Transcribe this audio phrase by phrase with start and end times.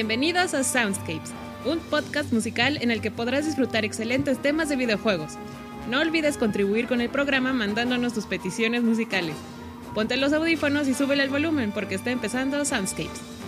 [0.00, 1.30] Bienvenidos a Soundscapes,
[1.66, 5.34] un podcast musical en el que podrás disfrutar excelentes temas de videojuegos.
[5.90, 9.36] No olvides contribuir con el programa mandándonos tus peticiones musicales.
[9.94, 13.39] Ponte los audífonos y súbele el volumen porque está empezando Soundscapes.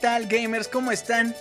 [0.00, 0.68] Tal gamers?
[0.68, 1.34] ¿Cómo están?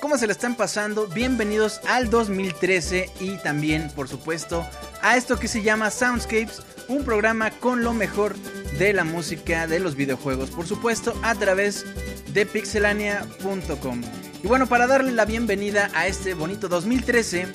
[0.00, 1.06] ¿Cómo se lo están pasando?
[1.06, 4.66] Bienvenidos al 2013 y también, por supuesto,
[5.00, 8.36] a esto que se llama Soundscapes, un programa con lo mejor
[8.78, 11.84] de la música de los videojuegos, por supuesto, a través
[12.32, 14.02] de pixelania.com.
[14.42, 17.46] Y bueno, para darle la bienvenida a este bonito 2013,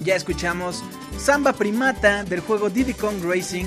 [0.00, 0.84] ya escuchamos
[1.18, 3.66] Samba Primata del juego Diddy Kong Racing.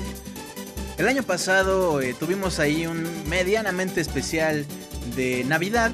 [0.96, 4.66] El año pasado eh, tuvimos ahí un medianamente especial
[5.18, 5.92] de Navidad,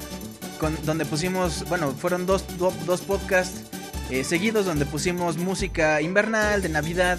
[0.60, 3.62] con, donde pusimos, bueno, fueron dos, dos podcasts
[4.10, 7.18] eh, seguidos donde pusimos música invernal de Navidad.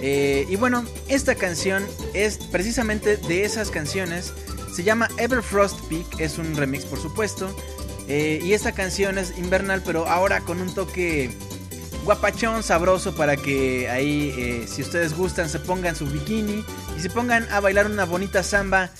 [0.00, 4.32] Eh, y bueno, esta canción es precisamente de esas canciones
[4.74, 7.54] Se llama Everfrost Peak, es un remix por supuesto.
[8.08, 11.30] Eh, y esta canción es invernal, pero ahora con un toque
[12.04, 16.64] guapachón, sabroso, para que ahí, si ustedes gustan, se pongan su bikini
[16.96, 18.90] y se pongan a bailar una bonita samba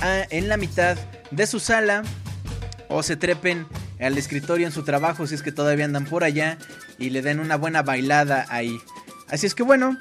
[0.00, 0.98] ah, en la mitad
[1.30, 2.02] de su sala
[2.88, 3.66] o se trepen
[4.00, 6.58] al escritorio en su trabajo si es que todavía andan por allá
[6.98, 8.78] y le den una buena bailada ahí.
[9.28, 9.96] Así es que bueno,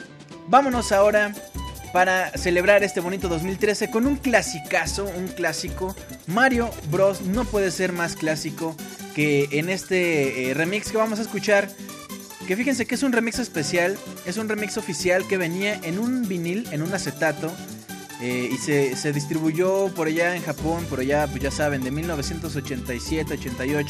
[0.47, 1.33] vámonos ahora
[1.93, 5.95] para celebrar este bonito 2013 con un clasicazo, un clásico.
[6.27, 7.21] Mario Bros.
[7.21, 8.75] no puede ser más clásico
[9.15, 11.69] que en este eh, remix que vamos a escuchar.
[12.47, 16.27] Que fíjense que es un remix especial, es un remix oficial que venía en un
[16.27, 17.51] vinil, en un acetato.
[18.21, 23.87] Eh, y se, distribuyó por allá en Japón, por allá, pues ya saben, de 1987-88.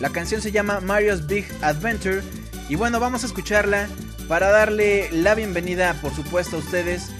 [0.00, 2.22] La canción se llama Mario's Big Adventure.
[2.68, 3.88] Y bueno, vamos a escucharla
[4.28, 7.10] para darle la bienvenida, por supuesto, a ustedes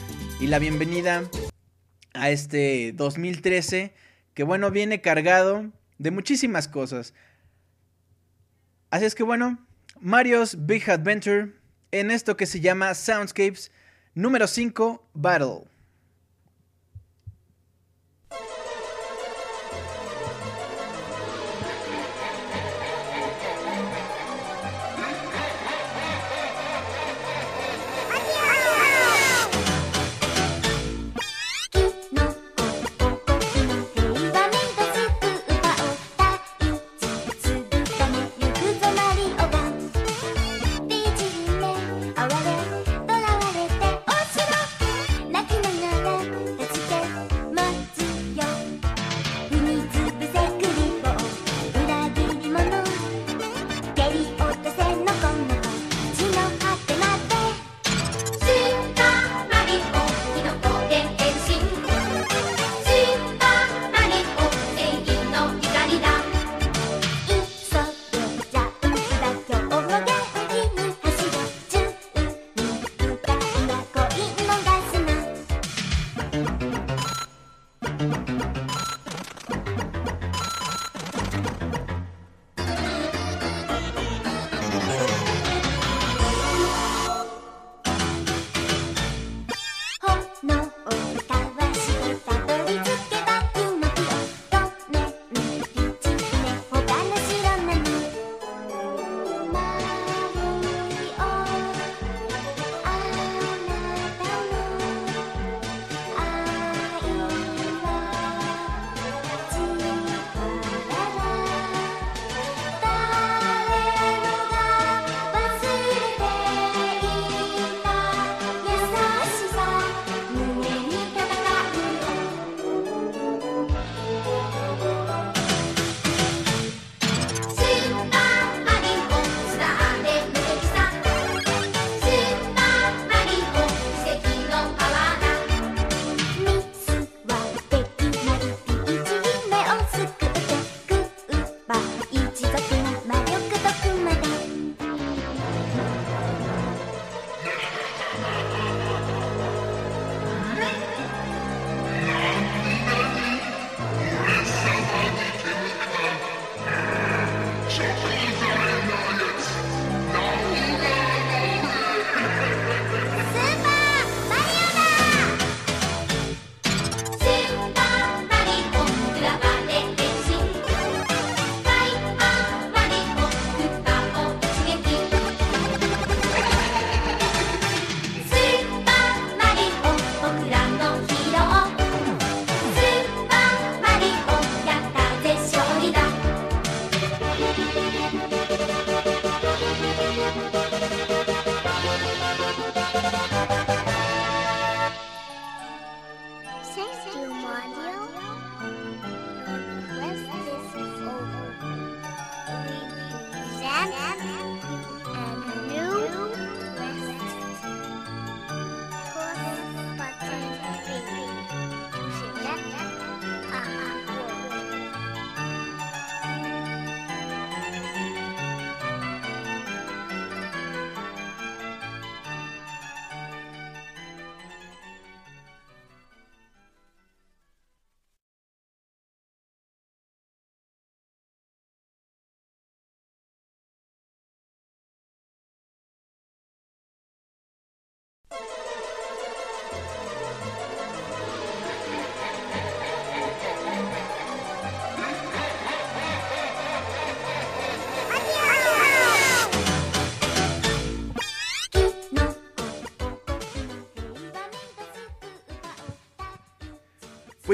[0.40, 1.24] y la bienvenida
[2.14, 3.92] a este 2013
[4.34, 7.14] que bueno, viene cargado de muchísimas cosas.
[8.90, 9.58] Así es que bueno,
[10.00, 11.52] Mario's Big Adventure
[11.92, 13.70] en esto que se llama Soundscapes
[14.14, 15.69] número 5, Battle.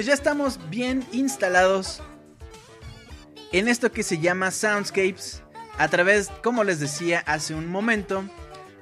[0.06, 2.00] Ya estamos bien instalados
[3.50, 5.42] en esto que se llama Soundscapes
[5.78, 8.24] a través, como les decía hace un momento,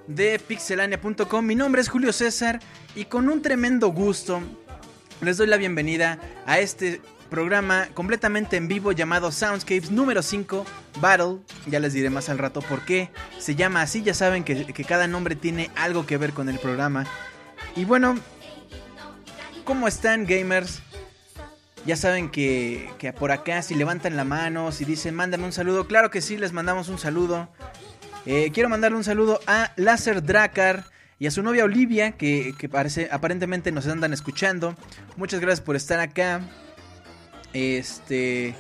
[0.07, 1.47] de pixelania.com.
[1.47, 2.61] Mi nombre es Julio César
[2.95, 4.43] y con un tremendo gusto
[5.23, 7.01] les doy la bienvenida a este
[7.31, 10.67] programa completamente en vivo llamado Soundscapes número 5
[11.01, 11.39] Battle.
[11.67, 14.03] Ya les diré más al rato por qué se llama así.
[14.03, 17.07] Ya saben que, que cada nombre tiene algo que ver con el programa.
[17.77, 18.15] Y bueno,
[19.65, 20.83] ¿cómo están gamers?
[21.87, 25.87] Ya saben que, que, por acá si levantan la mano, si dicen mándame un saludo,
[25.87, 27.49] claro que sí, les mandamos un saludo.
[28.27, 30.85] Eh, quiero mandarle un saludo a Láser Dracar
[31.19, 34.75] y a su novia Olivia, que, que parece, aparentemente nos andan escuchando.
[35.17, 36.41] Muchas gracias por estar acá.
[37.53, 38.55] Este.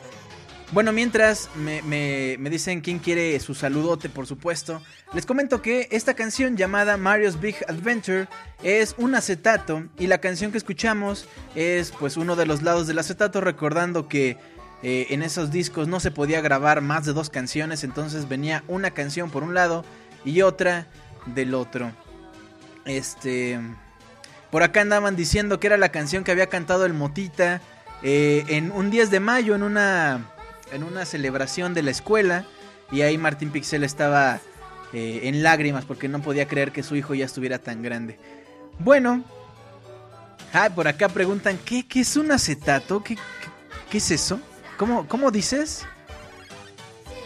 [0.74, 6.14] Bueno, mientras me, me, dicen quién quiere su saludote, por supuesto, les comento que esta
[6.14, 8.26] canción llamada Mario's Big Adventure
[8.60, 12.98] es un acetato y la canción que escuchamos es pues uno de los lados del
[12.98, 14.36] acetato recordando que
[14.82, 18.90] eh, en esos discos no se podía grabar más de dos canciones, entonces venía una
[18.90, 19.84] canción por un lado
[20.24, 20.88] y otra
[21.26, 21.92] del otro.
[22.84, 23.60] Este...
[24.50, 27.60] Por acá andaban diciendo que era la canción que había cantado el Motita
[28.02, 30.33] eh, en un 10 de mayo en una
[30.72, 32.46] en una celebración de la escuela
[32.90, 34.40] y ahí Martín Pixel estaba
[34.92, 38.18] eh, en lágrimas porque no podía creer que su hijo ya estuviera tan grande.
[38.78, 39.24] Bueno,
[40.52, 43.02] ah, por acá preguntan, ¿qué, qué es un acetato?
[43.02, 43.16] ¿Qué,
[43.90, 44.40] qué, es eso?
[44.76, 45.86] ¿Cómo, cómo dices?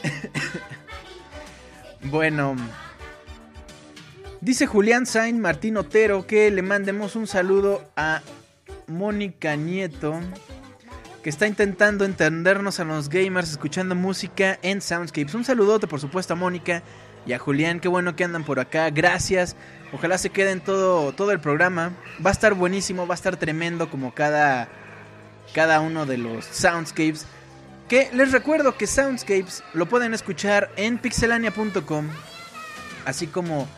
[2.02, 2.57] bueno,
[4.40, 8.23] dice Julián Sain Martín Otero que le mandemos un saludo a
[8.87, 10.21] Mónica Nieto
[11.28, 15.35] que está intentando entendernos a los gamers escuchando música en Soundscapes.
[15.35, 16.82] Un saludote, por supuesto, a Mónica
[17.26, 17.80] y a Julián.
[17.80, 18.88] Qué bueno que andan por acá.
[18.88, 19.54] Gracias.
[19.92, 21.92] Ojalá se queden todo, todo el programa.
[22.25, 24.70] Va a estar buenísimo, va a estar tremendo como cada,
[25.52, 27.26] cada uno de los Soundscapes.
[27.90, 32.08] Que les recuerdo que Soundscapes lo pueden escuchar en pixelania.com.
[33.04, 33.68] Así como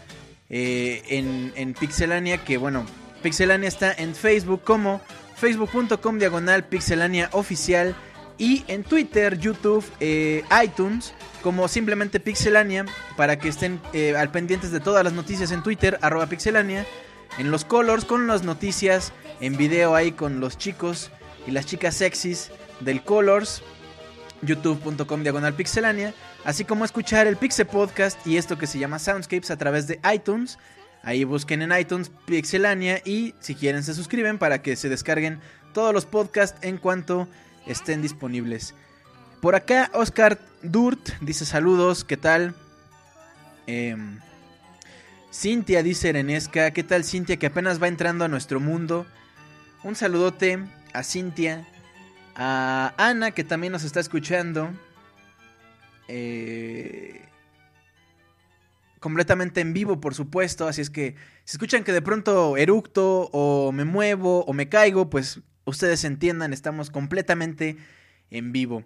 [0.49, 2.87] eh, en, en Pixelania, que bueno,
[3.25, 5.00] Pixelania está en Facebook como
[5.40, 7.97] facebook.com diagonal pixelania oficial.
[8.38, 14.70] Y en Twitter, YouTube, eh, iTunes como simplemente pixelania para que estén eh, al pendientes
[14.70, 16.87] de todas las noticias en Twitter, arroba pixelania,
[17.38, 21.11] en los colors con las noticias, en video ahí con los chicos
[21.47, 23.62] y las chicas sexys del colors,
[24.42, 29.50] youtube.com diagonal pixelania, así como escuchar el Pixel Podcast y esto que se llama Soundscapes
[29.50, 30.59] a través de iTunes
[31.02, 35.40] Ahí busquen en iTunes Pixelania y si quieren se suscriben para que se descarguen
[35.73, 37.26] todos los podcasts en cuanto
[37.66, 38.75] estén disponibles.
[39.40, 42.54] Por acá Oscar Durt dice saludos, ¿qué tal?
[43.66, 44.19] Em,
[45.33, 49.07] Cintia dice Erenesca, ¿qué tal Cintia que apenas va entrando a nuestro mundo?
[49.83, 50.59] Un saludote
[50.92, 51.66] a Cintia,
[52.35, 54.71] a Ana que también nos está escuchando.
[56.09, 57.29] Eh,
[59.00, 60.69] completamente en vivo, por supuesto.
[60.69, 65.11] Así es que si escuchan que de pronto eructo o me muevo o me caigo,
[65.11, 67.76] pues ustedes entiendan, estamos completamente
[68.30, 68.85] en vivo.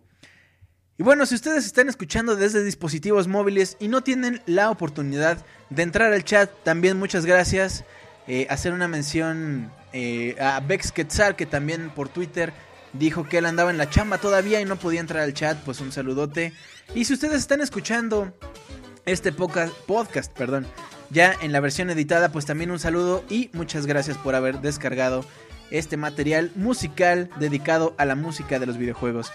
[0.97, 5.83] Y bueno, si ustedes están escuchando desde dispositivos móviles y no tienen la oportunidad de
[5.83, 7.85] entrar al chat, también muchas gracias.
[8.29, 12.53] Eh, hacer una mención eh, a Bex Quetzal, que también por Twitter
[12.93, 15.81] dijo que él andaba en la chamba todavía y no podía entrar al chat, pues
[15.81, 16.53] un saludote.
[16.95, 18.33] Y si ustedes están escuchando
[19.07, 20.67] este podcast, perdón,
[21.11, 25.25] ya en la versión editada, pues también un saludo y muchas gracias por haber descargado
[25.71, 29.33] este material musical dedicado a la música de los videojuegos.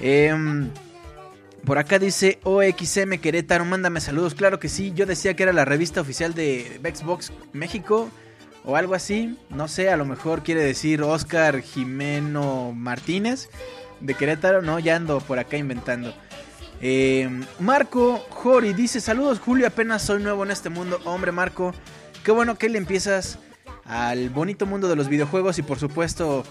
[0.00, 0.70] Em,
[1.64, 4.34] por acá dice OXM Querétaro, mándame saludos.
[4.34, 8.10] Claro que sí, yo decía que era la revista oficial de Xbox México
[8.64, 9.38] o algo así.
[9.50, 13.48] No sé, a lo mejor quiere decir Oscar Jimeno Martínez
[14.00, 14.62] de Querétaro.
[14.62, 16.14] No, ya ando por acá inventando.
[16.82, 19.66] Eh, Marco Jori dice: Saludos, Julio.
[19.66, 21.00] Apenas soy nuevo en este mundo.
[21.04, 21.72] Hombre, Marco,
[22.24, 23.38] qué bueno que le empiezas
[23.84, 26.44] al bonito mundo de los videojuegos y, por supuesto,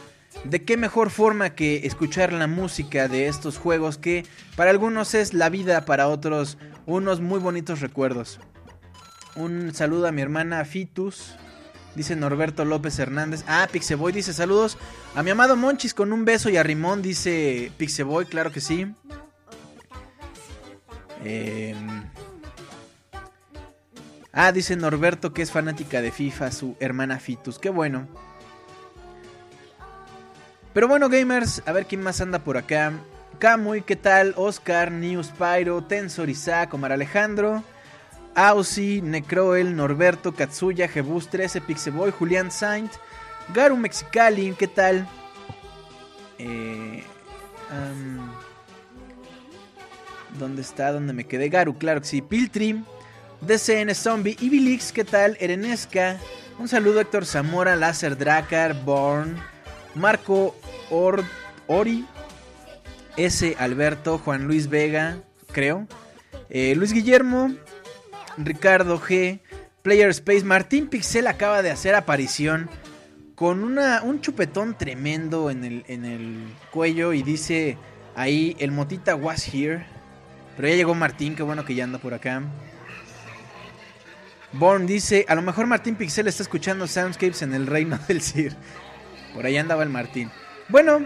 [0.46, 5.34] de qué mejor forma que escuchar la música de estos juegos que para algunos es
[5.34, 8.40] la vida, para otros unos muy bonitos recuerdos.
[9.36, 11.36] Un saludo a mi hermana Fitus.
[11.94, 13.44] Dice Norberto López Hernández.
[13.48, 14.78] Ah, Pixeboy dice saludos
[15.14, 18.88] a mi amado Monchis con un beso y a Rimón dice Pixeboy, claro que sí.
[21.24, 22.04] Em,
[24.34, 27.60] ah, dice Norberto que es fanática de FIFA, su hermana Fitus.
[27.60, 28.08] Qué bueno.
[30.74, 32.94] Pero bueno, gamers, a ver quién más anda por acá.
[33.40, 34.34] Kamui, ¿qué tal?
[34.38, 37.64] Oscar, News Pyro, Tensor, Isaac, Omar Alejandro,
[38.36, 42.92] Ausi, Necroel, Norberto, Katsuya, Jebus 13, Pixeboy, Julián Saint,
[43.54, 45.08] Garu Mexicali, ¿qué tal?
[46.38, 47.04] Eh,
[50.40, 50.92] ¿Dónde está?
[50.92, 51.50] ¿Dónde me quedé?
[51.50, 52.22] Garu, claro que sí.
[52.22, 52.84] Piltrim,
[53.42, 55.38] DCN Zombie, Ibilix, ¿qué tal?
[55.40, 56.20] Erenesca,
[56.60, 59.36] un saludo Héctor Zamora, Láser Dracar, Born,
[59.96, 60.56] Marco
[61.68, 62.06] Ori,
[63.18, 63.56] S.
[63.60, 65.18] Alberto, Juan Luis Vega,
[65.52, 65.88] creo,
[66.50, 67.54] eh, Luis Guillermo,
[68.38, 69.40] Ricardo G,
[69.82, 72.70] Player Space, Martín Pixel acaba de hacer aparición
[73.36, 77.78] con una, un chupetón tremendo en el, en el cuello y dice
[78.16, 79.86] ahí el motita was here.
[80.56, 82.42] Pero ya llegó Martín, qué bueno que ya anda por acá.
[84.54, 88.56] Born dice, a lo mejor Martín Pixel está escuchando Soundscapes en el reino del Sir.
[89.34, 90.30] Por ahí andaba el Martín.
[90.68, 91.06] Bueno,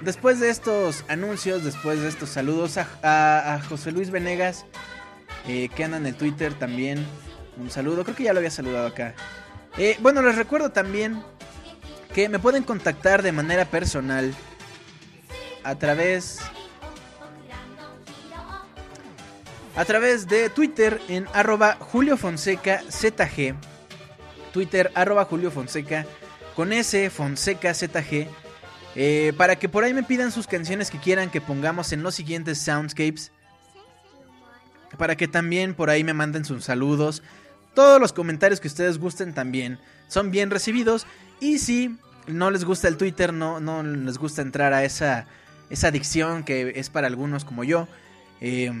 [0.00, 4.64] después de estos anuncios, después de estos saludos a, José Luis Venegas,
[5.46, 7.06] eh, que anda en el Twitter también.
[7.58, 9.14] Un saludo, creo que ya lo había saludado acá.
[9.76, 11.22] Eh, bueno, les recuerdo también
[12.14, 14.34] que me pueden contactar de manera personal
[15.62, 16.40] a través
[19.76, 23.54] a través de Twitter en arroba Julio Fonseca ZG.
[24.52, 26.06] Twitter arroba Julio Fonseca
[26.54, 28.26] con S Fonseca ZG.
[28.94, 32.14] Eh, para que por ahí me pidan sus canciones que quieran que pongamos en los
[32.14, 33.30] siguientes soundscapes.
[34.96, 37.22] Para que también por ahí me manden sus saludos.
[37.74, 41.06] Todos los comentarios que ustedes gusten también son bien recibidos.
[41.38, 41.96] Y si
[42.26, 45.26] no les gusta el Twitter, no, no les gusta entrar a esa,
[45.70, 47.86] esa adicción que es para algunos como yo.
[48.40, 48.72] Eh,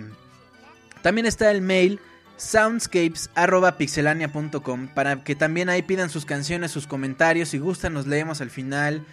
[1.02, 2.00] también está el mail
[2.36, 8.50] soundscapes.pixelania.com para que también ahí pidan sus canciones, sus comentarios, si gustan nos leemos al
[8.50, 9.04] final,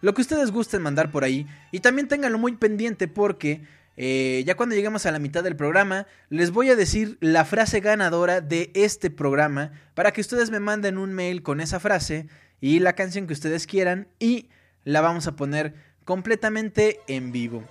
[0.00, 3.62] lo que ustedes gusten mandar por ahí y también ténganlo muy pendiente porque
[3.96, 7.80] eh, ya cuando lleguemos a la mitad del programa les voy a decir la frase
[7.80, 12.26] ganadora de este programa para que ustedes me manden un mail con esa frase
[12.60, 14.50] y la canción que ustedes quieran y
[14.84, 17.64] la vamos a poner completamente en vivo.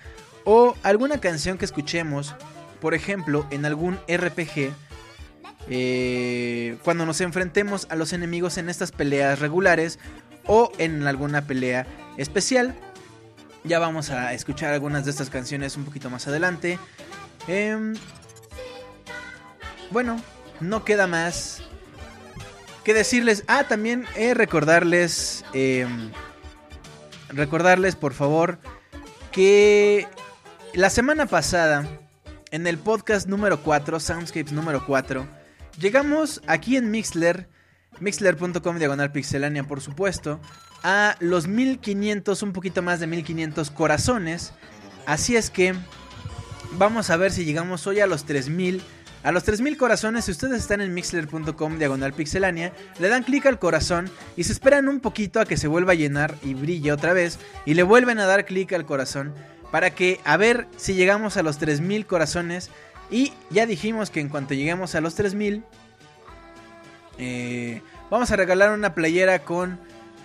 [0.44, 2.34] o alguna canción que escuchemos,
[2.80, 4.72] por ejemplo, en algún RPG,
[5.68, 9.98] eh, cuando nos enfrentemos a los enemigos en estas peleas regulares
[10.52, 11.86] o en alguna pelea
[12.16, 12.74] especial.
[13.62, 16.76] Ya vamos a escuchar algunas de estas canciones un poquito más adelante.
[17.46, 17.94] Em,
[19.92, 20.20] bueno,
[20.58, 21.62] no queda más
[22.82, 23.44] que decirles.
[23.46, 25.44] Ah, también eh, recordarles.
[25.52, 26.10] Em,
[27.28, 28.58] recordarles, por favor,
[29.30, 30.08] que
[30.74, 31.86] la semana pasada,
[32.50, 35.28] en el podcast número 4, Soundscapes número 4,
[35.78, 37.48] llegamos aquí en Mixler
[38.00, 40.40] mixler.com diagonal pixelania por supuesto,
[40.82, 44.52] a los 1500, un poquito más de 1500 corazones.
[45.06, 45.74] Así es que
[46.72, 48.82] vamos a ver si llegamos hoy a los 3000.
[49.22, 53.58] A los 3000 corazones, si ustedes están en mixler.com diagonal pixelania, le dan clic al
[53.58, 57.12] corazón y se esperan un poquito a que se vuelva a llenar y brille otra
[57.12, 59.34] vez y le vuelven a dar clic al corazón
[59.70, 62.70] para que a ver si llegamos a los 3000 corazones
[63.10, 65.64] y ya dijimos que en cuanto lleguemos a los 3000
[67.22, 69.78] eh, vamos a regalar una playera con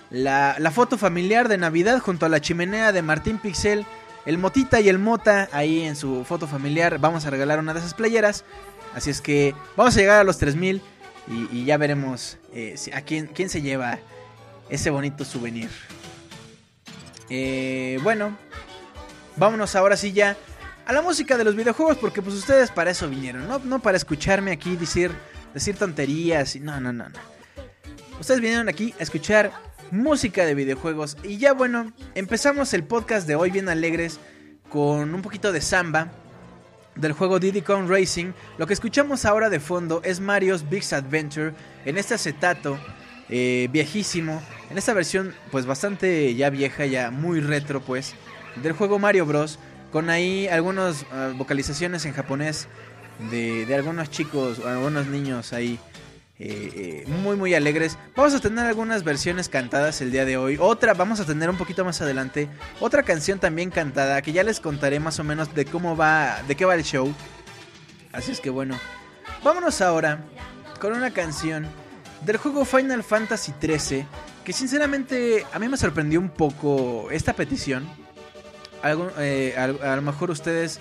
[0.09, 3.85] la, foto familiar de Navidad junto a la chimenea de Martín Pixel.
[4.25, 6.97] El Motita y el Mota ahí en su foto familiar.
[6.99, 8.45] Vamos a regalar una de esas playeras.
[8.95, 10.81] Así es que vamos a llegar a los 3000
[11.27, 13.99] y, y ya veremos eh, a quién, quién, se lleva
[14.69, 15.69] ese bonito souvenir.
[17.29, 18.37] Eh, bueno,
[19.35, 20.37] vámonos ahora sí ya
[20.85, 23.97] a la música de los videojuegos porque pues ustedes para eso vinieron, no, no para
[23.97, 25.11] escucharme aquí decir
[25.55, 27.19] decir tonterías y no, no, no, no.
[28.19, 29.51] Ustedes vinieron aquí a escuchar
[29.89, 34.19] música de videojuegos y ya bueno, empezamos el podcast de hoy bien alegres
[34.69, 36.11] con un poquito de samba
[36.95, 38.33] del juego Diddy Kong Racing.
[38.57, 41.53] Lo que escuchamos ahora de fondo es Mario's Big Adventure
[41.85, 42.77] en este acetato
[43.29, 48.13] eh, viejísimo, en esta versión pues bastante ya vieja, ya muy retro pues,
[48.61, 49.57] del juego Mario Bros.
[49.91, 52.67] Con ahí algunas ah, vocalizaciones en japonés
[53.19, 55.79] de, algunos chicos, algunos niños ahí
[56.37, 57.97] eh, eh, muy muy alegres.
[58.15, 60.57] Vamos a tener algunas versiones cantadas el día de hoy.
[60.59, 62.49] Otra, vamos a tener un poquito más adelante,
[62.79, 66.55] otra canción también cantada que ya les contaré más o menos de cómo va, de
[66.55, 67.13] qué va el show.
[68.11, 68.77] Así es que bueno,
[69.43, 70.19] vámonos ahora
[70.79, 71.67] con una canción
[72.25, 74.05] del juego Final Fantasy XIII
[74.45, 77.87] que sinceramente a mí me sorprendió un poco esta petición.
[79.19, 80.79] Eh, a lo mejor ustedes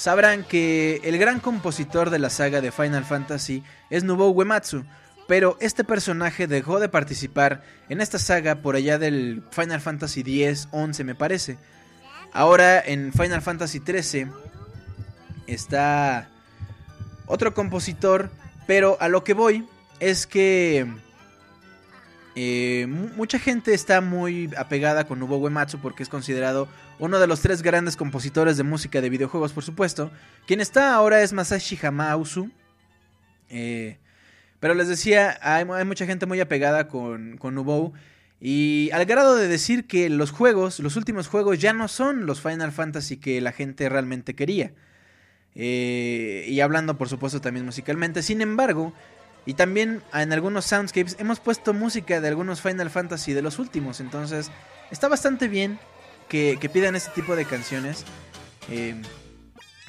[0.00, 4.86] sabrán que el gran compositor de la saga de Final Fantasy es Nobuo Uematsu.
[5.28, 10.68] pero este personaje dejó de participar en esta saga por allá del Final Fantasy X,
[10.70, 11.58] 11 me parece.
[12.32, 14.28] Ahora en Final Fantasy XIII
[15.46, 16.30] está
[17.26, 18.30] otro compositor,
[18.66, 19.68] pero a lo que voy
[20.00, 20.86] es que
[22.42, 27.42] eh, mucha gente está muy apegada con Nobuo Uematsu porque es considerado uno de los
[27.42, 30.10] tres grandes compositores de música de videojuegos, por supuesto.
[30.46, 32.50] Quien está ahora es Masashi Hamauzu.
[33.50, 33.98] Eh,
[34.58, 37.92] pero les decía, hay, mucha gente muy apegada con, con
[38.40, 42.40] Y al grado de decir que los juegos, los últimos juegos, ya no son los
[42.40, 44.72] Final Fantasy que la gente realmente quería.
[45.54, 48.22] Eh, y hablando, por supuesto, también musicalmente.
[48.22, 48.94] Sin embargo,
[49.50, 53.98] y también en algunos soundscapes hemos puesto música de algunos Final Fantasy de los últimos.
[53.98, 54.48] Entonces
[54.92, 55.80] está bastante bien
[56.28, 58.04] que, pidan este tipo de canciones.
[58.68, 59.02] Eh,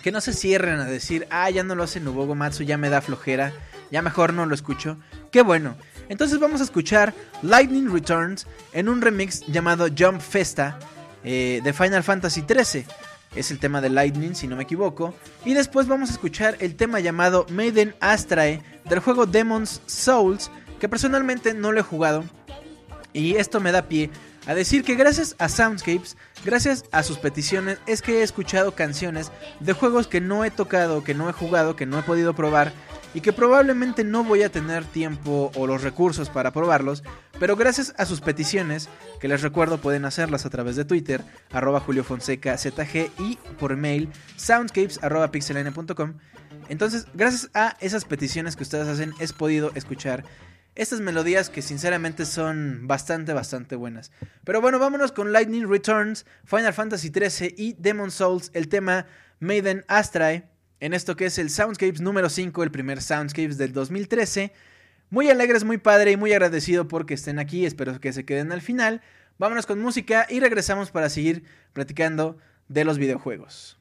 [0.01, 2.89] que no se cierren a decir, ah, ya no lo hace Nobuo Matsu, ya me
[2.89, 3.53] da flojera,
[3.91, 4.97] ya mejor no lo escucho.
[5.31, 5.77] Qué bueno.
[6.09, 10.79] Entonces vamos a escuchar Lightning Returns en un remix llamado Jump Festa
[11.23, 12.87] eh, de Final Fantasy XIII
[13.35, 15.13] es el tema de Lightning, si no me equivoco.
[15.45, 20.89] Y después vamos a escuchar el tema llamado Maiden Astrae del juego Demon's Souls, que
[20.89, 22.23] personalmente no lo he jugado.
[23.13, 24.09] Y esto me da pie
[24.47, 29.31] a decir que gracias a Soundscapes, gracias a sus peticiones, es que he escuchado canciones
[29.59, 32.73] de juegos que no he tocado, que no he jugado, que no he podido probar
[33.13, 37.03] y que probablemente no voy a tener tiempo o los recursos para probarlos,
[37.39, 41.79] pero gracias a sus peticiones, que les recuerdo pueden hacerlas a través de Twitter, arroba
[41.79, 44.99] Julio Fonseca ZG y por mail soundscapes.
[46.69, 50.23] Entonces, gracias a esas peticiones que ustedes hacen, he podido escuchar
[50.75, 54.11] estas melodías que sinceramente son bastante, bastante buenas.
[54.45, 59.05] Pero bueno, vámonos con Lightning Returns, Final Fantasy XIII y Demon Souls, el tema
[59.39, 60.50] Maiden Astrae
[60.81, 64.51] en esto que es el Soundscapes número 5, el primer Soundscapes del 2013.
[65.11, 68.61] Muy alegres, muy padre y muy agradecido porque estén aquí, espero que se queden al
[68.61, 69.01] final.
[69.37, 73.80] Vámonos con música y regresamos para seguir platicando de los videojuegos.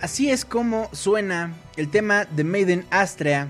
[0.00, 3.48] Así es como suena el tema de Maiden Astrea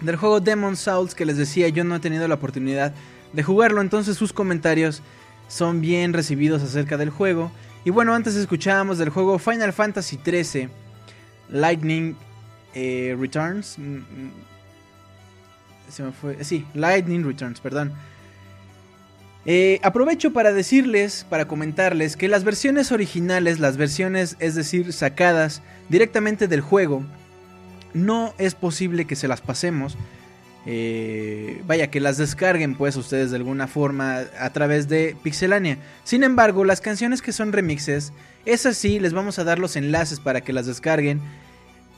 [0.00, 2.92] del juego Demon Souls que les decía yo no he tenido la oportunidad
[3.32, 5.02] de jugarlo, entonces sus comentarios
[5.48, 7.50] son bien recibidos acerca del juego.
[7.84, 10.68] Y bueno, antes escuchábamos del juego Final Fantasy XIII
[11.50, 12.16] Lightning
[12.74, 13.78] eh, Returns.
[13.78, 14.30] Mm, mm,
[15.88, 16.42] se me fue.
[16.44, 17.92] Sí, Lightning Returns, perdón.
[19.44, 25.62] Eh, aprovecho para decirles, para comentarles que las versiones originales, las versiones, es decir, sacadas
[25.88, 27.02] directamente del juego,
[27.92, 29.96] no es posible que se las pasemos.
[30.64, 35.78] Eh, vaya, que las descarguen pues ustedes de alguna forma a través de Pixelania.
[36.04, 38.12] Sin embargo, las canciones que son remixes,
[38.46, 41.20] esas sí, les vamos a dar los enlaces para que las descarguen.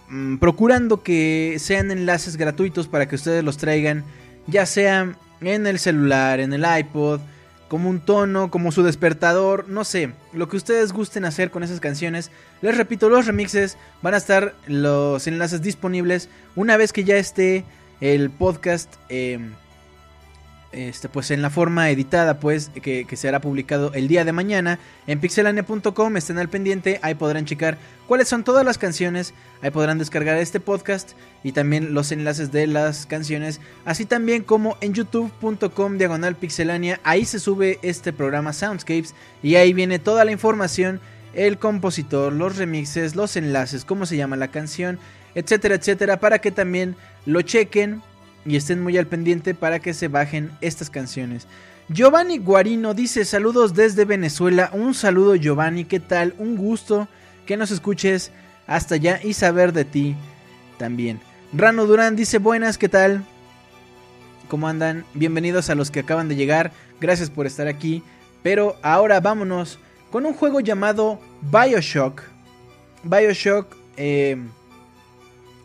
[0.08, 4.02] Mm, procurando que sean enlaces gratuitos para que ustedes los traigan,
[4.46, 7.20] ya sea en el celular, en el iPod,
[7.68, 11.80] como un tono, como su despertador, no sé, lo que ustedes gusten hacer con esas
[11.80, 12.30] canciones.
[12.62, 17.64] Les repito, los remixes van a estar los enlaces disponibles una vez que ya esté
[18.00, 19.52] el podcast em,
[20.74, 25.20] este, pues en la forma editada pues que, será publicado el día de mañana en
[25.20, 30.36] pixelania.com estén al pendiente ahí podrán checar cuáles son todas las canciones ahí podrán descargar
[30.36, 31.12] este podcast
[31.44, 37.24] y también los enlaces de las canciones así también como en youtube.com diagonal pixelania ahí
[37.24, 41.00] se sube este programa Soundscapes y ahí viene toda la información
[41.34, 44.98] el compositor los remixes los enlaces cómo se llama la canción
[45.36, 48.02] etcétera etcétera para que también lo chequen
[48.46, 51.46] y estén muy al pendiente para que se bajen estas canciones.
[51.88, 54.70] Giovanni Guarino dice saludos desde Venezuela.
[54.72, 56.34] Un saludo Giovanni, ¿qué tal?
[56.38, 57.08] Un gusto
[57.46, 58.32] que nos escuches
[58.66, 60.16] hasta allá y saber de ti
[60.78, 61.20] también.
[61.52, 63.24] Rano Durán dice buenas, ¿qué tal?
[64.48, 65.04] ¿Cómo andan?
[65.14, 66.72] Bienvenidos a los que acaban de llegar.
[67.00, 68.02] Gracias por estar aquí.
[68.42, 69.78] Pero ahora vámonos
[70.10, 72.22] con un juego llamado Bioshock.
[73.02, 74.36] Bioshock, eh,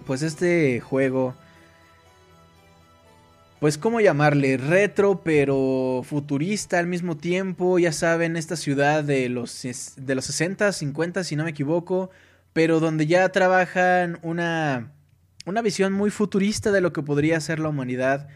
[0.05, 1.35] pues este juego
[3.59, 9.61] pues cómo llamarle, retro pero futurista al mismo tiempo, ya saben, esta ciudad de los,
[9.97, 12.09] de los 60, 50 si no me equivoco,
[12.53, 14.93] pero donde ya trabajan una,
[15.45, 18.29] una visión muy futurista de lo que podría ser la humanidad.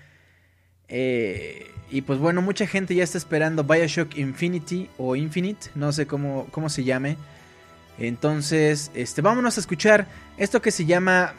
[0.90, 6.06] Eh, y pues bueno, mucha gente ya está esperando Bioshock Infinity o Infinite, no sé
[6.06, 7.18] cómo, cómo se llame.
[7.98, 10.08] Entonces, este, vámonos a escuchar
[10.38, 11.34] esto que se llama...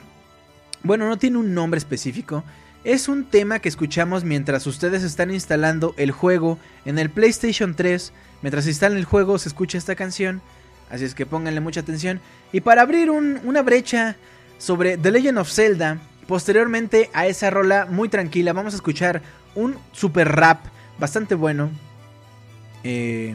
[0.82, 2.44] Bueno, no tiene un nombre específico.
[2.84, 8.12] Es un tema que escuchamos mientras ustedes están instalando el juego en el PlayStation 3.
[8.42, 10.42] Mientras instalan el juego se escucha esta canción.
[10.90, 12.20] Así es que pónganle mucha atención.
[12.52, 14.16] Y para abrir una brecha
[14.58, 19.22] sobre The Legend of Zelda, posteriormente a esa rola muy tranquila, vamos a escuchar
[19.54, 20.66] un super rap
[20.98, 21.70] bastante bueno.
[22.82, 23.34] Eh,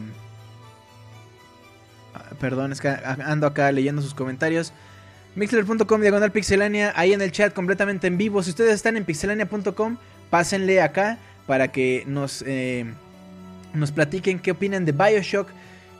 [2.39, 4.73] perdón, es que ando acá leyendo sus comentarios.
[5.39, 8.43] Mixler.com diagonal pixelania, ahí en el chat completamente en vivo.
[8.43, 9.95] Si ustedes están en pixelania.com,
[10.29, 12.83] pásenle acá para que nos, eh,
[13.73, 15.47] nos platiquen qué opinan de Bioshock.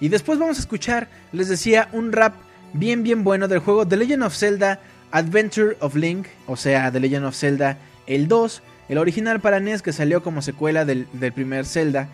[0.01, 2.35] Y después vamos a escuchar, les decía, un rap
[2.73, 6.99] bien bien bueno del juego The Legend of Zelda Adventure of Link, o sea, The
[6.99, 11.65] Legend of Zelda el 2, el original para NES que salió como secuela del, primer
[11.65, 12.09] Zelda,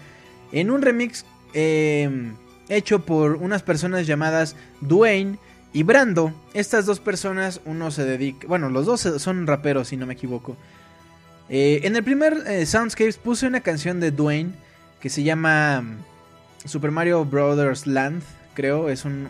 [0.52, 2.08] en un remix eh,
[2.70, 5.40] hecho por unas personas llamadas Dwayne
[5.76, 6.34] y Brando.
[6.54, 10.56] Estas dos personas, uno se dedica, bueno, los dos son raperos si no me equivoco.
[11.50, 14.54] Eh, en el primer eh, Soundscapes puse una canción de Dwayne
[15.02, 15.98] que se llama mm,
[16.66, 19.28] Super Mario Brothers Land, creo, es un,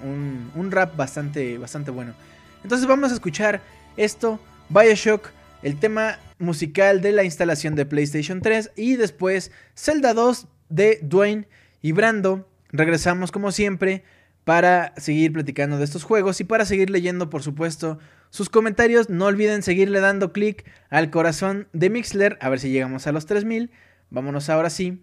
[0.53, 2.13] un, rap bastante, bastante bueno.
[2.61, 3.61] Entonces vamos a escuchar
[3.97, 5.31] esto, Bioshock,
[5.63, 11.47] el tema musical de la instalación de PlayStation 3 y después Zelda 2 de Dwayne
[11.81, 12.47] y Brando.
[12.71, 14.03] Regresamos como siempre
[14.45, 17.97] para seguir platicando de estos juegos y para seguir leyendo, por supuesto,
[18.29, 19.09] sus comentarios.
[19.09, 23.25] No olviden seguirle dando clic al corazón de Mixler, a ver si llegamos a los
[23.25, 23.71] 3000.
[24.11, 25.01] Vámonos ahora sí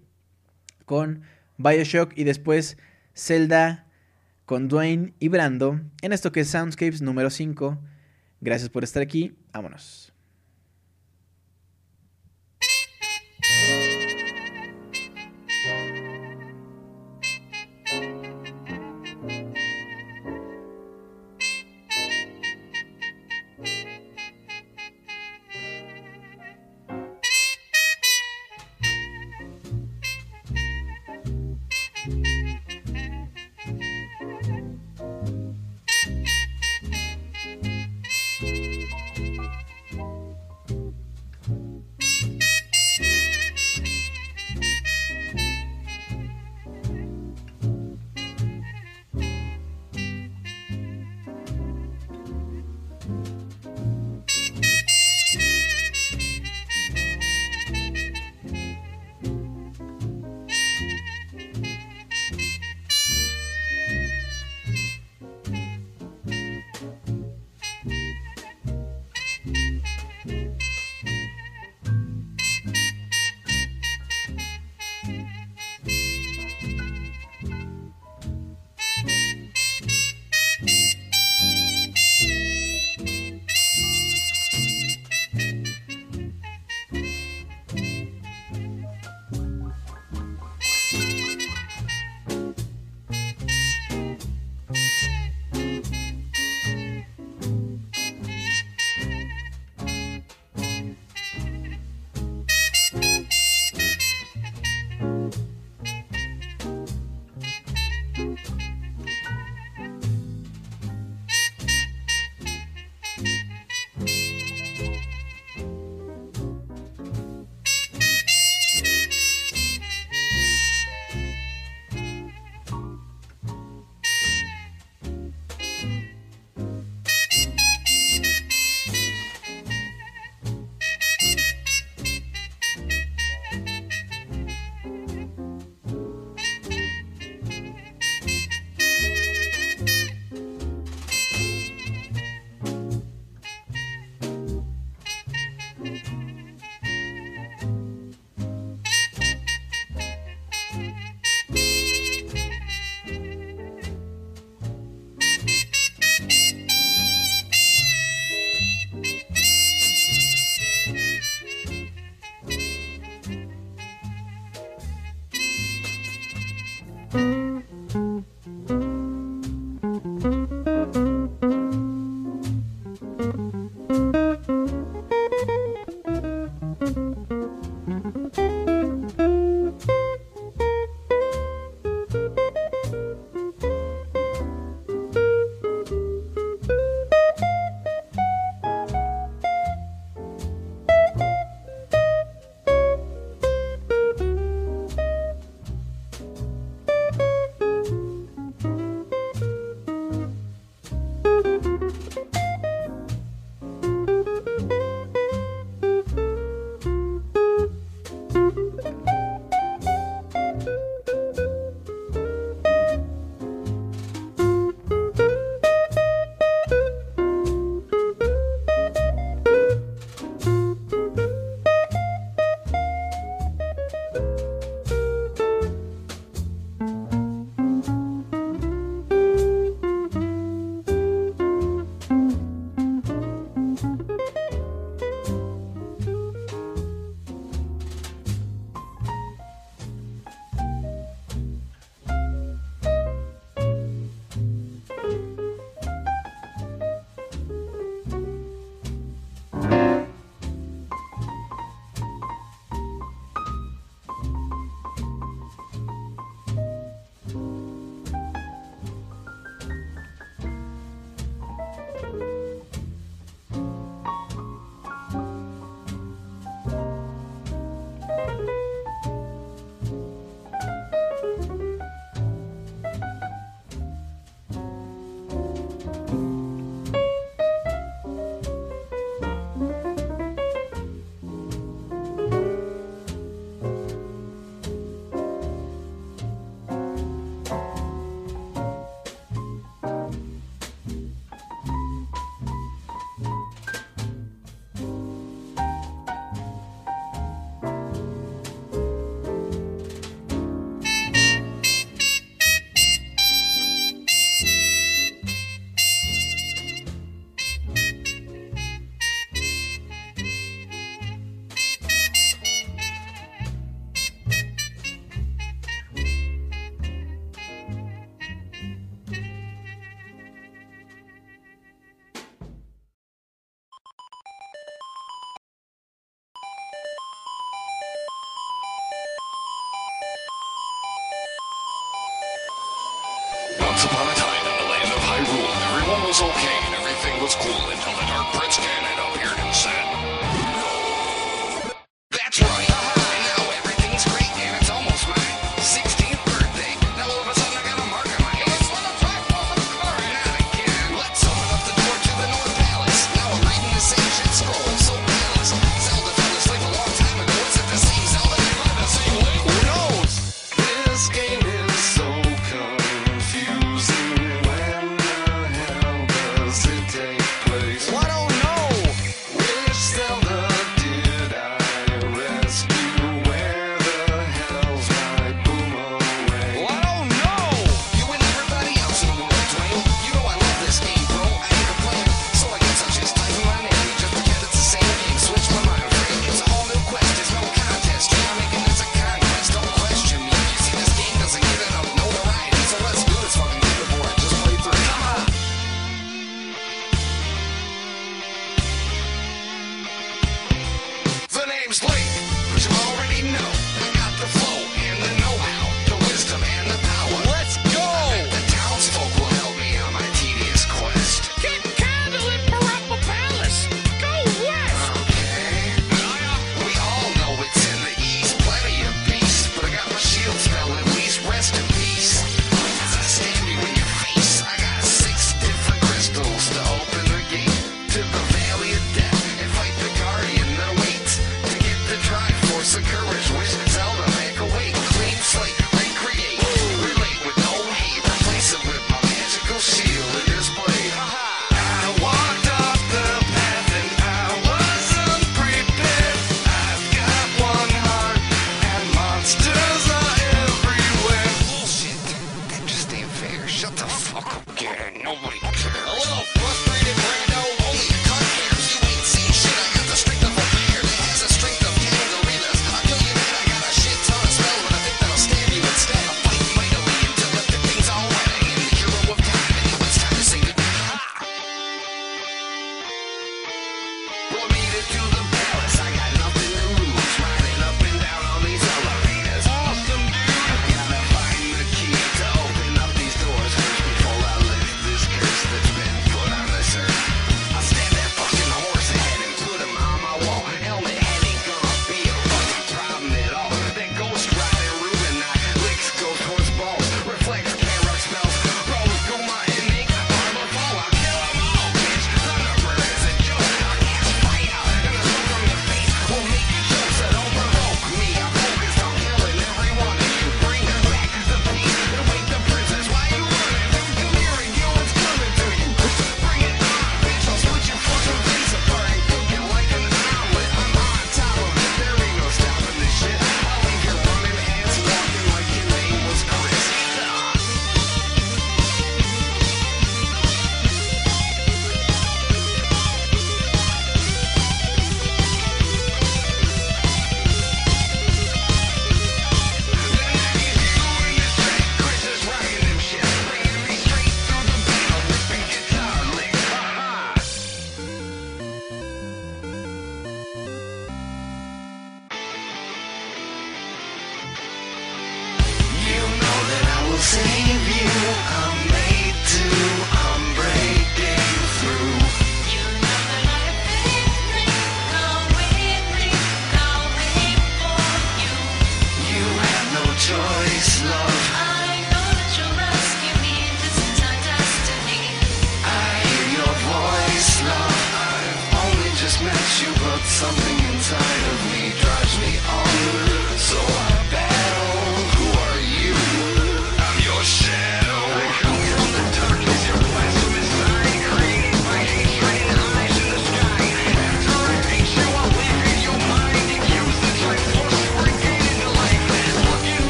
[0.87, 1.22] con
[1.59, 2.78] Bioshock y después
[3.14, 3.87] Zelda
[4.46, 7.78] con Dwayne y Brando en esto que es Soundscapes número 5.
[8.40, 9.37] Gracias por estar aquí.
[9.52, 10.12] Vámonos.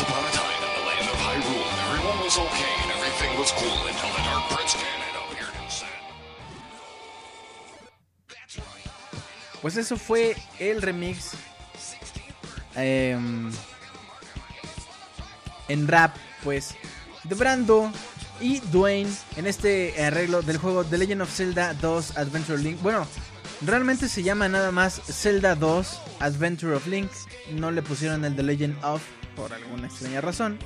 [0.00, 3.28] Upon a time in the land of Hyrule, everyone was okay and everything
[4.24, 4.76] Dark Prince.
[9.60, 11.32] Pues eso fue el remix
[12.74, 13.52] em,
[15.68, 16.74] en rap, pues,
[17.24, 17.92] de Brando
[18.40, 22.80] y Dwayne en este arreglo del juego The Legend of Zelda 2 Adventure of Link.
[22.80, 23.06] Bueno,
[23.60, 27.10] realmente se llama nada más Zelda 2 Adventure of Link.
[27.52, 29.02] No le pusieron el The Legend of
[29.42, 30.56] por alguna extraña razón.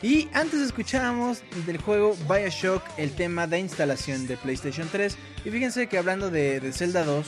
[0.00, 5.16] Y antes escuchábamos del juego Bioshock el tema de instalación de PlayStation 3.
[5.44, 7.26] Y fíjense que hablando de, Zelda 2,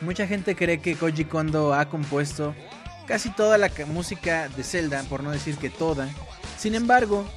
[0.00, 2.54] mucha gente cree que Koji Kondo ha compuesto
[3.06, 6.08] casi toda la ca- música de Zelda, por no decir que toda.
[6.58, 7.28] Sin embargo,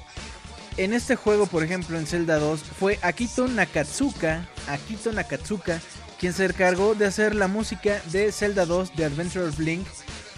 [0.78, 5.82] en este juego, por ejemplo, en Zelda 2, fue Akito Nakatsuka, Akito Nakatsuka,
[6.22, 9.86] quien se encargó de hacer la música de Zelda 2 de Adventure of Link,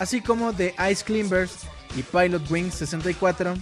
[0.03, 1.59] así como de Ice Climbers
[1.95, 3.53] y Pilot Wings 64,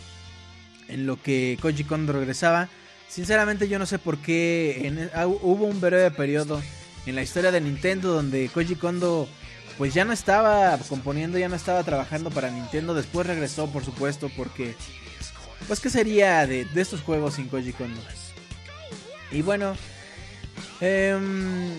[0.87, 2.67] en lo que Koji Kondo regresaba.
[3.07, 6.61] Sinceramente yo no sé por qué ah, hubo un breve periodo
[7.05, 9.27] en la historia de Nintendo donde Koji Kondo
[9.77, 14.31] pues ya no estaba componiendo, ya no estaba trabajando para Nintendo, después regresó por supuesto
[14.35, 14.75] porque
[15.67, 18.01] pues qué sería de, de estos juegos sin Koji Kondo.
[19.31, 19.75] Y bueno,
[20.79, 21.77] em,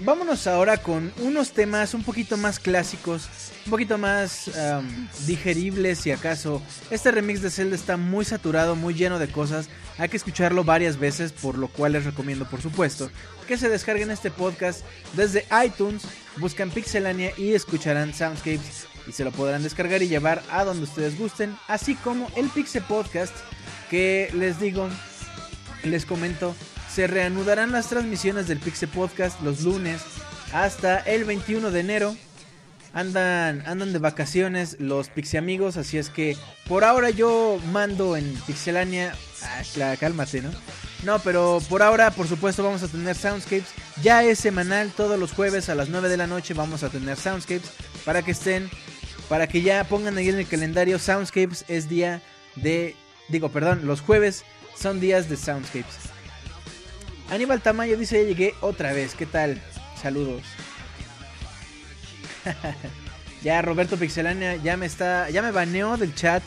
[0.00, 3.28] vámonos ahora con unos temas un poquito más clásicos,
[3.64, 6.62] un poquito más am, digeribles si acaso.
[6.90, 9.68] Este remix de Zelda está muy saturado, muy lleno de cosas.
[9.98, 13.10] Hay que escucharlo varias veces, por lo cual les recomiendo, por supuesto,
[13.46, 14.84] que se descarguen este podcast
[15.14, 16.02] desde iTunes,
[16.36, 21.18] buscan Pixelania y escucharán Soundscapes y se lo podrán descargar y llevar a donde ustedes
[21.18, 23.34] gusten, así como el Pixel Podcast
[23.88, 24.88] que les digo,
[25.84, 26.54] les comento,
[26.96, 30.00] se reanudarán las transmisiones del Pixel Podcast los lunes
[30.54, 32.16] hasta el 21 de enero.
[32.94, 38.32] Andan, andan de vacaciones los Pixie amigos, así es que por ahora yo mando en
[38.46, 39.14] Pixelania.
[39.42, 40.48] Ah, cálmate, ¿no?
[41.04, 43.74] No, pero por ahora, por supuesto, vamos a tener Soundscapes.
[44.02, 47.18] Ya es semanal, todos los jueves a las 9 de la noche vamos a tener
[47.18, 47.72] Soundscapes
[48.06, 48.70] para que estén,
[49.28, 50.98] para que ya pongan ahí en el calendario.
[50.98, 52.22] Soundscapes es día
[52.54, 52.96] de,
[53.28, 54.44] digo, perdón, los jueves
[54.74, 56.15] son días de Soundscapes.
[57.30, 59.60] Aníbal Tamayo dice, ya llegué otra vez, ¿qué tal?
[60.00, 60.42] Saludos.
[63.42, 66.42] ya Roberto Pixelania ya me está, ya me baneó del chat.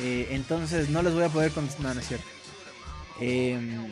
[0.00, 1.82] eh, entonces no les voy a poder contestar.
[1.82, 2.26] No, no es cierto.
[3.20, 3.88] Em,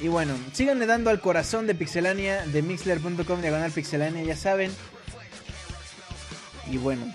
[0.00, 4.72] y bueno, síganle dando al corazón de Pixelania, de mixler.com diagonal Pixelania, ya saben.
[6.68, 7.12] Y bueno,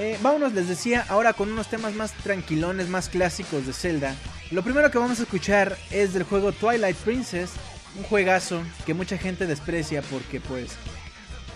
[0.00, 4.14] eh, vámonos, les decía, ahora con unos temas más tranquilones, más clásicos de Zelda.
[4.52, 7.50] Lo primero que vamos a escuchar es del juego Twilight Princess,
[7.96, 10.70] un juegazo que mucha gente desprecia porque pues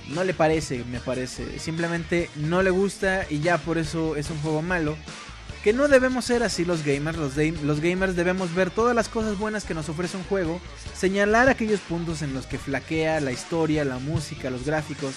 [0.08, 1.60] no le parece, me parece.
[1.60, 4.96] Simplemente no le gusta y ya por eso es un juego malo.
[5.62, 7.18] Que no debemos ser así los gamers.
[7.18, 10.60] Los, los gamers debemos ver todas las cosas buenas que nos ofrece un juego.
[10.96, 15.14] Señalar aquellos puntos en los que flaquea la historia, la música, los gráficos,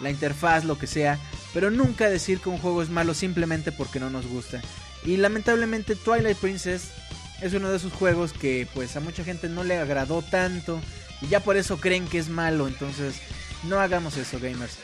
[0.00, 1.18] la interfaz, lo que sea.
[1.52, 4.60] Pero nunca decir que un juego es malo simplemente porque no nos gusta.
[5.04, 6.90] Y lamentablemente Twilight Princess
[7.40, 10.80] es uno de esos juegos que pues a mucha gente no le agradó tanto.
[11.22, 12.68] Y ya por eso creen que es malo.
[12.68, 13.16] Entonces
[13.68, 14.78] no hagamos eso gamers.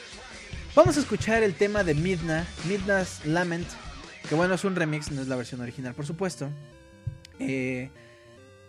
[0.74, 3.66] Vamos a escuchar el tema de Midna, Midna's Lament.
[4.28, 6.50] Que bueno, es un remix, no es la versión original, por supuesto.
[7.38, 7.90] Eh,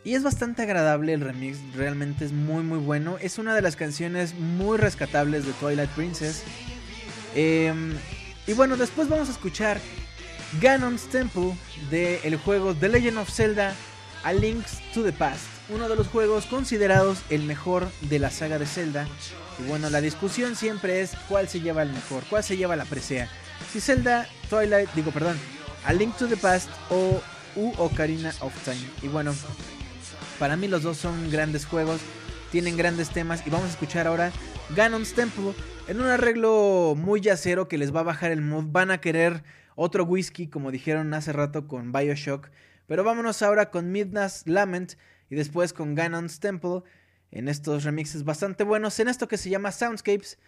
[0.07, 3.17] y es bastante agradable el remix, realmente es muy muy bueno.
[3.19, 6.43] Es una de las canciones muy rescatables de Twilight Princess.
[7.35, 7.73] Eh,
[8.47, 9.81] y bueno, después vamos a escuchar
[10.61, 11.57] Ganon's Temple
[11.91, 13.75] del juego The Legend of Zelda
[14.23, 15.43] A Links to the Past.
[15.67, 19.05] Uno de los juegos considerados el mejor de la saga de Zelda.
[19.59, 22.85] Y bueno, la discusión siempre es cuál se lleva el mejor, cuál se lleva la
[22.85, 23.27] presea.
[23.73, 25.37] Si Zelda, Twilight, digo perdón,
[25.83, 27.21] A Link to the Past o
[27.57, 28.87] u Ocarina of Time.
[29.01, 29.35] Y bueno,
[30.39, 32.01] para mí los dos son grandes juegos,
[32.51, 34.31] tienen grandes temas y vamos a escuchar ahora
[34.75, 35.53] Ganon's Temple
[35.87, 38.65] en un arreglo muy yacero que les va a bajar el mood.
[38.67, 39.43] Van a querer
[39.75, 42.49] otro whisky, como dijeron hace rato con Bioshock.
[42.87, 44.93] Pero vámonos ahora con Midnight's Lament
[45.29, 46.83] y después con Ganon's Temple
[47.31, 50.39] en estos remixes bastante buenos, en esto que se llama Soundscapes,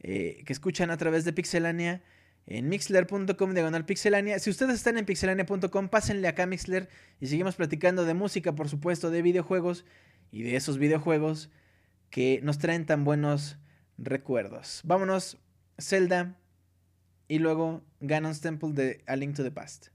[0.00, 2.02] eh, que escuchan a través de Pixelania
[2.46, 4.38] en mixler.com diagonal pixelania.
[4.38, 6.88] Si ustedes están en pixelania.com, pásenle acá a Mixler
[7.20, 9.84] y seguimos platicando de música, por supuesto, de videojuegos
[10.30, 11.50] y de esos videojuegos
[12.10, 13.56] que nos traen tan buenos
[13.98, 14.80] recuerdos.
[14.84, 15.38] Vámonos,
[15.78, 16.38] Zelda
[17.28, 19.93] y luego Ganon's Temple de A Link to the Past.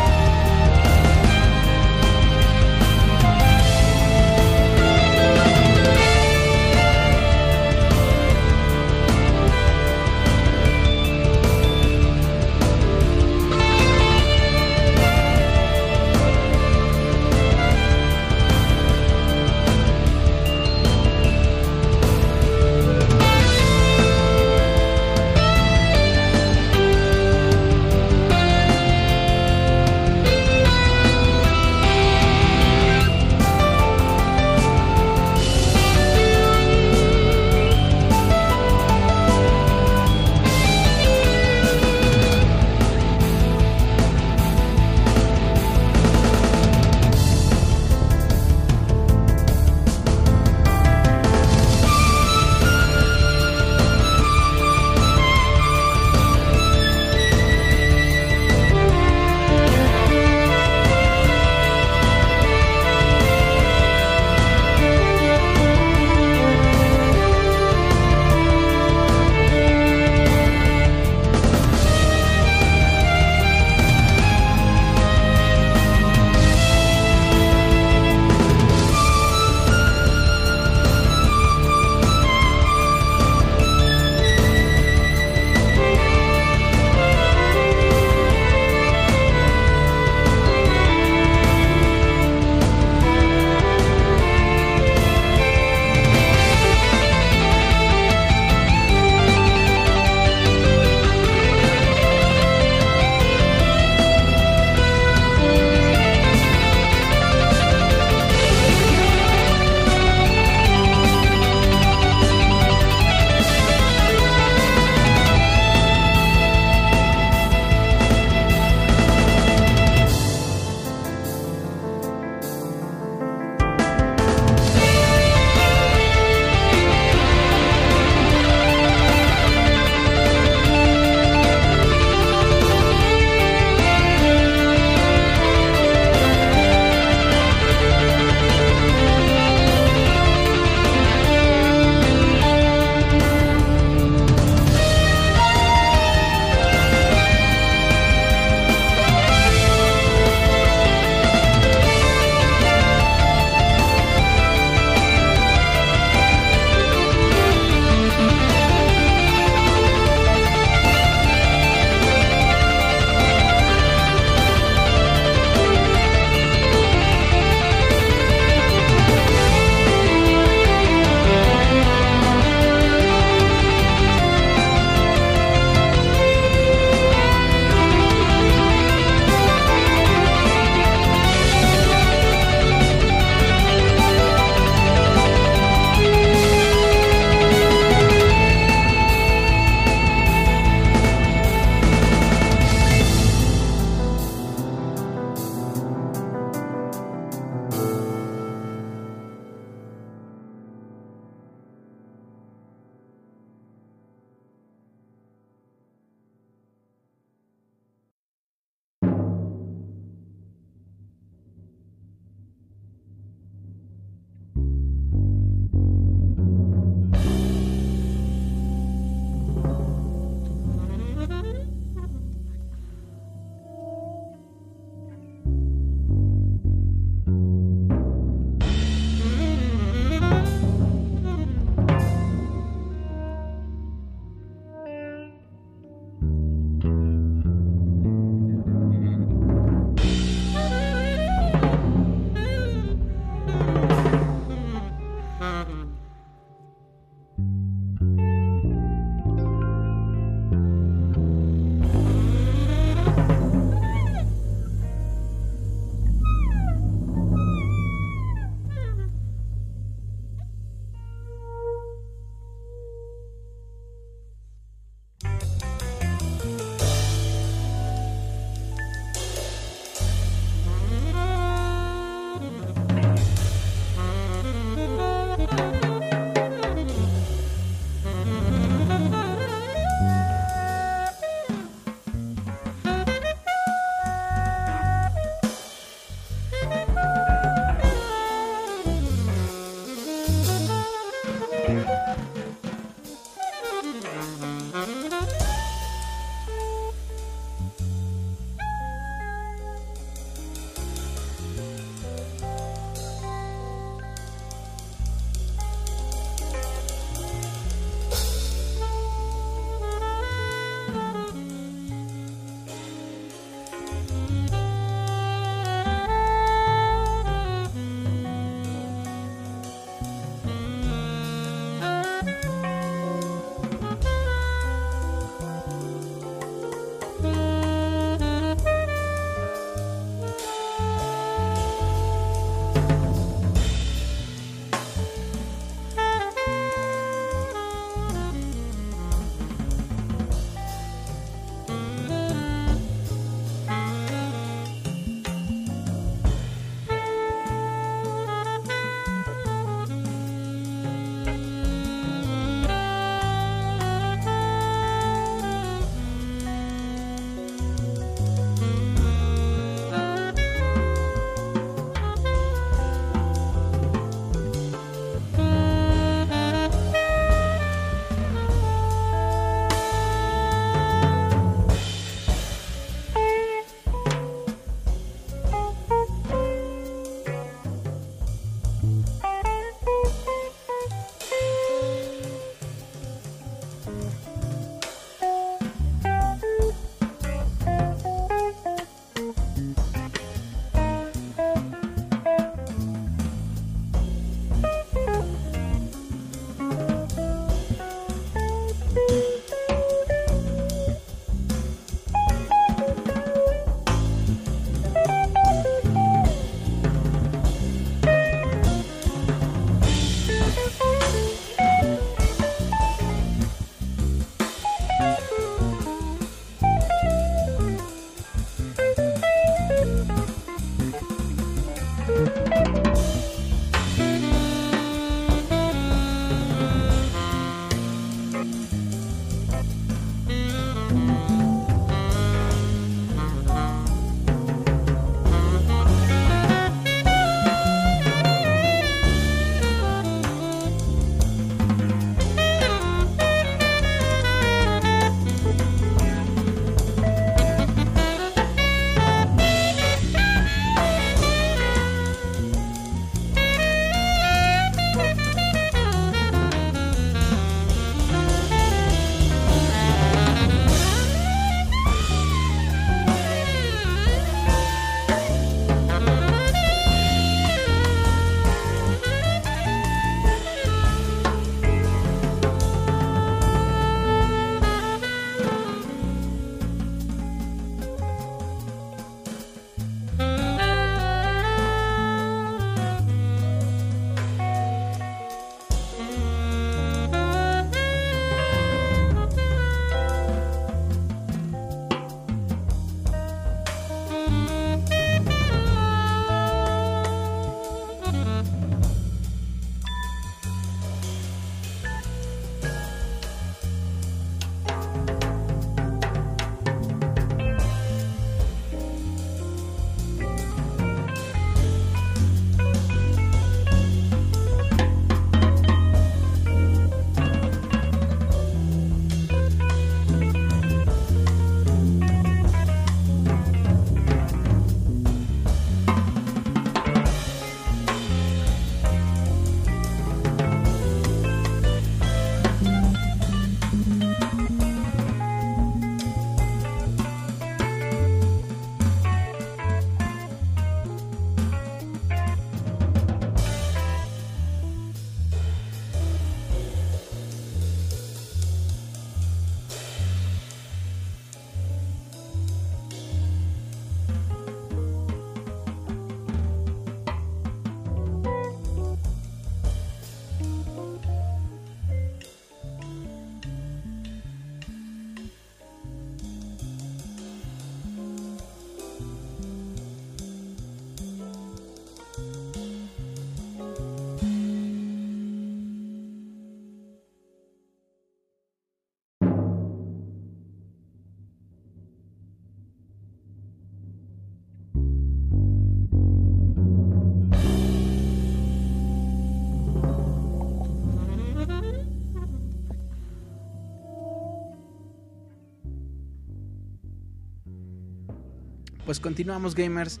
[598.96, 600.00] Pues continuamos gamers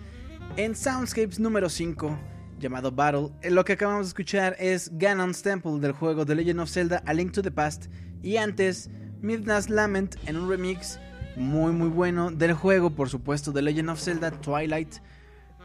[0.56, 2.18] en Soundscapes número 5
[2.58, 3.28] llamado Battle.
[3.42, 7.02] Eh, Lo que acabamos de escuchar es Ganon's Temple del juego The Legend of Zelda
[7.04, 7.88] A Link to the Past
[8.22, 8.88] y antes
[9.20, 10.98] Midnight's Lament en un remix
[11.36, 14.94] muy muy bueno del juego, por supuesto, The Legend of Zelda Twilight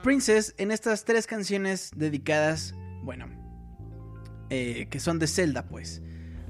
[0.03, 3.27] Princess en estas tres canciones dedicadas, bueno,
[4.49, 6.01] eh, que son de Zelda pues.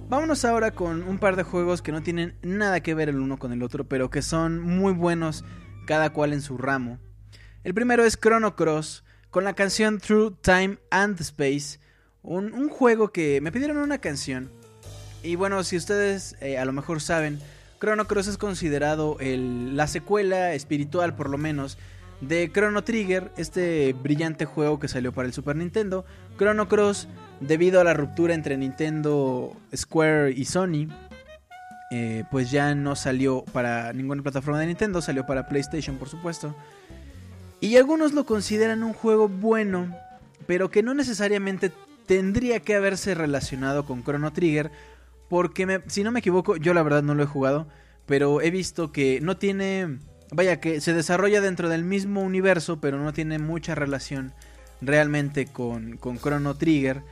[0.10, 3.38] Vámonos ahora con un par de juegos que no tienen nada que ver el uno
[3.38, 5.46] con el otro, pero que son muy buenos
[5.86, 7.00] cada cual en su ramo.
[7.64, 11.80] El primero es Chrono Cross, con la canción Through Time and Space,
[12.24, 14.52] un, juego que me pidieron una canción.
[15.24, 17.40] Y bueno, si ustedes eh, a lo mejor saben,
[17.80, 21.78] Chrono Cross es considerado la secuela espiritual, por lo menos,
[22.22, 26.06] de Chrono Trigger, este brillante juego que salió para el Super Nintendo.
[26.38, 27.08] Chrono Cross,
[27.40, 30.88] debido a la ruptura entre Nintendo, Square y Sony,
[31.92, 36.56] eh, pues ya no salió para ninguna plataforma de Nintendo, salió para PlayStation, por supuesto.
[37.60, 39.94] Y algunos lo consideran un juego bueno,
[40.48, 41.72] pero que no necesariamente
[42.06, 44.72] tendría que haberse relacionado con Chrono Trigger,
[45.30, 47.68] porque si no me equivoco, yo la verdad no lo he jugado,
[48.06, 50.00] pero he visto que no tiene,
[50.32, 54.34] vaya, que se desarrolla dentro del mismo universo, pero no tiene mucha relación
[54.80, 57.04] realmente con, con Chrono Trigger.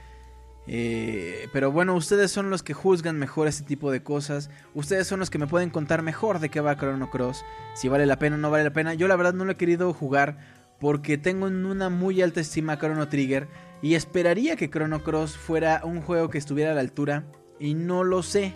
[0.72, 4.52] Eh, pero bueno, ustedes son los que juzgan mejor este tipo de cosas.
[4.76, 7.44] Ustedes son los que me pueden contar mejor de qué va Chrono Cross.
[7.74, 8.94] Si vale la pena o no vale la pena.
[8.94, 10.38] Yo la verdad no lo he querido jugar
[10.80, 13.48] porque tengo en una muy alta estima a Chrono Trigger.
[13.82, 17.24] Y esperaría que Chrono Cross fuera un juego que estuviera a la altura.
[17.60, 18.54] Y no lo sé.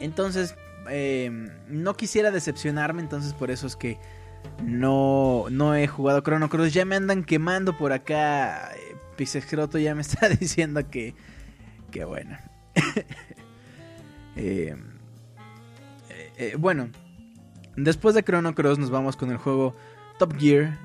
[0.00, 0.56] Entonces,
[0.90, 1.30] eh,
[1.68, 3.02] no quisiera decepcionarme.
[3.02, 4.00] Entonces por eso es que
[4.64, 6.74] no, no he jugado Chrono Cross.
[6.74, 8.72] Ya me andan quemando por acá.
[8.74, 11.14] Eh, Pixescroto ya me está diciendo que...
[11.90, 12.36] Que bueno.
[14.38, 14.76] Eh,
[16.10, 16.90] eh, eh, bueno,
[17.74, 19.74] después de Chrono Cross nos vamos con el juego
[20.18, 20.78] Top Gear.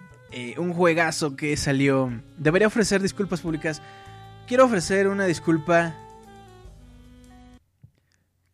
[0.58, 2.14] un juegazo que salió.
[2.38, 3.82] Debería ofrecer disculpas públicas.
[4.48, 5.94] Quiero ofrecer una disculpa.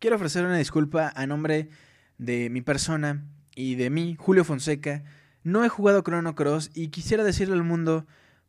[0.00, 1.68] Quiero ofrecer una disculpa a nombre
[2.18, 3.24] de mi persona
[3.54, 5.04] y de mí, Julio Fonseca.
[5.42, 8.06] No he jugado Chrono Cross y quisiera decirle al mundo,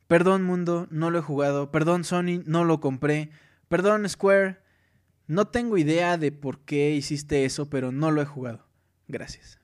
[0.07, 3.29] perdón mundo, no lo he jugado, perdón Sony, no lo compré,
[3.69, 4.57] perdón Square,
[5.27, 8.65] no tengo idea de por qué hiciste eso, pero no lo he jugado.
[9.07, 9.59] Gracias.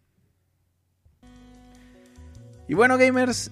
[2.67, 3.51] Y bueno, gamers,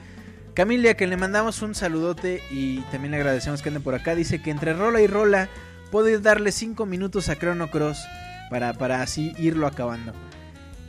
[0.54, 4.16] Camilia, que le mandamos un saludote y también le agradecemos que anden por acá.
[4.16, 5.48] Dice que entre rola y rola
[5.92, 8.04] puedo darle 5 minutos a Chrono Cross
[8.50, 10.12] para, para así irlo acabando.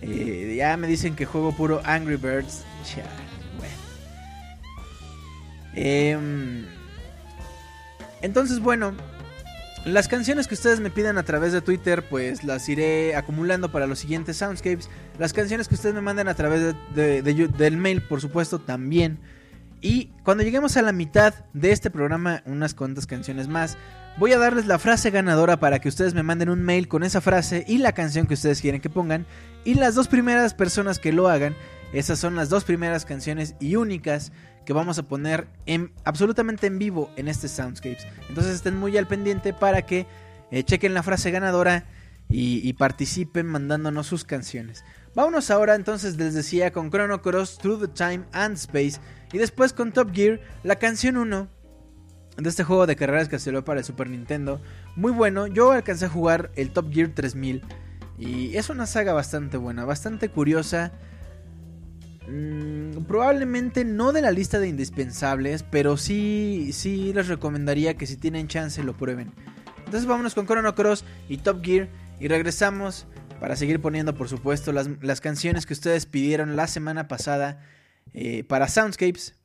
[0.01, 2.63] Eh, ya me dicen que juego puro Angry Birds.
[2.95, 3.05] Ya,
[3.59, 3.76] bueno.
[5.76, 6.65] Em,
[8.24, 8.93] entonces, bueno,
[9.86, 13.88] las canciones que ustedes me pidan a través de Twitter, pues las iré acumulando para
[13.88, 14.89] los siguientes soundscapes.
[15.17, 19.19] Las canciones que ustedes me manden a través de- del mail, por supuesto, también.
[19.82, 23.77] Y cuando lleguemos a la mitad de este programa, unas cuantas canciones más,
[24.17, 27.21] voy a darles la frase ganadora para que ustedes me manden un mail con esa
[27.21, 29.25] frase y la canción que ustedes quieren que pongan.
[29.63, 31.55] Y las dos primeras personas que lo hagan,
[31.93, 34.34] esas son las dos primeras canciones y únicas
[34.66, 38.07] que vamos a poner en, absolutamente en vivo en este Soundscapes.
[38.30, 40.05] Entonces estén muy al pendiente para que
[40.51, 41.86] eh, chequen la frase ganadora
[42.32, 44.84] y, participen mandándonos sus canciones.
[45.16, 48.99] Vámonos ahora entonces, les decía, con Chrono Cross Through the Time and Space
[49.34, 51.47] y después con Top Gear, la canción 1
[52.38, 54.62] de este juego de carreras que se lo para el Super Nintendo.
[54.95, 57.64] Muy bueno, yo alcancé a jugar el Top Gear 3000
[58.20, 60.91] y es una saga bastante buena, bastante curiosa.
[62.30, 68.17] Mm, probablemente no de la lista de indispensables, pero sí, sí les recomendaría que si
[68.17, 69.34] tienen chance lo prueben.
[69.80, 73.07] Entonces vámonos con Chrono Cross y Top Gear y regresamos
[73.39, 77.65] para seguir poniendo por supuesto las, las canciones que ustedes pidieron la semana pasada
[78.13, 79.36] eh, para Soundscapes.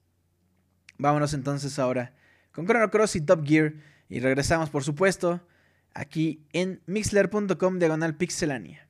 [0.99, 2.13] Vámonos entonces ahora
[2.53, 3.73] con Chrono Cross y Top Gear
[4.11, 5.41] y regresamos por supuesto
[5.95, 8.84] aquí en mixler.com diagonal pixelania.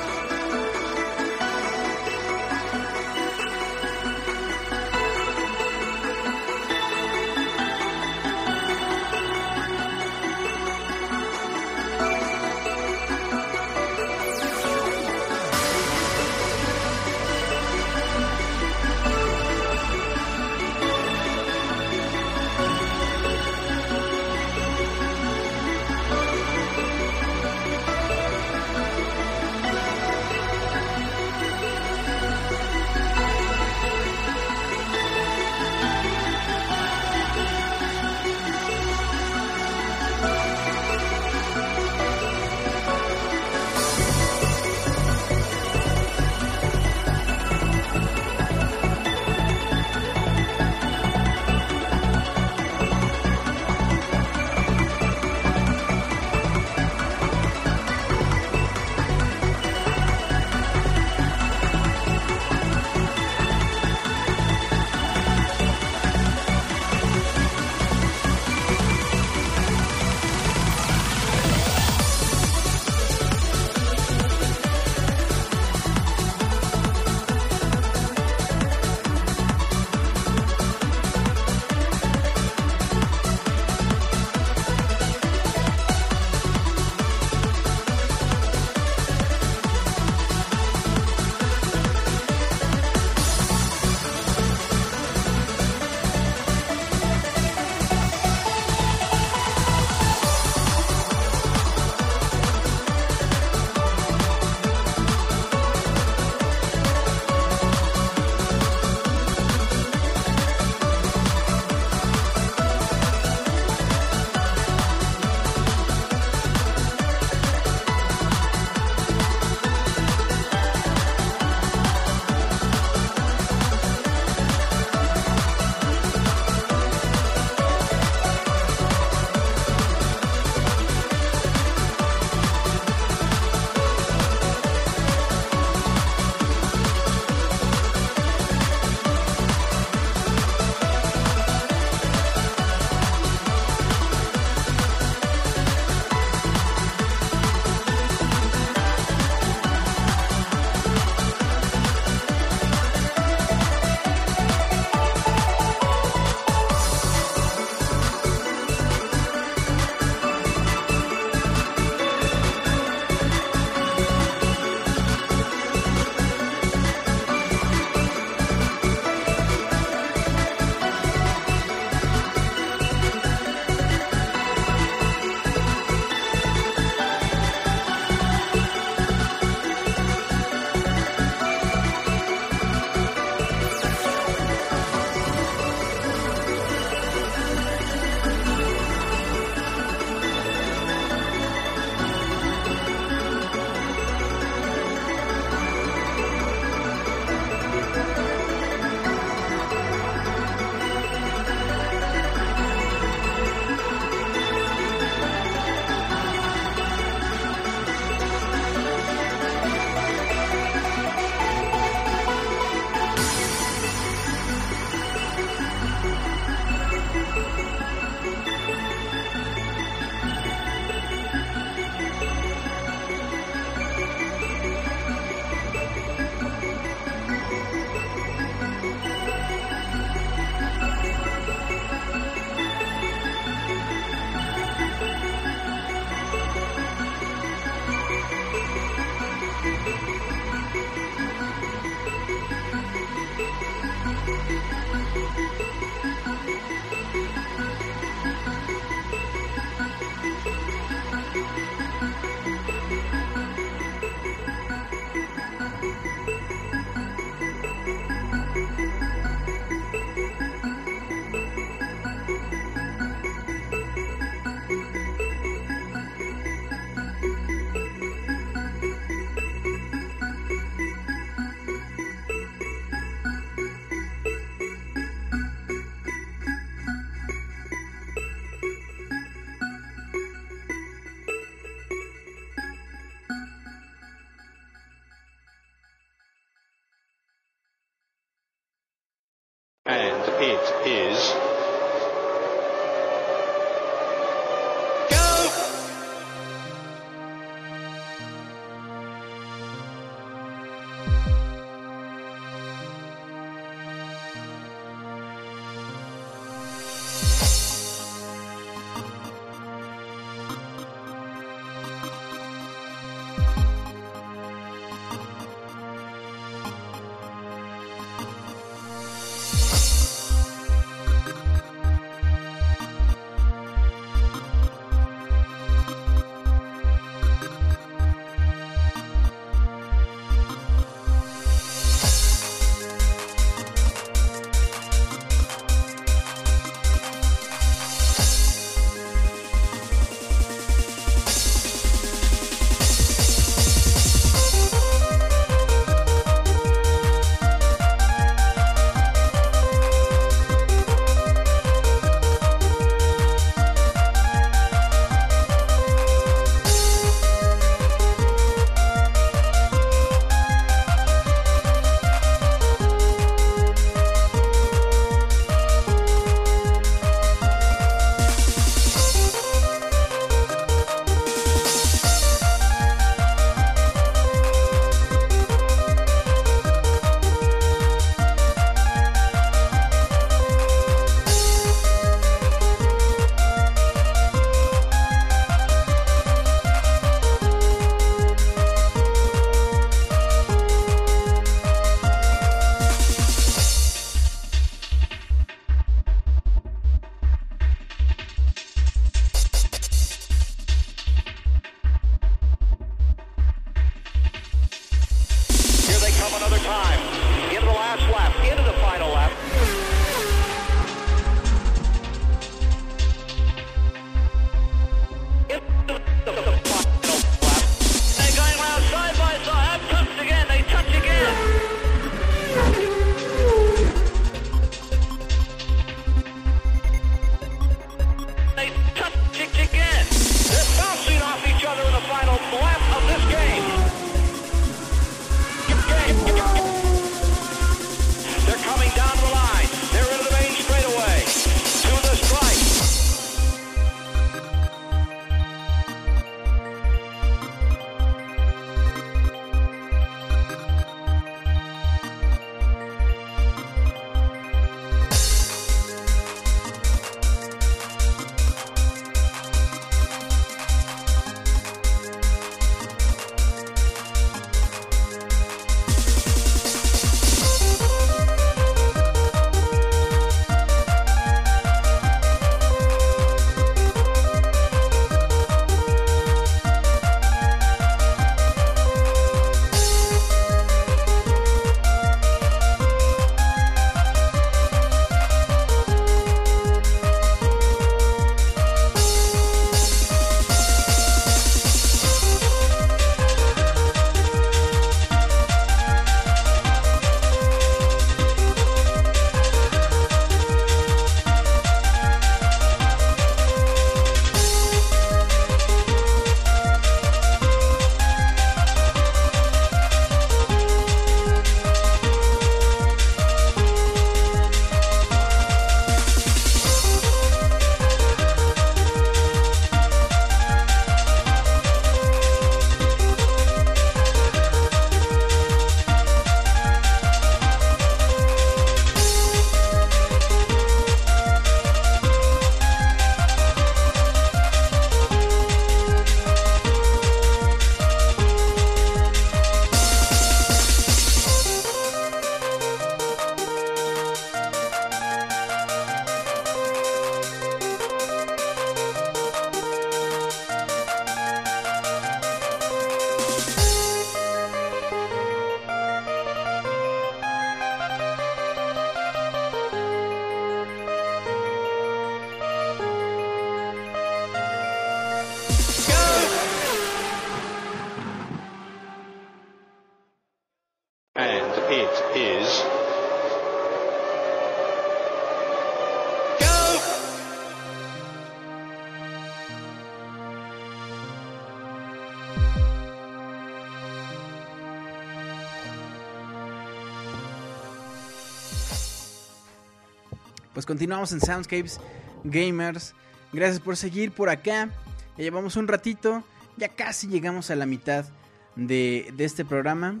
[590.56, 591.78] Pues continuamos en Soundscapes
[592.24, 592.94] Gamers.
[593.30, 594.70] Gracias por seguir por acá.
[595.18, 596.24] Ya llevamos un ratito,
[596.56, 598.06] ya casi llegamos a la mitad
[598.54, 600.00] de, este programa.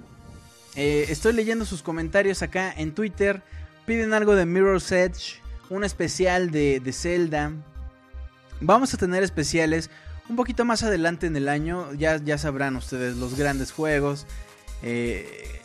[0.74, 3.42] Eh, estoy leyendo sus comentarios acá en Twitter.
[3.84, 7.52] Piden algo de Mirror's Edge, un especial de, de Zelda.
[8.62, 9.90] Vamos a tener especiales
[10.26, 11.92] un poquito más adelante en el año.
[11.92, 14.26] Ya, ya sabrán ustedes los grandes juegos.
[14.82, 15.55] Eh,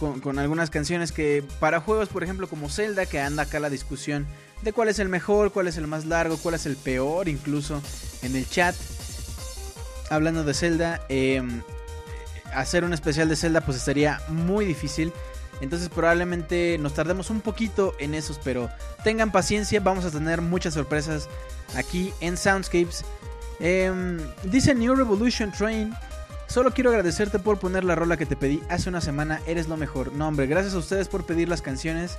[0.00, 4.26] con, algunas canciones que para juegos, por ejemplo, como Zelda, que anda acá la discusión
[4.62, 7.82] de cuál es el mejor, cuál es el más largo, cuál es el peor, incluso
[8.22, 8.74] en el chat.
[10.08, 11.42] Hablando de Zelda, eh,
[12.54, 15.12] hacer un especial de Zelda pues estaría muy difícil.
[15.60, 18.70] Entonces probablemente nos tardemos un poquito en esos, pero
[19.04, 21.28] tengan paciencia, vamos a tener muchas sorpresas
[21.76, 23.04] aquí en Soundscapes.
[23.60, 23.92] Eh,
[24.44, 25.94] dice New Revolution Train,
[26.50, 29.76] solo quiero agradecerte por poner la rola que te pedí hace una semana, eres lo
[29.76, 30.12] mejor.
[30.12, 32.18] No hombre, gracias a ustedes por pedir las canciones.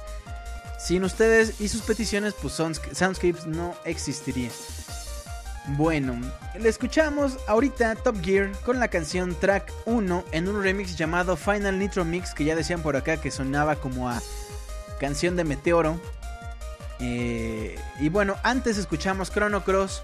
[0.80, 4.50] Sin ustedes y sus peticiones, pues Soundscapes no existiría.
[5.78, 6.20] Bueno,
[6.60, 11.78] le escuchamos ahorita Top Gear con la canción Track 1 en un remix llamado Final
[11.78, 14.20] Nitro Mix, que ya decían por acá que sonaba como a
[15.00, 16.00] canción de Meteoro.
[17.00, 20.04] Eh, y bueno, antes escuchamos Chrono Cross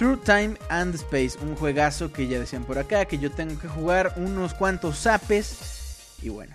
[0.00, 3.68] Through Time and Space, un juegazo que ya decían por acá, que yo tengo que
[3.68, 6.16] jugar unos cuantos zapes.
[6.22, 6.54] Y bueno,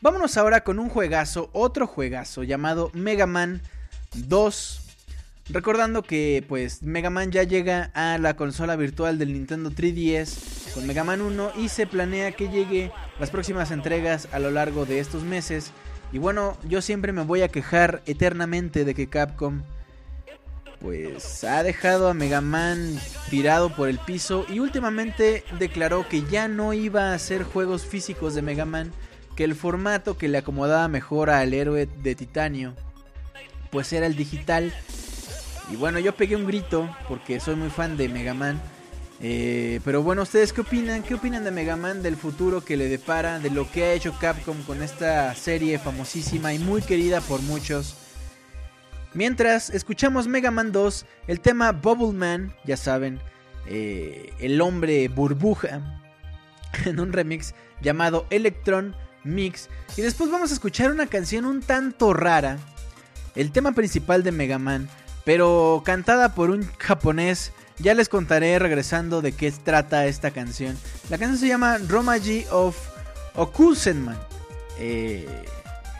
[0.00, 3.62] vámonos ahora con un juegazo, otro juegazo llamado Mega Man
[4.14, 4.80] 2.
[5.50, 10.84] Recordando que pues Mega Man ya llega a la consola virtual del Nintendo 3DS con
[10.84, 12.90] Mega Man 1 y se planea que llegue
[13.20, 15.70] las próximas entregas a lo largo de estos meses.
[16.12, 19.62] Y bueno, yo siempre me voy a quejar eternamente de que Capcom
[20.84, 23.00] pues ha dejado a Mega Man
[23.30, 28.34] tirado por el piso y últimamente declaró que ya no iba a hacer juegos físicos
[28.34, 28.92] de Mega Man,
[29.34, 32.74] que el formato que le acomodaba mejor al héroe de titanio
[33.70, 34.74] pues era el digital
[35.72, 38.60] y bueno, yo pegué un grito porque soy muy fan de Mega Man.
[39.20, 41.02] Eh, pero bueno, ¿ustedes qué opinan?
[41.02, 44.12] ¿Qué opinan de Mega Man, del futuro que le depara, de lo que ha hecho
[44.20, 47.96] Capcom con esta serie famosísima y muy querida por muchos?
[49.14, 53.20] Mientras escuchamos Mega Man 2, el tema Bubble Man, ya saben,
[53.66, 56.02] eh, el hombre burbuja,
[56.84, 59.70] en un remix llamado Electron Mix.
[59.96, 62.58] Y después vamos a escuchar una canción un tanto rara,
[63.34, 64.88] el tema principal de Mega Man
[65.24, 67.52] pero cantada por un japonés.
[67.78, 70.76] Ya les contaré regresando de qué trata esta canción.
[71.10, 72.76] La canción se llama Romaji of
[73.34, 74.18] Okusenman.
[74.78, 75.44] Eh,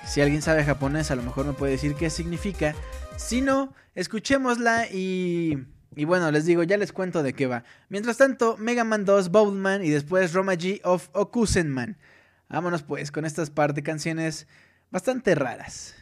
[0.07, 2.75] si alguien sabe japonés, a lo mejor me puede decir qué significa.
[3.17, 5.67] Si no, escuchémosla y.
[5.97, 7.63] Y bueno, les digo, ya les cuento de qué va.
[7.89, 11.97] Mientras tanto, Mega Man 2, Bowlman y después Romaji of Okusenman.
[12.49, 14.49] Vámonos pues con estas par de canciones
[14.91, 15.95] bastante raras.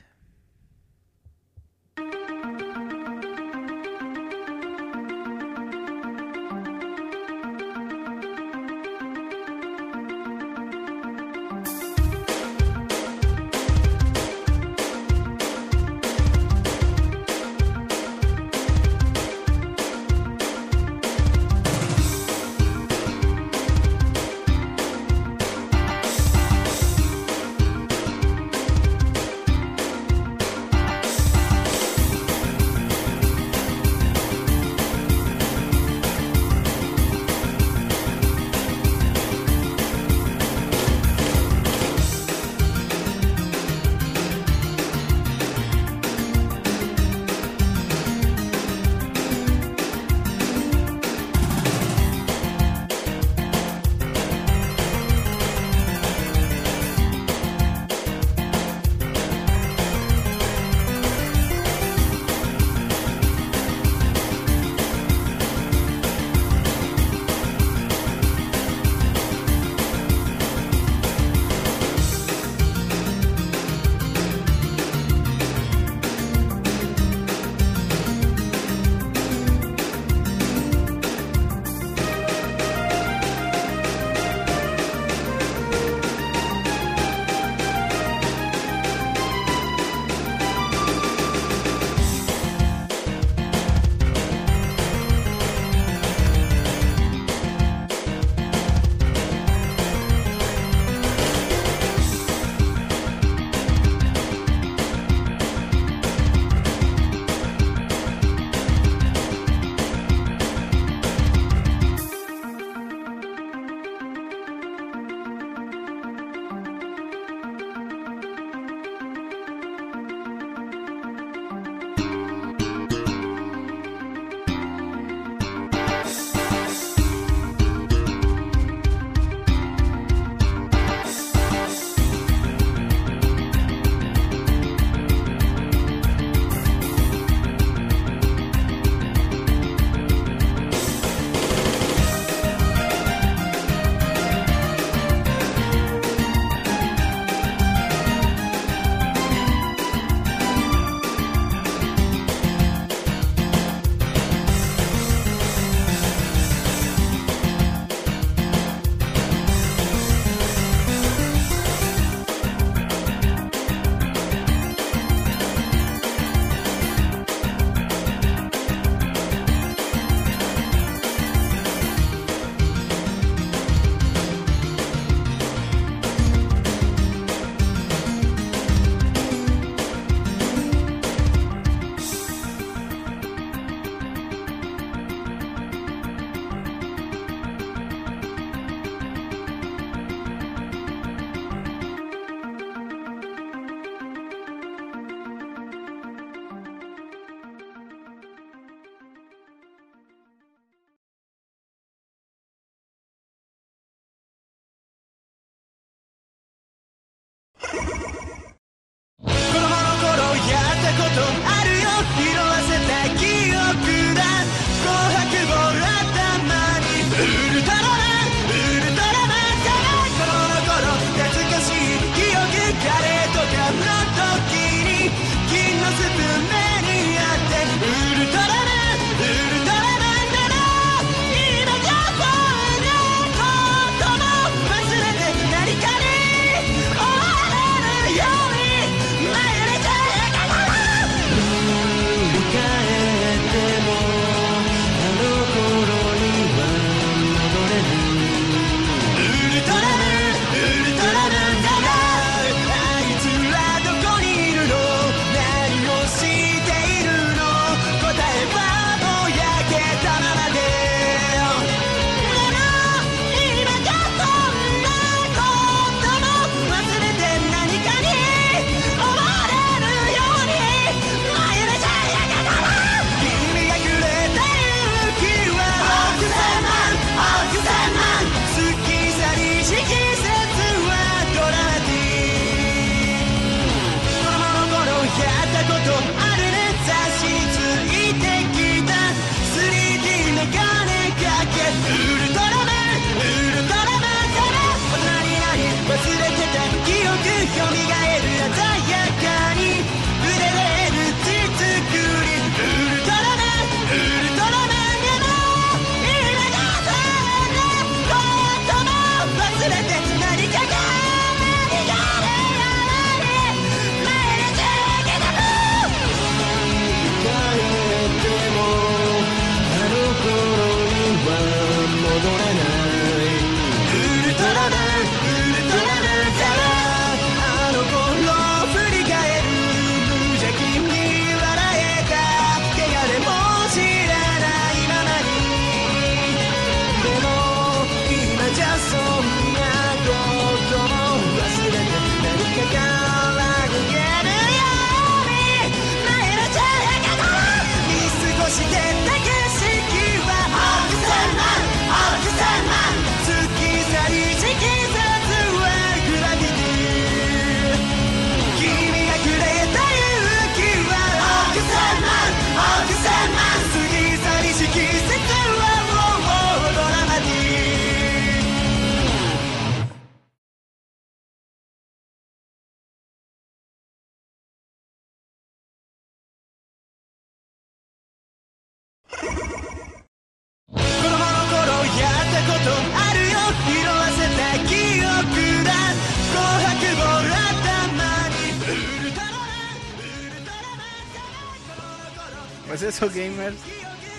[393.08, 393.56] Gamers,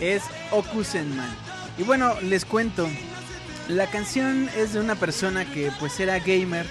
[0.02, 1.30] es Okusenman.
[1.78, 2.88] Y bueno, les cuento.
[3.68, 6.66] La canción es de una persona que pues era gamer.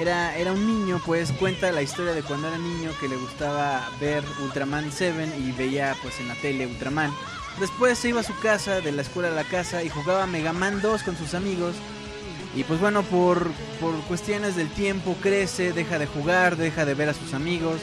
[0.00, 3.90] Era, era un niño, pues cuenta la historia de cuando era niño que le gustaba
[4.00, 7.12] ver Ultraman 7 y veía pues en la tele Ultraman.
[7.58, 10.52] Después se iba a su casa, de la escuela a la casa y jugaba Mega
[10.52, 11.74] Man 2 con sus amigos.
[12.54, 17.08] Y pues bueno, por, por cuestiones del tiempo crece, deja de jugar, deja de ver
[17.08, 17.80] a sus amigos.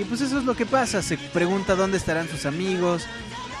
[0.00, 3.04] Y pues eso es lo que pasa, se pregunta dónde estarán sus amigos,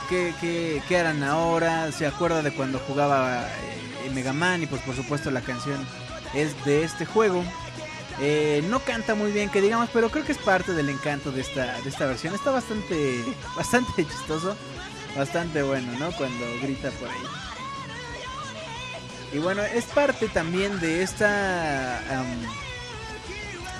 [0.08, 4.80] qué, qué, qué harán ahora, se acuerda de cuando jugaba eh, Mega Man y pues
[4.80, 5.86] por supuesto la canción
[6.32, 7.44] es de este juego.
[8.22, 11.42] Eh, no canta muy bien que digamos, pero creo que es parte del encanto de
[11.42, 12.34] esta, de esta versión.
[12.34, 13.22] Está bastante,
[13.56, 14.56] bastante chistoso,
[15.14, 16.10] bastante bueno, ¿no?
[16.12, 17.22] Cuando grita por ahí.
[19.34, 22.00] Y bueno, es parte también de esta,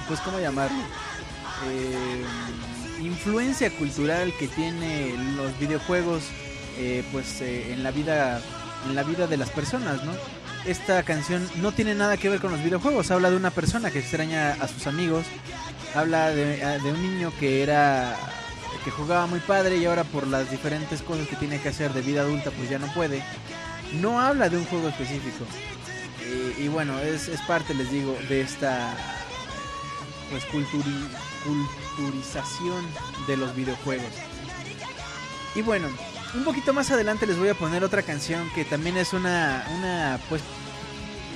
[0.06, 0.76] pues cómo llamarlo,
[1.68, 2.24] Eh,
[3.02, 6.22] influencia cultural que tiene los videojuegos,
[6.78, 8.40] eh, pues eh, en la vida,
[8.88, 10.12] en la vida de las personas, ¿no?
[10.66, 14.00] Esta canción no tiene nada que ver con los videojuegos, habla de una persona que
[14.00, 15.24] extraña a sus amigos,
[15.94, 18.14] habla de, un niño que era
[18.84, 22.02] que jugaba muy padre y ahora por las diferentes cosas que tiene que hacer de
[22.02, 23.22] vida adulta pues ya no puede.
[24.00, 25.44] No habla de un juego específico.
[26.58, 28.94] Y, bueno, es, es parte, les digo, de esta
[30.30, 31.08] pues culturi-
[31.44, 32.86] culturización
[33.26, 34.12] de los videojuegos.
[35.54, 35.88] Y bueno,
[36.34, 40.20] un poquito más adelante les voy a poner otra canción que también es una, una
[40.28, 40.42] pues,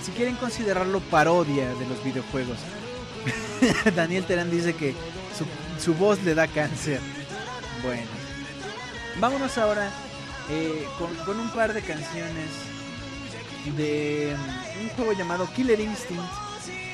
[0.04, 2.58] si quieren considerarlo parodia de los videojuegos.
[3.96, 4.94] Daniel Terán dice que
[5.36, 5.46] su,
[5.82, 7.00] su voz le da cáncer.
[7.82, 8.06] Bueno,
[9.20, 9.90] vámonos ahora
[10.50, 12.50] eh, con, con un par de canciones
[13.76, 16.22] de mm, un juego llamado Killer Instinct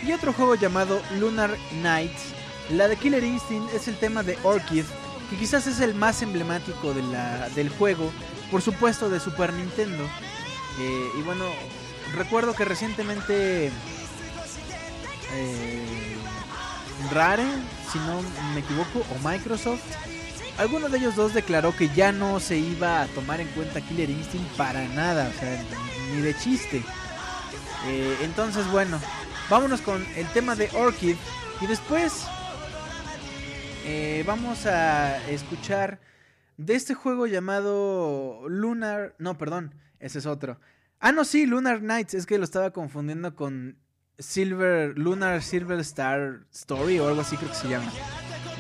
[0.07, 2.40] y otro juego llamado Lunar Nights.
[2.73, 4.85] La de Killer Instinct es el tema de Orchid,
[5.29, 8.13] que quizás es el más emblemático del juego,
[8.51, 10.05] por supuesto de Super Nintendo.
[10.79, 11.47] Eh, y bueno,
[12.15, 13.73] recuerdo que recientemente
[15.33, 16.17] eh,
[17.13, 17.45] Rare,
[17.91, 18.23] si no
[18.55, 19.83] me equivoco, o Microsoft,
[20.59, 24.11] alguno de ellos dos declaró que ya no se iba a tomar en cuenta Killer
[24.11, 25.61] Instinct para nada, o sea,
[26.15, 26.85] ni de chiste.
[27.87, 29.01] Eh, entonces, bueno,
[29.49, 31.17] vámonos con el tema de Orchid
[31.61, 32.27] y después
[33.85, 36.01] eh, vamos a escuchar
[36.57, 39.15] de este juego llamado Lunar.
[39.19, 40.61] No, perdón, ese es otro.
[40.99, 42.15] Ah, no, sí, Lunar Nights.
[42.15, 43.79] Es que lo estaba confundiendo con
[44.19, 44.99] Silver.
[44.99, 47.91] Lunar Silver Star Story o algo así, creo que se llama.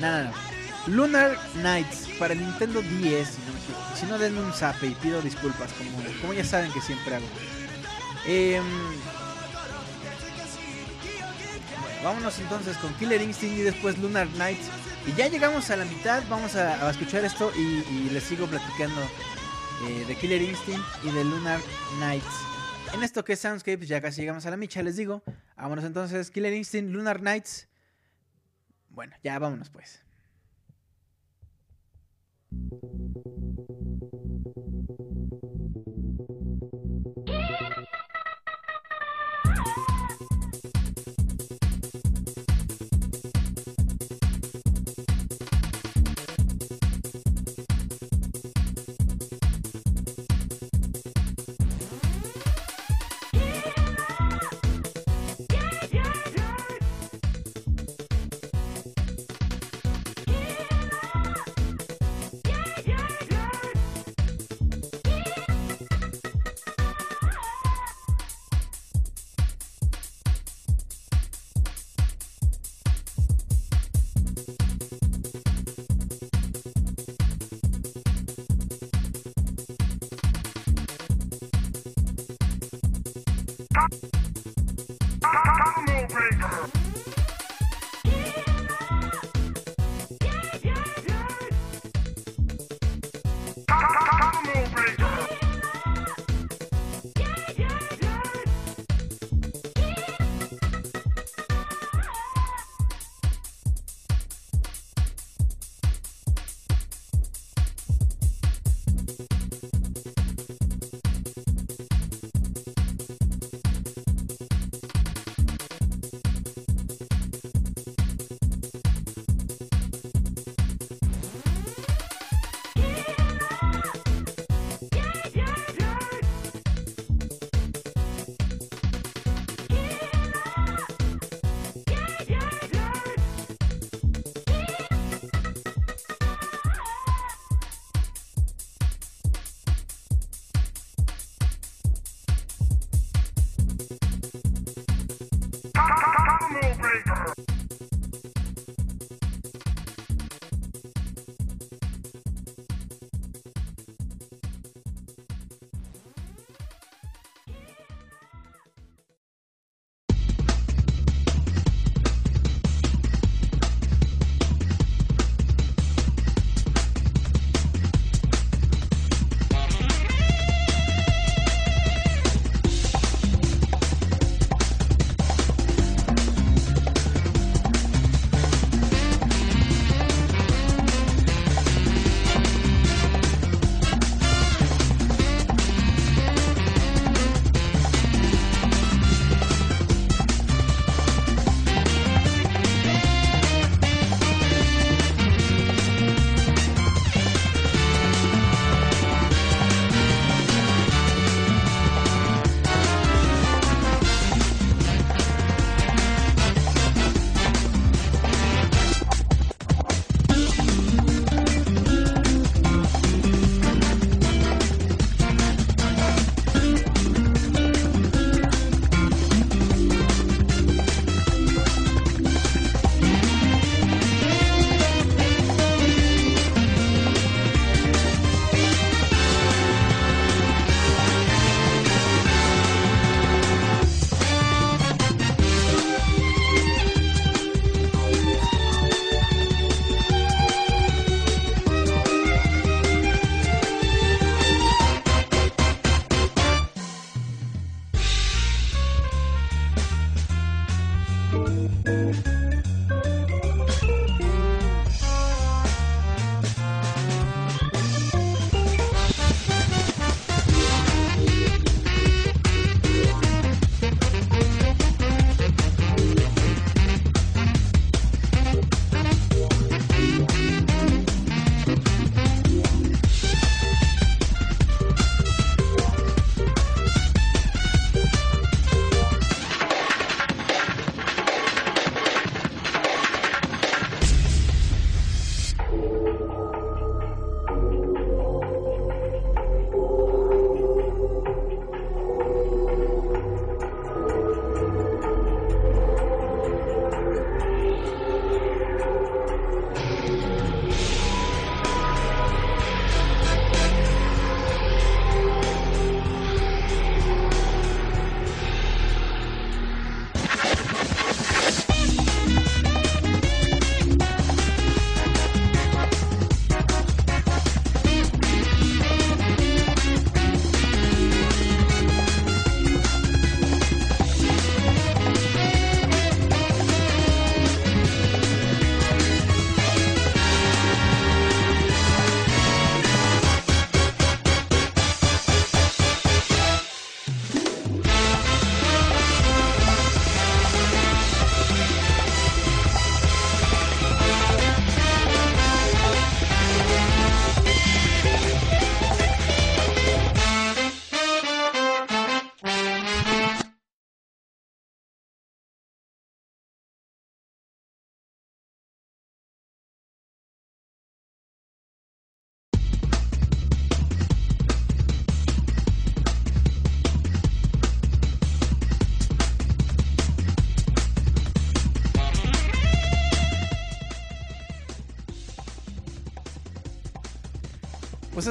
[0.00, 0.32] No, no, no.
[0.86, 3.96] Lunar Nights para el Nintendo 10, si no.
[3.96, 5.90] Si no, denme un zape y pido disculpas, como,
[6.22, 7.26] como ya saben que siempre hago.
[8.26, 8.64] Bueno,
[12.02, 14.68] vámonos entonces con Killer Instinct y después Lunar Nights.
[15.06, 19.00] Y ya llegamos a la mitad, vamos a, escuchar esto y, les sigo platicando
[19.86, 21.60] eh, de Killer Instinct y de Lunar
[21.98, 22.50] Nights.
[22.92, 25.22] En esto que es Soundscapes, ya casi llegamos a la micha, les digo.
[25.56, 27.68] Vámonos entonces, Killer Instinct, Lunar Nights.
[28.88, 30.02] Bueno, ya vámonos pues.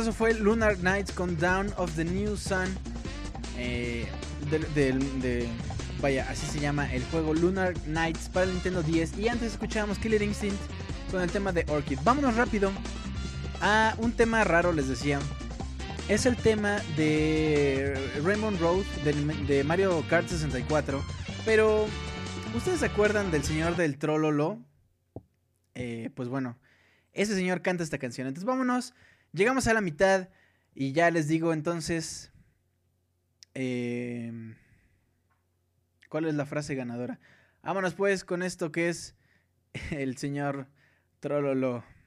[0.02, 2.78] Eso fue Lunar Nights con Down of the New Sun.
[3.58, 4.08] eh,
[4.50, 5.48] de,
[6.02, 9.18] vaya, así se llama el juego Lunar Nights para el Nintendo 10.
[9.20, 10.60] Y antes escuchábamos Killer Instinct
[11.12, 12.00] con el tema de Orchid.
[12.04, 12.72] Vámonos rápido
[13.62, 15.20] a un tema raro, les decía.
[16.08, 21.04] Es el tema de Raymond Road de Mario Kart 64.
[21.46, 21.86] Pero,
[22.56, 24.60] ¿ustedes se acuerdan del señor del Trololo?
[25.76, 26.58] Eh, pues bueno,
[27.14, 28.28] ese señor canta esta canción.
[28.28, 28.94] Entonces vámonos.
[29.32, 30.30] Llegamos a la mitad
[30.74, 32.32] y ya les digo entonces...
[33.54, 34.56] em,
[36.10, 37.20] ¿Cuál es la frase ganadora?
[37.62, 39.16] Vámonos pues con esto que es
[39.92, 40.68] el señor
[41.20, 41.99] Trololo.「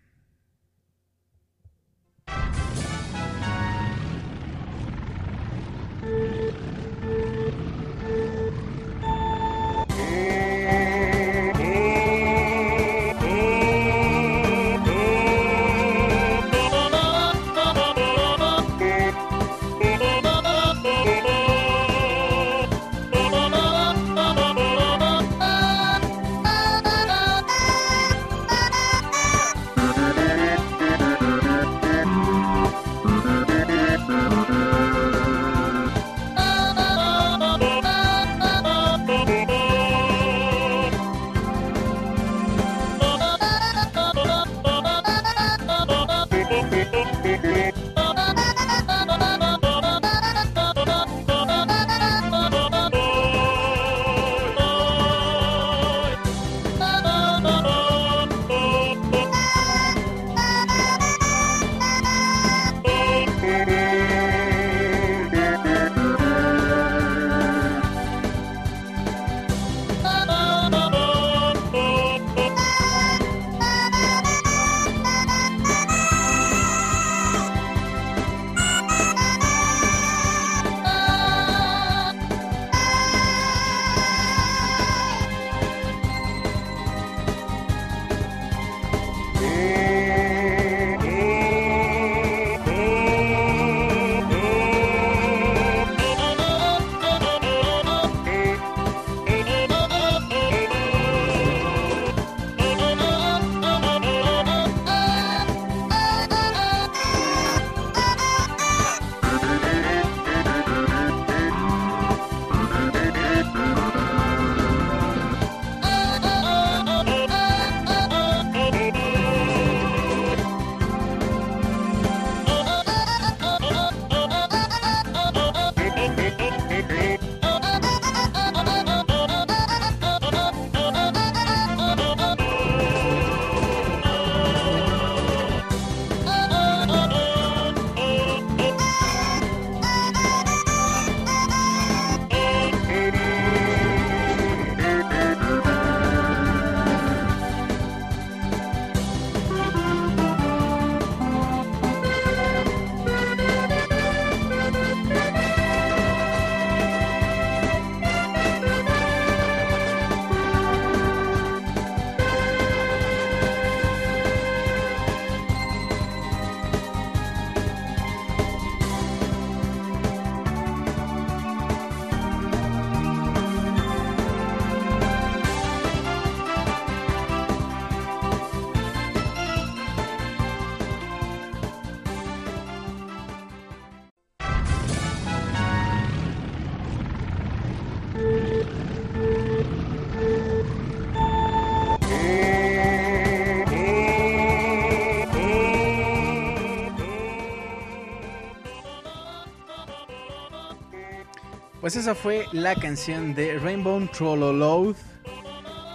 [201.93, 204.97] Pues esa fue la canción de Rainbow Trolloload.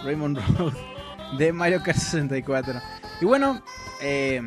[0.04, 0.72] Rainbow Road
[1.36, 2.80] de Mario Kart 64.
[3.20, 3.60] Y bueno,
[4.00, 4.40] eh,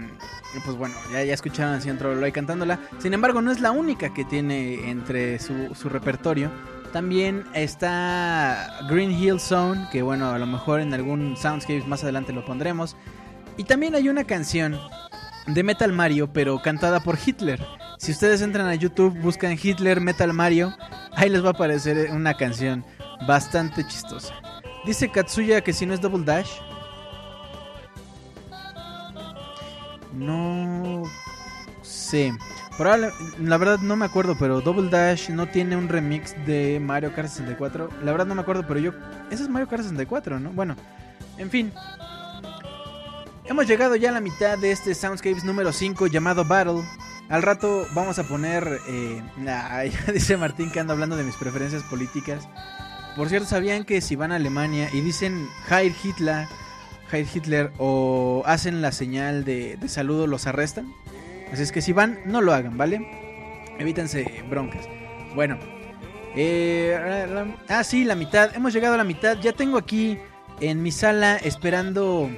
[0.63, 2.79] pues bueno, ya, ya escucharon al señor Trolloloy cantándola.
[2.99, 6.49] Sin embargo, no es la única que tiene entre su, su repertorio.
[6.93, 12.31] También está Green Hill Zone, que bueno, a lo mejor en algún Soundscapes más adelante
[12.31, 12.95] lo pondremos.
[13.57, 14.79] Y también hay una canción
[15.47, 17.59] de Metal Mario, pero cantada por Hitler.
[18.01, 20.75] Si ustedes entran a YouTube, buscan Hitler Metal Mario,
[21.13, 22.83] ahí les va a aparecer una canción
[23.27, 24.33] bastante chistosa.
[24.87, 26.49] Dice Katsuya que si no es Double Dash.
[30.13, 31.03] No
[31.83, 32.33] sé.
[32.75, 37.13] Probable- la verdad no me acuerdo, pero Double Dash no tiene un remix de Mario
[37.13, 37.87] Kart 64.
[38.03, 38.93] La verdad no me acuerdo, pero yo...
[39.29, 40.49] Ese es Mario Kart 64, ¿no?
[40.49, 40.75] Bueno,
[41.37, 41.71] en fin.
[43.45, 46.81] Hemos llegado ya a la mitad de este Soundscapes número 5 llamado Battle.
[47.31, 48.81] Al rato vamos a poner...
[48.89, 49.21] Eh,
[50.13, 52.47] dice Martín que anda hablando de mis preferencias políticas.
[53.15, 56.45] Por cierto, ¿sabían que si van a Alemania y dicen Heil Hitler,
[57.09, 60.93] Heil Hitler o hacen la señal de, saludo, los arrestan?
[61.53, 62.99] Así es que si van, no lo hagan, ¿vale?
[63.79, 64.85] Evítense broncas.
[65.33, 65.57] Bueno.
[66.35, 66.97] Eh,
[67.69, 68.53] ah, sí, la mitad.
[68.55, 69.37] Hemos llegado a la mitad.
[69.39, 70.17] Ya tengo aquí
[70.59, 72.29] en mi sala esperando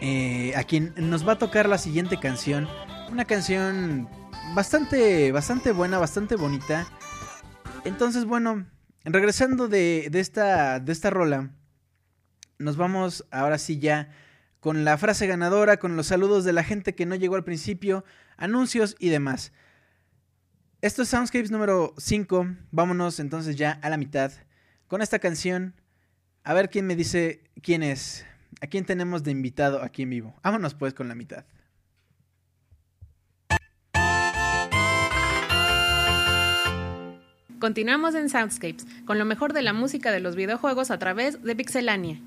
[0.00, 2.68] eh, a quien nos va a tocar la siguiente canción.
[3.12, 4.08] Una canción
[4.54, 6.86] bastante, bastante buena, bastante bonita.
[7.84, 8.64] Entonces, bueno,
[9.04, 11.50] regresando de, de esta, de esta rola,
[12.58, 14.08] nos vamos ahora sí ya
[14.60, 18.02] con la frase ganadora, con los saludos de la gente que no llegó al principio,
[18.38, 19.52] anuncios y demás.
[20.80, 22.46] Esto es Soundscapes número 5.
[22.70, 24.32] Vámonos entonces ya a la mitad
[24.86, 25.74] con esta canción.
[26.44, 28.24] A ver quién me dice quién es.
[28.62, 30.34] ¿A quién tenemos de invitado aquí en vivo?
[30.42, 31.44] Vámonos pues con la mitad.
[37.62, 41.54] Continuamos en Soundscapes, con lo mejor de la música de los videojuegos a través de
[41.54, 42.18] Pixelania.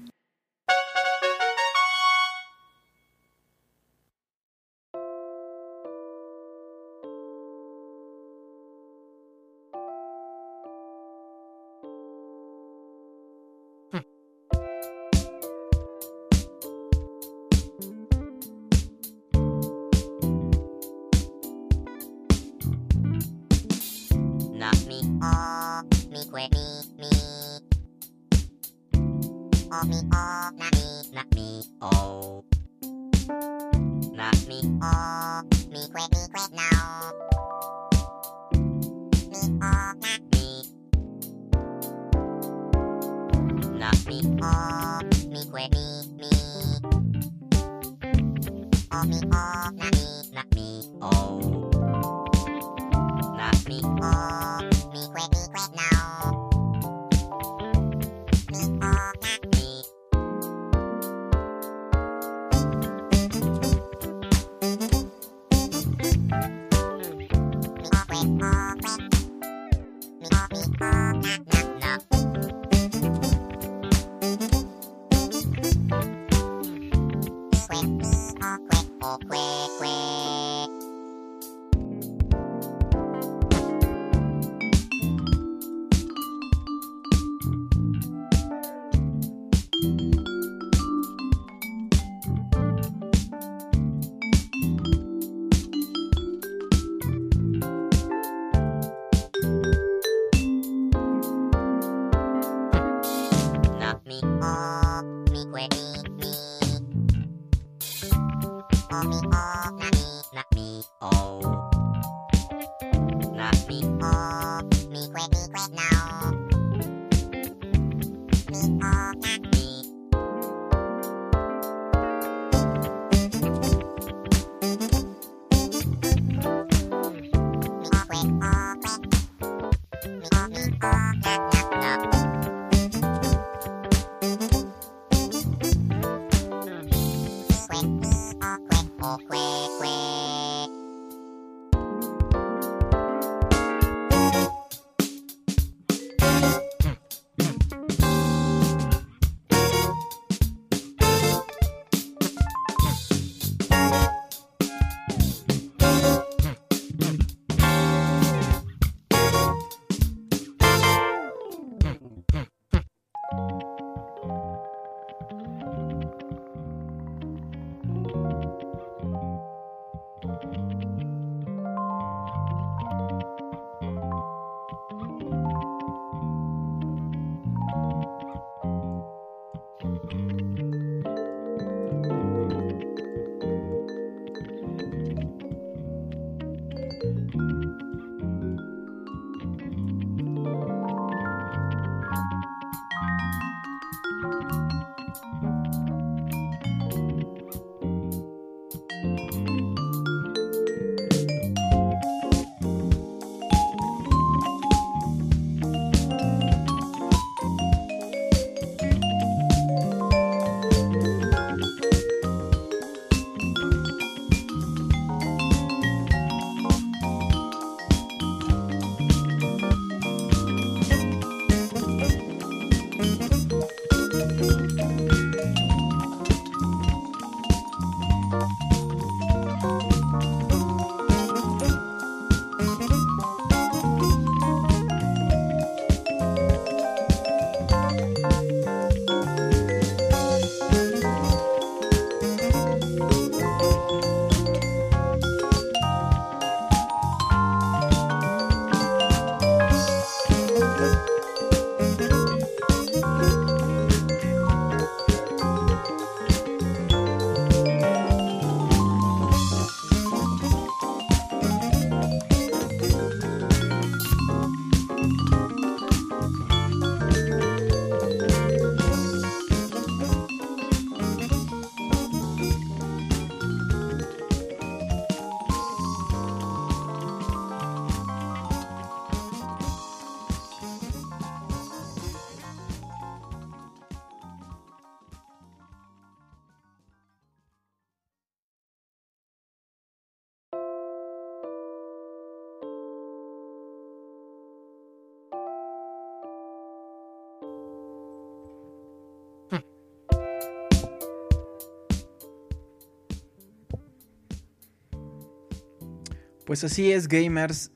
[306.56, 307.70] Pues así es, gamers.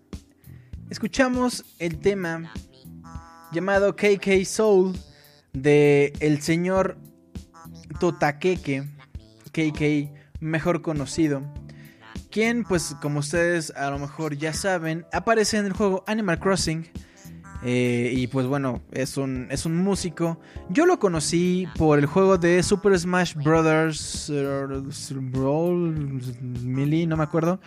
[0.89, 2.49] Escuchamos el tema
[3.51, 4.97] llamado KK Soul
[5.51, 6.97] de el señor
[7.99, 8.87] Totakeke,
[9.51, 11.41] KK mejor conocido,
[12.31, 16.87] quien pues como ustedes a lo mejor ya saben, aparece en el juego Animal Crossing.
[17.65, 20.39] eh, y pues bueno, es un, es un músico.
[20.69, 24.29] Yo lo conocí por el juego de Super Smash Brothers.
[24.33, 24.65] eh,
[25.15, 26.21] Brawl,
[26.63, 27.59] Melee, no me acuerdo.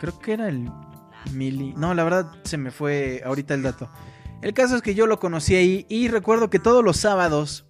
[0.00, 0.68] Creo que era el
[1.32, 1.74] Mili.
[1.76, 3.88] No, la verdad se me fue ahorita el dato.
[4.42, 7.66] El caso es que yo lo conocí ahí y recuerdo que todos los sábados,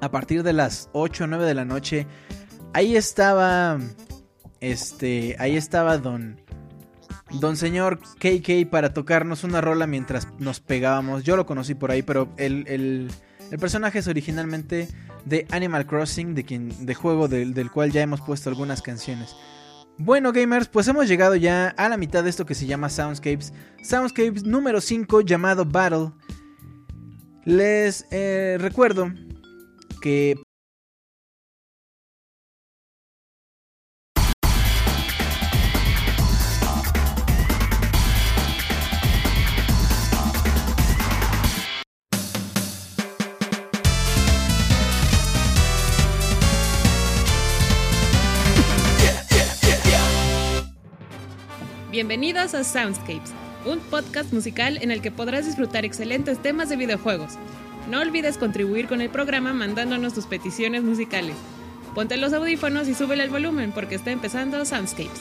[0.00, 2.06] a partir de las 8 o 9 de la noche,
[2.72, 3.78] ahí estaba.
[4.60, 5.36] Este.
[5.38, 6.40] Ahí estaba Don.
[7.40, 11.24] Don señor KK para tocarnos una rola mientras nos pegábamos.
[11.24, 13.10] Yo lo conocí por ahí, pero el, el-
[13.50, 14.88] el personaje es originalmente
[15.26, 19.36] de Animal Crossing, de, quien, de juego del, del cual ya hemos puesto algunas canciones.
[19.96, 23.52] Bueno, gamers, pues hemos llegado ya a la mitad de esto que se llama Soundscapes.
[23.82, 26.10] Soundscapes número 5 llamado Battle.
[27.44, 29.12] Les eh, recuerdo
[30.00, 30.42] que
[51.94, 53.32] Bienvenidos a Soundscapes,
[53.64, 57.34] un podcast musical en el que podrás disfrutar excelentes temas de videojuegos.
[57.88, 61.36] No olvides contribuir con el programa mandándonos tus peticiones musicales.
[61.94, 65.20] Ponte los audífonos y súbele el volumen porque está empezando Soundscapes.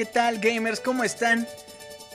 [0.00, 0.80] ¿Qué tal gamers?
[0.80, 1.46] ¿Cómo están?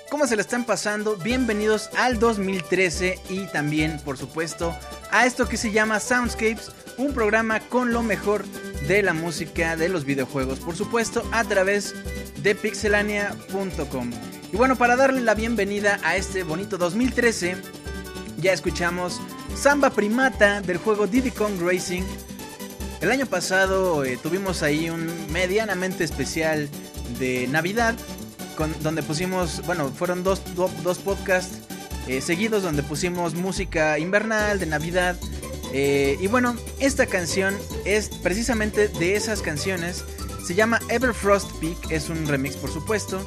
[0.09, 1.17] ¿Cómo se la están pasando?
[1.17, 4.75] Bienvenidos al 2013 y también, por supuesto,
[5.11, 8.43] a esto que se llama Soundscapes, un programa con lo mejor
[8.87, 11.93] de la música de los videojuegos, por supuesto, a través
[12.41, 14.11] de pixelania.com.
[14.51, 17.55] Y bueno, para darle la bienvenida a este bonito 2013,
[18.37, 19.21] ya escuchamos
[19.55, 22.01] Samba Primata del juego Diddy Kong Racing.
[23.01, 26.67] El año pasado eh, tuvimos ahí un medianamente especial
[27.19, 27.95] de Navidad,
[28.57, 31.59] con, donde pusimos, bueno, fueron dos, do- dos podcasts
[32.07, 35.15] eh, seguidos donde pusimos música invernal de Navidad.
[35.73, 40.03] Eh, y bueno, esta canción es precisamente de esas canciones.
[40.45, 43.25] Se llama Everfrost Peak, es un remix por supuesto.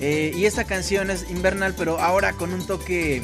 [0.00, 3.22] Eh, y esta canción es invernal, pero ahora con un toque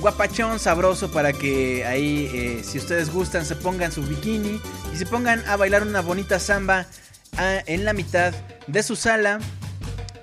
[0.00, 4.58] guapachón, sabroso para que ahí, si ustedes gustan, se pongan su bikini
[4.94, 6.86] y se pongan a bailar una bonita samba
[7.36, 8.32] ah, en la mitad
[8.72, 9.38] de su sala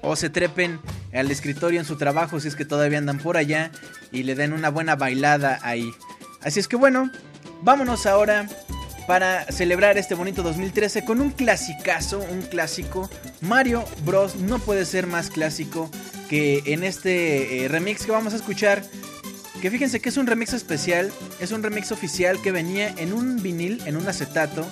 [0.01, 0.79] o se trepen
[1.13, 3.71] al escritorio en su trabajo si es que todavía andan por allá
[4.11, 5.91] y le den una buena bailada ahí.
[6.41, 7.11] Así es que bueno,
[7.61, 8.47] vámonos ahora
[9.07, 13.09] para celebrar este bonito 2013 con un clasicazo, un clásico.
[13.41, 15.89] Mario Bros no puede ser más clásico
[16.29, 18.83] que en este eh, remix que vamos a escuchar.
[19.61, 23.41] Que fíjense que es un remix especial, es un remix oficial que venía en un
[23.41, 24.67] vinil, en un acetato.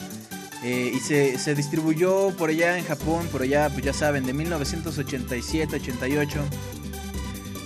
[0.64, 4.34] Eh, y se, se distribuyó por allá en Japón, por allá, pues ya saben, de
[4.34, 6.30] 1987-88.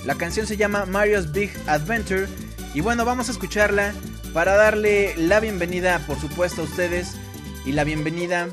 [0.05, 2.27] La canción se llama Mario's Big Adventure.
[2.73, 3.93] Y bueno, vamos a escucharla
[4.33, 7.15] para darle la bienvenida, por supuesto, a ustedes.
[7.65, 8.49] Y la bienvenida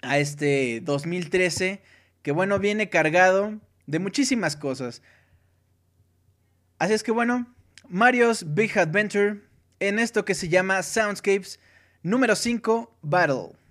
[0.00, 1.82] a este 2013.
[2.22, 5.02] Que bueno, viene cargado de muchísimas cosas.
[6.78, 7.52] Así es que bueno,
[7.88, 9.40] Mario's Big Adventure
[9.80, 11.58] en esto que se llama Soundscapes
[12.02, 13.61] número 5 Battle.「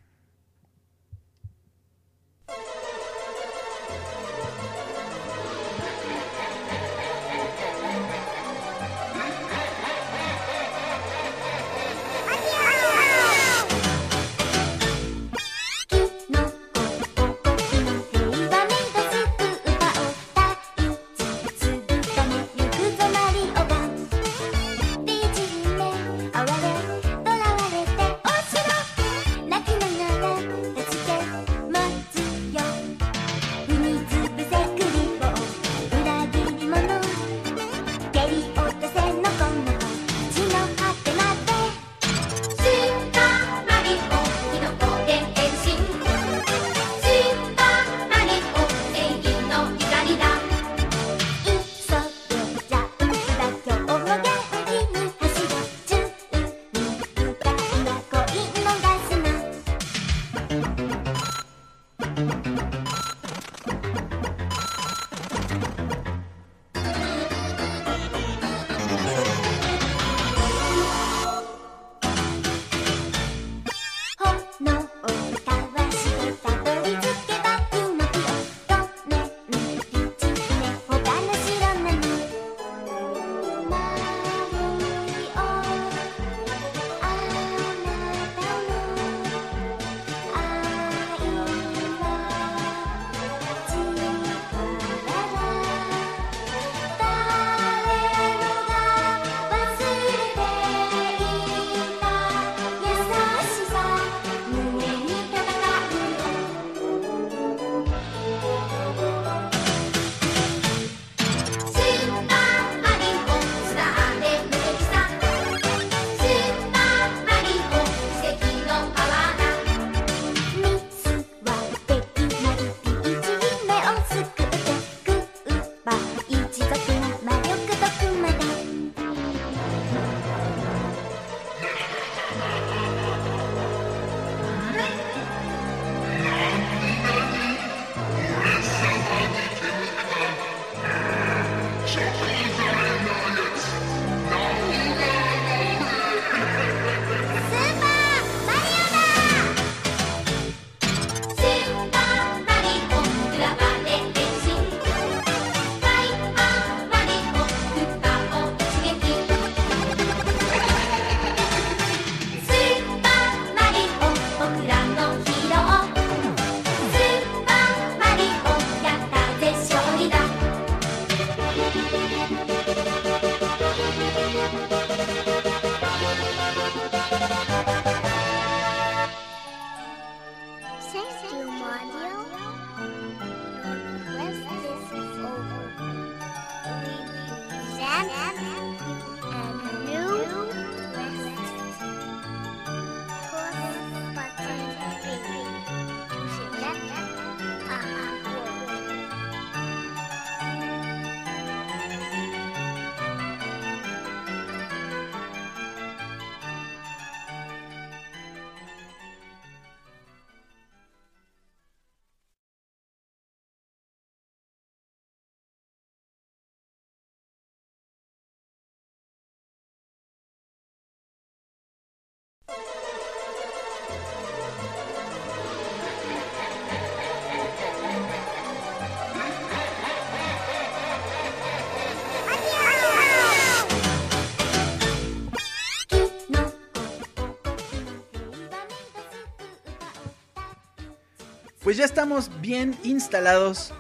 [241.72, 243.74] Pues ya estamos bien instalados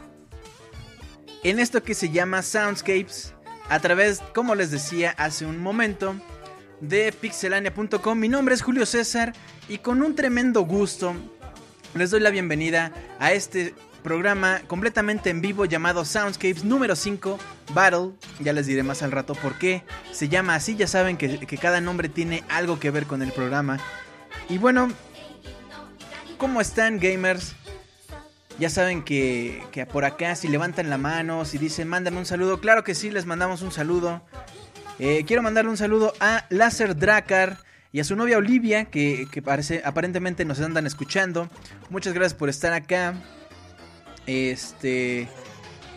[1.43, 3.33] en esto que se llama Soundscapes
[3.67, 6.15] a través, como les decía hace un momento,
[6.79, 8.17] de pixelania.com.
[8.17, 9.33] Mi nombre es Julio César
[9.67, 11.13] y con un tremendo gusto
[11.93, 17.37] les doy la bienvenida a este programa completamente en vivo llamado Soundscapes número 5
[17.73, 18.13] Battle.
[18.39, 20.77] Ya les diré más al rato por qué se llama así.
[20.77, 23.81] Ya saben que, que cada nombre tiene algo que ver con el programa.
[24.47, 24.87] Y bueno,
[26.37, 27.57] ¿cómo están gamers?
[28.59, 32.59] Ya saben que, que por acá si levantan la mano, si dicen mándame un saludo,
[32.59, 34.21] claro que sí, les mandamos un saludo.
[34.99, 37.57] Eh, quiero mandarle un saludo a Láser Dracar
[37.91, 41.49] y a su novia Olivia, que, que parece, aparentemente nos andan escuchando.
[41.89, 43.15] Muchas gracias por estar acá.
[44.27, 45.27] Este.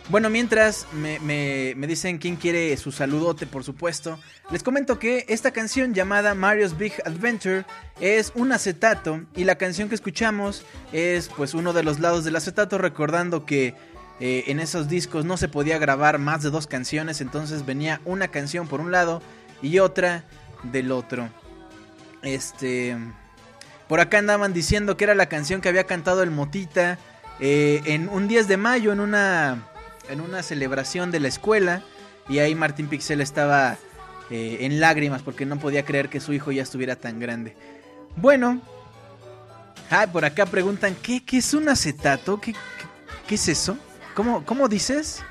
[0.09, 4.19] Bueno, mientras me, me- me dicen quién quiere su saludote, por supuesto,
[4.51, 7.65] les comento que esta canción llamada Mario's Big Adventure
[7.99, 10.63] es un acetato y la canción que escuchamos
[10.93, 13.73] es pues uno de los lados del acetato, recordando que
[14.19, 18.27] eh, en esos discos no se podía grabar más de dos canciones, entonces venía una
[18.27, 19.23] canción por un lado
[19.63, 20.23] y otra
[20.63, 21.29] del otro.
[22.21, 22.95] Este...
[23.87, 26.97] Por acá andaban diciendo que era la canción que había cantado el Motita
[27.39, 29.61] eh, en un 10 de mayo en una,
[30.09, 31.81] en una celebración de la escuela.
[32.27, 33.77] Y ahí Martín Pixel estaba
[34.29, 37.55] eh, en lágrimas porque no podía creer que su hijo ya estuviera tan grande.
[38.15, 38.61] Bueno,
[39.89, 42.39] ah, por acá preguntan, ¿qué, qué es un acetato?
[42.39, 42.55] ¿Qué,
[43.27, 43.77] qué, es eso?
[44.15, 45.21] ¿Cómo, cómo dices?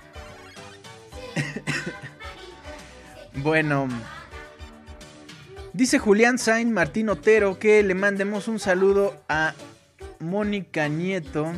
[3.34, 3.88] bueno,
[5.74, 9.55] Dice Julián Sain Martín Otero que le mandemos un saludo a
[10.20, 11.52] Mónica Nieto,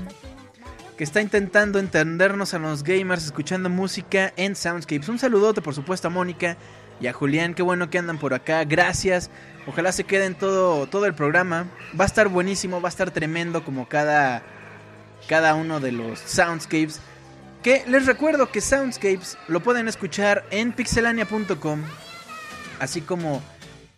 [0.96, 5.08] que está intentando entendernos a los gamers escuchando música en Soundscapes.
[5.08, 6.56] Un saludote, por supuesto, a Mónica
[7.00, 7.54] y a Julián.
[7.54, 8.64] Qué bueno que andan por acá.
[8.64, 9.30] Gracias.
[9.66, 11.66] Ojalá se queden todo, todo el programa.
[11.98, 14.42] Va a estar buenísimo, va a estar tremendo como cada,
[15.28, 17.00] cada uno de los Soundscapes.
[17.62, 21.82] Que les recuerdo que Soundscapes lo pueden escuchar en pixelania.com,
[22.78, 23.42] así como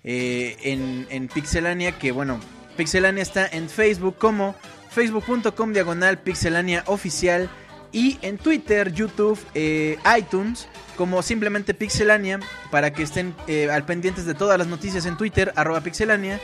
[0.02, 2.40] eh, en, en Pixelania, que bueno,
[2.76, 4.56] Pixelania está en Facebook como
[4.90, 7.48] facebook.com diagonal pixelania oficial
[7.92, 12.40] y en Twitter, YouTube, eh, iTunes como simplemente Pixelania
[12.70, 16.40] para que estén eh, al pendientes de todas las noticias en Twitter, arroba Pixelania,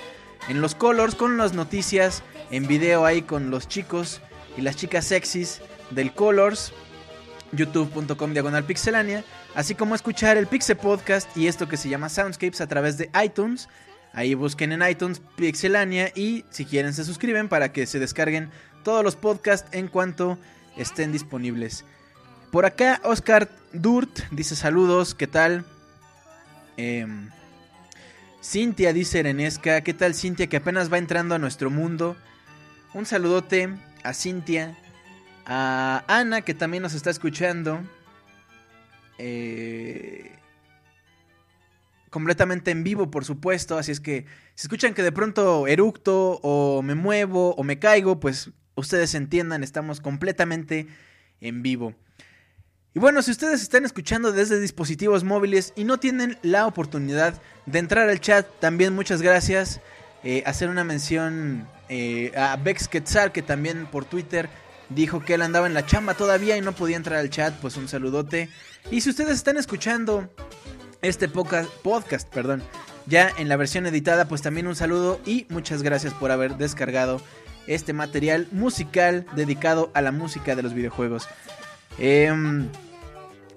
[0.49, 4.21] en los colors con las noticias, en video ahí con los chicos
[4.57, 5.61] y las chicas sexys
[5.91, 6.73] del colors
[7.53, 12.61] youtube.com diagonal pixelania, así como escuchar el Pixel Podcast y esto que se llama Soundscapes
[12.61, 13.69] a través de iTunes.
[14.15, 18.51] Ahí busquen en iTunes Pixelania y si quieren se suscriben para que se descarguen
[18.85, 20.39] todos los podcasts en cuanto
[20.77, 21.85] estén disponibles.
[22.53, 25.65] Por acá Oscar Durt dice saludos, ¿qué tal?
[26.77, 27.31] Em,
[28.41, 32.17] Cintia dice Erenesca, ¿qué tal Cintia que apenas va entrando a nuestro mundo?
[32.93, 33.71] Un saludote
[34.05, 34.77] a Cintia,
[35.47, 37.81] a Ana que también nos está escuchando.
[39.19, 40.31] Eh,
[42.15, 43.77] completamente en vivo, por supuesto.
[43.77, 44.25] Así es que
[44.55, 49.65] si escuchan que de pronto eructo o me muevo o me caigo, pues ustedes entiendan,
[49.65, 50.87] estamos completamente
[51.41, 51.93] en vivo.
[52.95, 57.81] Y bueno, si ustedes están escuchando desde dispositivos móviles y no tienen la oportunidad de
[57.81, 59.81] entrar al chat, también muchas gracias.
[60.23, 64.49] Eh, hacer una mención eh, a Bex Quetzal, que también por Twitter
[64.89, 67.77] dijo que él andaba en la chamba todavía y no podía entrar al chat, pues
[67.77, 68.51] un saludote.
[68.93, 70.31] Y si ustedes están escuchando
[71.05, 72.63] este podcast, perdón,
[73.07, 77.21] ya en la versión editada, pues también un saludo y muchas gracias por haber descargado
[77.67, 81.29] este material musical dedicado a la música de los videojuegos.
[81.99, 82.69] Em,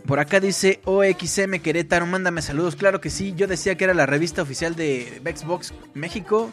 [0.06, 2.76] por acá dice OXM Querétaro, mándame saludos.
[2.76, 6.52] Claro que sí, yo decía que era la revista oficial de Xbox México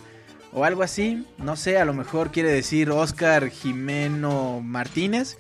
[0.53, 1.27] o algo así.
[1.39, 5.37] No sé, a lo mejor quiere decir Oscar Jimeno Martínez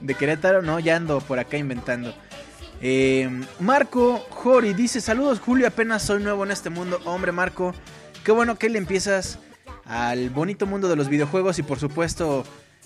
[0.00, 0.62] de Querétaro.
[0.62, 2.14] No, ya ando por acá inventando.
[2.80, 3.28] Eh,
[3.60, 5.66] Marco Jori dice: Saludos, Julio.
[5.66, 7.00] Apenas soy nuevo en este mundo.
[7.04, 7.74] Hombre, Marco,
[8.24, 9.38] qué bueno que le empiezas
[9.84, 12.44] al bonito mundo de los videojuegos y, por supuesto,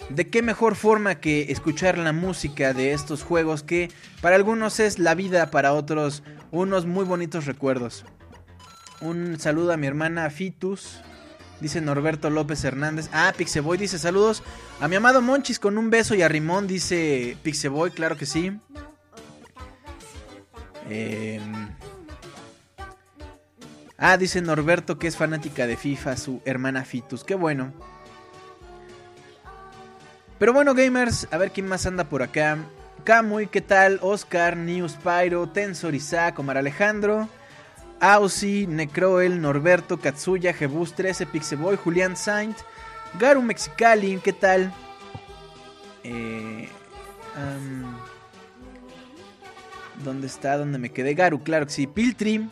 [0.09, 3.91] de qué mejor forma que escuchar la música de estos juegos que
[4.21, 8.05] para algunos es la vida, para otros unos muy bonitos recuerdos.
[9.01, 11.01] Un saludo a mi hermana Fitus.
[11.61, 13.11] Dice Norberto López Hernández.
[13.13, 14.43] Ah, Pixeboy dice saludos
[14.81, 18.59] a mi amado Monchis con un beso y a Rimón dice Pixeboy, claro que sí.
[20.91, 21.41] Eh,
[24.03, 27.23] Ah, dice Norberto que es fanática de FIFA, su hermana Fitus.
[27.23, 27.75] Qué bueno.
[30.39, 32.57] Pero bueno, gamers, a ver quién más anda por acá.
[33.05, 33.99] Kamui, ¿qué tal?
[34.01, 37.29] Oscar, News Pyro, Tensor, Isaac, Omar Alejandro,
[38.01, 42.57] Ausi, Necroel, Norberto, Katsuya, Jebus 13, Pixeboy, Julián Saint,
[43.19, 44.73] Garu Mexicali, ¿qué tal?
[46.05, 46.71] Eh,
[47.37, 47.99] am,
[50.05, 50.57] ¿Dónde está?
[50.57, 51.15] ¿Dónde me quedé?
[51.15, 51.87] Garu, claro que sí.
[51.87, 52.49] Piltrim,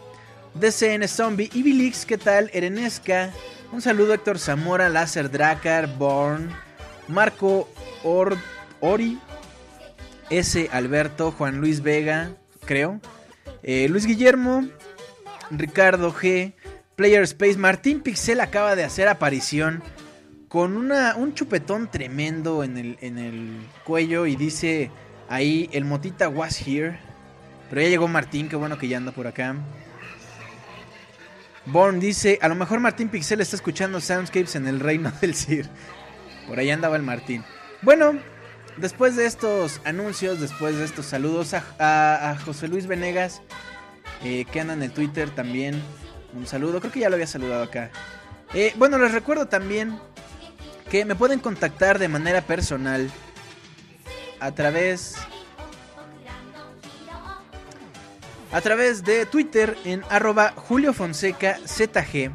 [0.55, 2.51] DCN Zombie, Ibilix, ¿qué tal?
[2.53, 3.31] Erenesca,
[3.73, 6.51] un saludo Héctor Zamora, Láser Dracar, Born,
[7.09, 7.69] Marco
[8.03, 8.37] Or-
[8.81, 9.19] Ori,
[10.31, 10.69] S.
[10.73, 12.33] Alberto, Juan Luis Vega,
[12.65, 13.01] creo,
[13.63, 14.69] eh, Luis Guillermo,
[15.51, 16.53] Ricardo G,
[16.97, 19.83] Player Space, Martín Pixel acaba de hacer aparición
[20.49, 24.91] con una, un chupetón tremendo en el, en el cuello y dice
[25.29, 26.99] ahí el motita was here.
[27.69, 29.57] Pero ya llegó Martín, qué bueno que ya anda por acá.
[31.67, 35.69] Born dice, a lo mejor Martín Pixel está escuchando Soundscapes en el reino del Sir.
[36.47, 37.45] Por ahí andaba el Martín.
[37.83, 38.19] Bueno,
[38.79, 43.43] después de estos anuncios, después de estos saludos a José Luis Venegas,
[44.25, 45.81] eh, que anda en el Twitter también.
[46.35, 47.91] Un saludo, creo que ya lo había saludado acá.
[48.55, 49.99] Eh, bueno, les recuerdo también
[50.91, 53.11] que me pueden contactar de manera personal
[54.41, 55.17] a través
[58.53, 62.31] a través de Twitter en arroba Julio Fonseca ZG.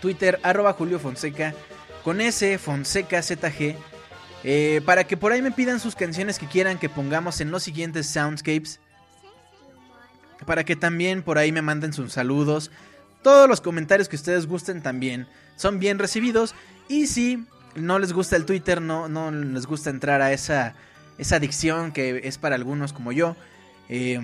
[0.00, 1.54] Twitter arroba Julio Fonseca
[2.04, 3.76] con S Fonseca ZG.
[4.42, 7.62] eh, para que por ahí me pidan sus canciones que quieran que pongamos en los
[7.62, 8.80] siguientes Soundscapes.
[10.46, 12.70] Para que también por ahí me manden sus saludos.
[13.22, 15.26] Todos los comentarios que ustedes gusten también
[15.56, 16.54] son bien recibidos.
[16.88, 17.44] Y si
[17.74, 20.74] no les gusta el Twitter, no, no les gusta entrar a esa,
[21.18, 23.36] esa adicción que es para algunos como yo.
[23.90, 24.18] eh,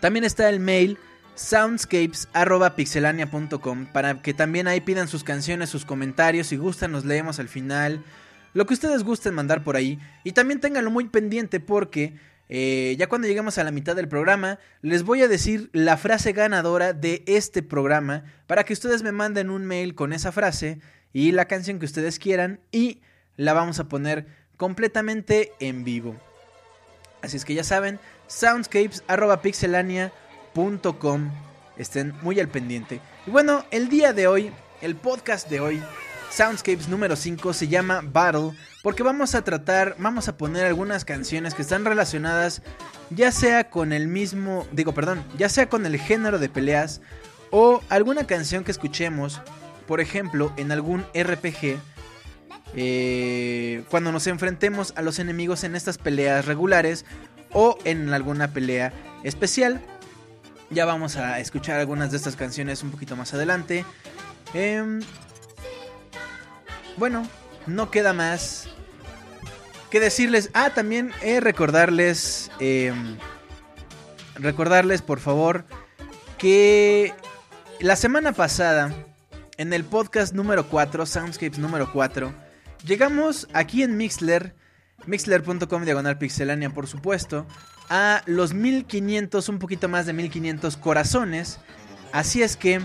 [0.00, 0.98] también está el mail
[1.34, 6.46] soundscapes.pixelania.com para que también ahí pidan sus canciones, sus comentarios.
[6.48, 8.02] Si gustan, los leemos al final.
[8.52, 10.00] Lo que ustedes gusten mandar por ahí.
[10.24, 12.14] Y también ténganlo muy pendiente porque
[12.48, 16.32] eh, ya cuando lleguemos a la mitad del programa, les voy a decir la frase
[16.32, 20.80] ganadora de este programa para que ustedes me manden un mail con esa frase
[21.12, 23.02] y la canción que ustedes quieran y
[23.36, 26.16] la vamos a poner completamente en vivo.
[27.22, 28.00] Así es que ya saben,
[28.30, 31.30] soundscapes.pixelania.com.
[31.76, 33.00] Estén muy al pendiente.
[33.26, 34.50] Y bueno, el día de hoy,
[34.80, 35.80] el podcast de hoy,
[36.30, 38.52] Soundscapes número 5, se llama Battle.
[38.82, 42.62] Porque vamos a tratar, vamos a poner algunas canciones que están relacionadas,
[43.10, 47.00] ya sea con el mismo, digo, perdón, ya sea con el género de peleas
[47.50, 49.42] o alguna canción que escuchemos,
[49.86, 51.78] por ejemplo, en algún RPG
[52.74, 57.04] eh, cuando nos enfrentemos a los enemigos en estas peleas regulares
[57.52, 58.92] o en alguna pelea
[59.24, 59.80] especial.
[60.70, 63.84] Ya vamos a escuchar algunas de estas canciones un poquito más adelante.
[64.54, 65.00] Em,
[66.96, 67.26] bueno,
[67.66, 68.68] no queda más
[69.90, 70.50] que decirles.
[70.54, 72.50] Ah, también eh, recordarles.
[72.60, 73.16] em,
[74.36, 75.64] recordarles, por favor,
[76.38, 77.12] que
[77.80, 78.94] la semana pasada,
[79.56, 82.32] en el podcast número 4, Soundscapes número 4,
[82.84, 84.54] llegamos aquí en Mixler,
[85.06, 87.46] mixler.com diagonal pixelania, por supuesto,
[87.88, 91.58] a los 1500, un poquito más de 1500 corazones.
[92.12, 92.80] Así es que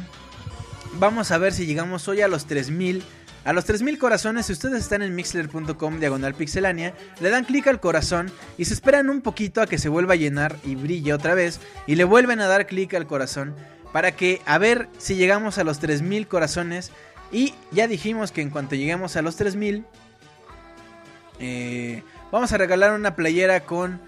[0.93, 3.03] vamos a ver si llegamos hoy a los 3000.
[3.43, 7.79] A los 3000 corazones, si ustedes están en mixler.com diagonal pixelania, le dan clic al
[7.79, 11.35] corazón y se esperan un poquito a que se vuelva a llenar y brille otra
[11.35, 13.55] vez y le vuelven a dar clic al corazón
[13.93, 16.91] para que a ver si llegamos a los 3000 corazones
[17.31, 19.85] y ya dijimos que en cuanto lleguemos a los 3000
[21.39, 23.99] eh, vamos a regalar una playera con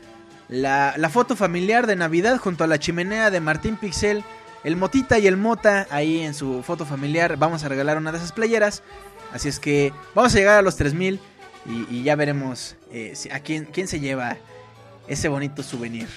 [0.49, 4.23] la, foto familiar de Navidad junto a la chimenea de Martín Pixel,
[4.63, 7.37] el Motita y el Mota ahí en su foto familiar.
[7.37, 8.83] Vamos a regalar una de esas playeras.
[9.33, 11.19] Así es que vamos a llegar a los 3000
[11.65, 14.37] y, y ya veremos eh, a quién, quién se lleva
[15.07, 16.07] ese bonito souvenir.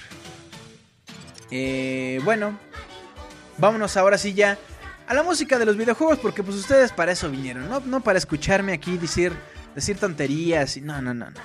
[1.50, 2.58] Eh, bueno,
[3.58, 4.58] vámonos ahora sí ya
[5.06, 8.18] a la música de los videojuegos porque pues ustedes para eso vinieron, no, no para
[8.18, 9.32] escucharme aquí decir,
[9.74, 11.40] decir tonterías y no, no, no, no.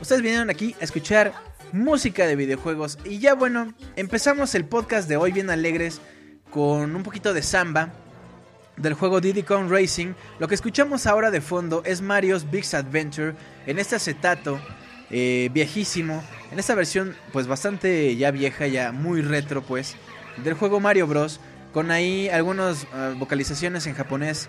[0.00, 1.32] Ustedes vinieron aquí a escuchar
[1.72, 6.00] música de videojuegos y ya bueno, empezamos el podcast de hoy bien alegres
[6.50, 7.92] con un poquito de samba
[8.76, 10.14] del juego Diddy Kong Racing.
[10.38, 13.34] Lo que escuchamos ahora de fondo es Mario's Big Adventure
[13.66, 14.60] en este acetato
[15.10, 19.96] eh, viejísimo, en esta versión pues bastante ya vieja, ya muy retro pues,
[20.42, 21.40] del juego Mario Bros.
[21.72, 22.84] Con ahí algunas
[23.16, 24.48] vocalizaciones en japonés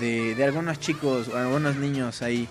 [0.00, 2.48] de, algunos chicos, o algunos niños ahí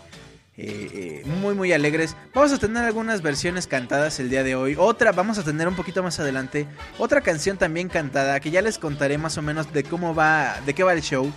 [0.57, 2.15] eh, eh, muy muy alegres.
[2.33, 4.75] Vamos a tener algunas versiones cantadas el día de hoy.
[4.77, 8.79] Otra, vamos a tener un poquito más adelante, otra canción también cantada que ya les
[8.79, 11.31] contaré más o menos de cómo va, de qué va el show.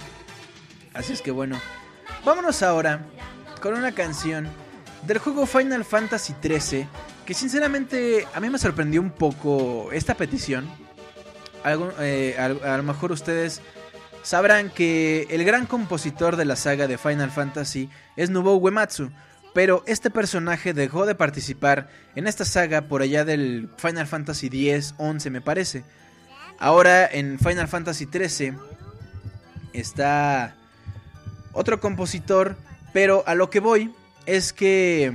[0.94, 1.60] Así es que bueno,
[2.24, 3.05] vámonos ahora
[3.60, 4.48] con una canción
[5.06, 6.89] del juego Final Fantasy XIII
[7.27, 10.68] que sinceramente a mí me sorprendió un poco esta petición.
[11.62, 13.60] Algo, eh, a lo mejor ustedes
[14.22, 19.10] sabrán que el gran compositor de la saga de Final Fantasy es Nobuo Uematsu,
[19.55, 24.94] pero este personaje dejó de participar en esta saga por allá del Final Fantasy X,
[24.98, 25.84] 11 me parece.
[26.59, 28.55] Ahora en Final Fantasy XIII
[29.72, 30.55] está
[31.52, 32.56] otro compositor,
[32.92, 33.92] pero a lo que voy
[34.26, 35.12] es que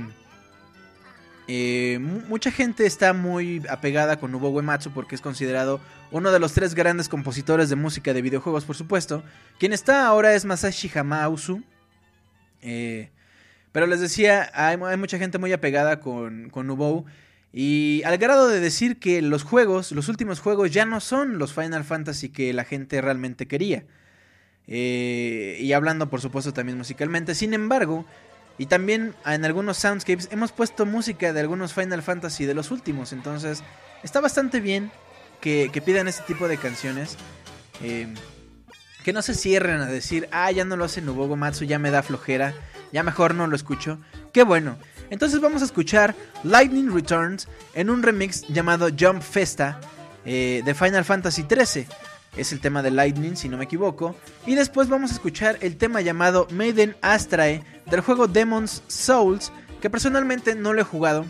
[1.48, 5.80] eh, mu- mucha gente está muy apegada con Nobuo Uematsu porque es considerado
[6.10, 9.22] uno de los tres grandes compositores de música de videojuegos, por supuesto.
[9.58, 11.62] Quien está ahora es Masashi Hamauzu.
[12.62, 13.10] Eh,
[13.72, 17.04] pero les decía, hay, mucha gente muy apegada con, con.
[17.52, 21.52] Y al grado de decir que los juegos, los últimos juegos, ya no son los
[21.52, 23.84] Final Fantasy que la gente realmente quería.
[24.66, 27.34] Eh, y hablando, por supuesto, también musicalmente.
[27.34, 28.04] Sin embargo,
[28.58, 33.12] y también en algunos soundscapes hemos puesto música de algunos Final Fantasy de los últimos.
[33.12, 33.62] Entonces,
[34.02, 34.90] está bastante bien
[35.46, 37.16] que, pidan este tipo de canciones.
[37.80, 38.12] eh,
[39.04, 41.92] que no se cierren a decir, ah, ya no lo hace Nobuo Matsu, ya me
[41.92, 42.52] da flojera,
[42.92, 44.00] ya mejor no lo escucho.
[44.32, 44.78] Qué bueno.
[45.10, 49.80] Entonces vamos a escuchar Lightning Returns en un remix llamado Jump Festa
[50.24, 51.86] eh, de Final Fantasy XIII.
[52.36, 54.16] Es el tema de Lightning, si no me equivoco.
[54.44, 59.88] Y después vamos a escuchar el tema llamado Maiden Astrae del juego Demon's Souls, que
[59.88, 61.26] personalmente no lo he jugado.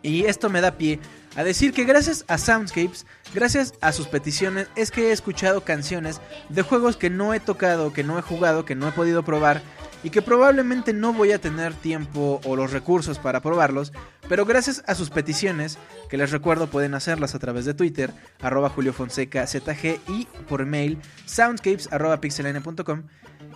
[0.00, 1.00] Y esto me da pie
[1.36, 6.20] a decir que gracias a Soundscapes, gracias a sus peticiones, es que he escuchado canciones
[6.48, 9.62] de juegos que no he tocado, que no he jugado, que no he podido probar
[10.04, 13.92] y que probablemente no voy a tener tiempo o los recursos para probarlos,
[14.28, 15.78] pero gracias a sus peticiones,
[16.10, 21.90] que les recuerdo pueden hacerlas a través de Twitter, arroba ZG y por mail soundscapes
[21.90, 23.04] arroba pixelania.com.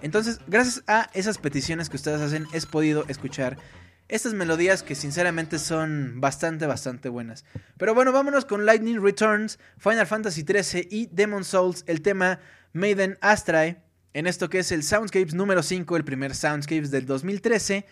[0.00, 3.58] Entonces, gracias a esas peticiones que ustedes hacen, he podido escuchar
[4.08, 7.44] estas melodías que sinceramente son bastante, bastante buenas.
[7.76, 12.40] Pero bueno, vámonos con Lightning Returns, Final Fantasy XIII y Demon Souls, el tema
[12.72, 13.82] Maiden Astrae,
[14.14, 17.86] en esto que es el Soundscapes número 5, el primer Soundscapes del 2013.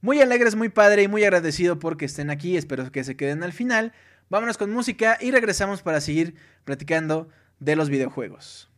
[0.00, 3.52] Muy alegres, muy padre y muy agradecido porque estén aquí, espero que se queden al
[3.52, 3.92] final.
[4.28, 7.28] Vámonos con música y regresamos para seguir platicando
[7.58, 8.70] de los videojuegos.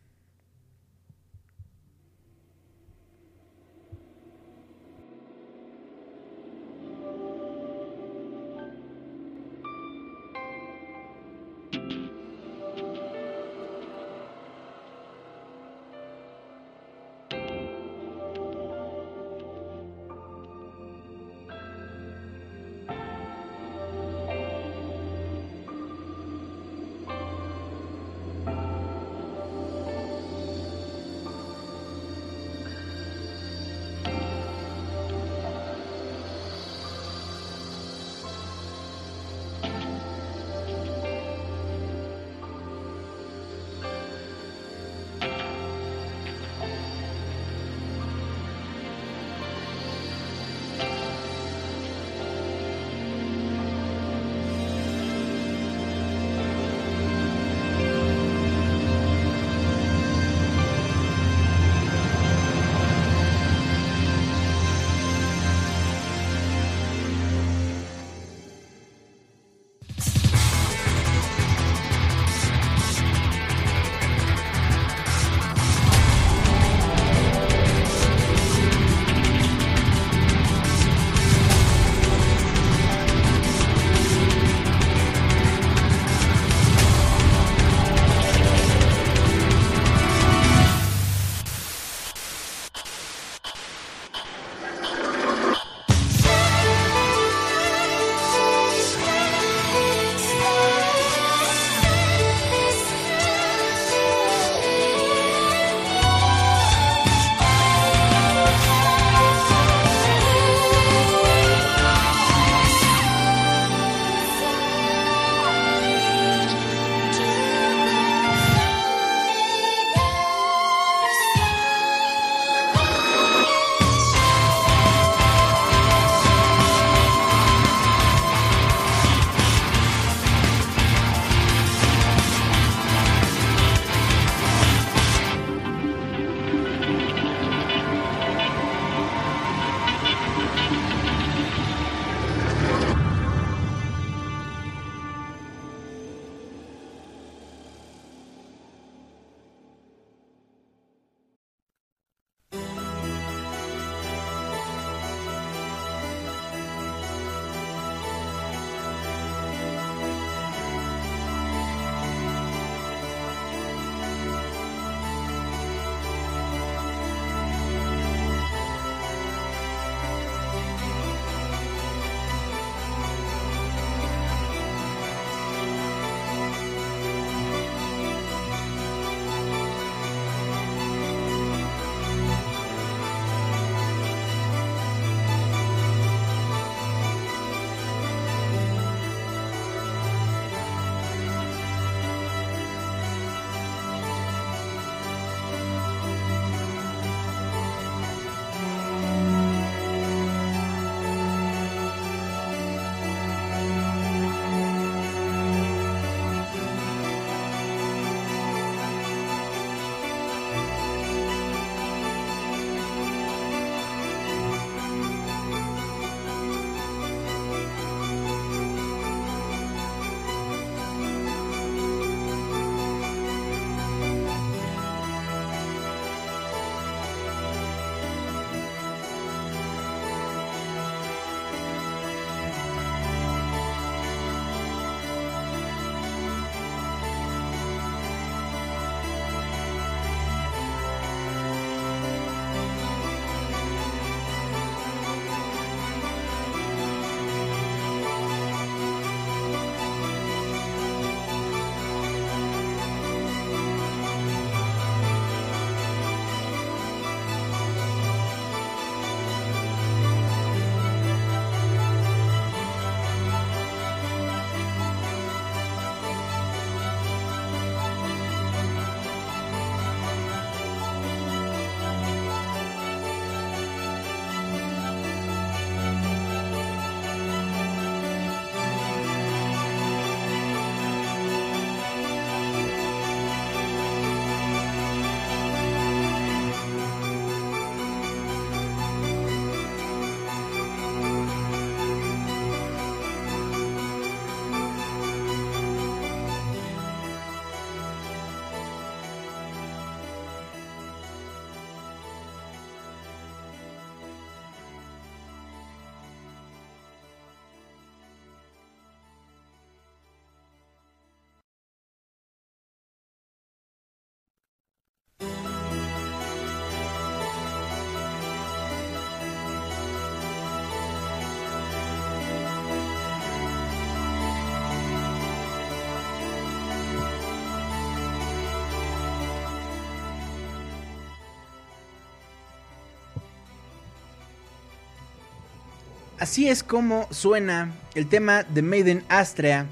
[336.18, 339.66] Así es como suena el tema de Maiden Astrea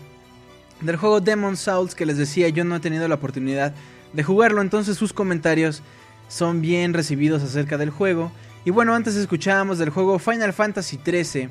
[0.81, 3.75] del juego Demon Souls que les decía yo no he tenido la oportunidad
[4.13, 5.83] de jugarlo, entonces sus comentarios
[6.29, 8.33] son bien recibidos acerca del juego.
[8.65, 11.49] Y bueno, antes escuchábamos del juego Final Fantasy XIII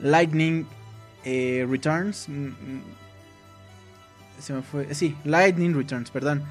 [0.00, 0.66] Lightning
[1.24, 2.28] eh, Returns.
[2.28, 2.82] Mm, mm,
[4.40, 4.94] Se me fue.
[4.94, 6.42] Sí, Lightning Returns, perdón.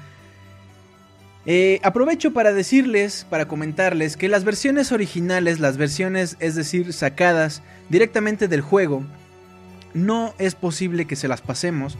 [1.48, 7.62] Eh, aprovecho para decirles, para comentarles que las versiones originales, las versiones, es decir, sacadas
[7.88, 9.04] directamente del juego,
[9.94, 11.96] no es posible que se las pasemos.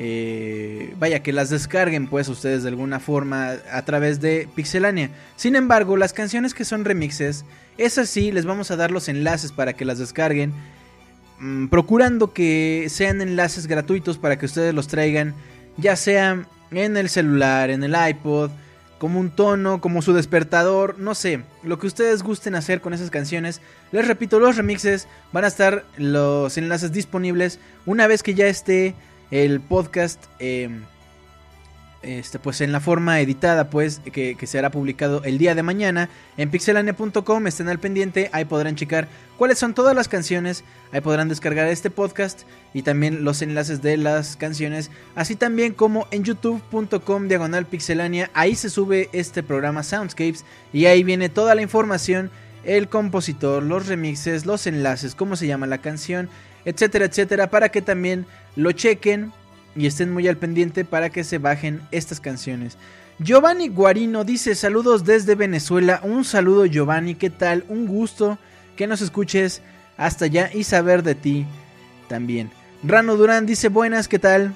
[0.00, 5.10] Eh, vaya, que las descarguen pues ustedes de alguna forma a través de Pixelania.
[5.34, 7.44] Sin embargo, las canciones que son remixes,
[7.78, 10.52] esas sí, les vamos a dar los enlaces para que las descarguen.
[11.40, 15.34] mm, procurando que sean enlaces gratuitos para que ustedes los traigan,
[15.76, 18.50] ya sea en el celular, en el iPod,
[18.98, 23.10] como un tono, como su despertador, no sé, lo que ustedes gusten hacer con esas
[23.10, 23.60] canciones.
[23.92, 28.94] Les repito, los remixes van a estar los enlaces disponibles una vez que ya esté
[29.30, 30.68] el podcast eh,
[32.02, 36.08] este, pues en la forma editada pues que, que será publicado el día de mañana
[36.36, 40.62] en pixelania.com estén al pendiente ahí podrán checar cuáles son todas las canciones
[40.92, 46.06] ahí podrán descargar este podcast y también los enlaces de las canciones así también como
[46.12, 51.62] en youtube.com diagonal pixelania ahí se sube este programa Soundscapes y ahí viene toda la
[51.62, 52.30] información
[52.62, 56.28] el compositor los remixes los enlaces cómo se llama la canción
[56.64, 59.32] etcétera etcétera para que también lo chequen
[59.78, 62.76] y estén muy al pendiente para que se bajen estas canciones.
[63.20, 66.00] Giovanni Guarino dice saludos desde Venezuela.
[66.02, 67.64] Un saludo Giovanni, ¿qué tal?
[67.68, 68.38] Un gusto
[68.76, 69.62] que nos escuches
[69.96, 71.46] hasta allá y saber de ti
[72.08, 72.50] también.
[72.82, 74.54] Rano Durán dice buenas, ¿qué tal?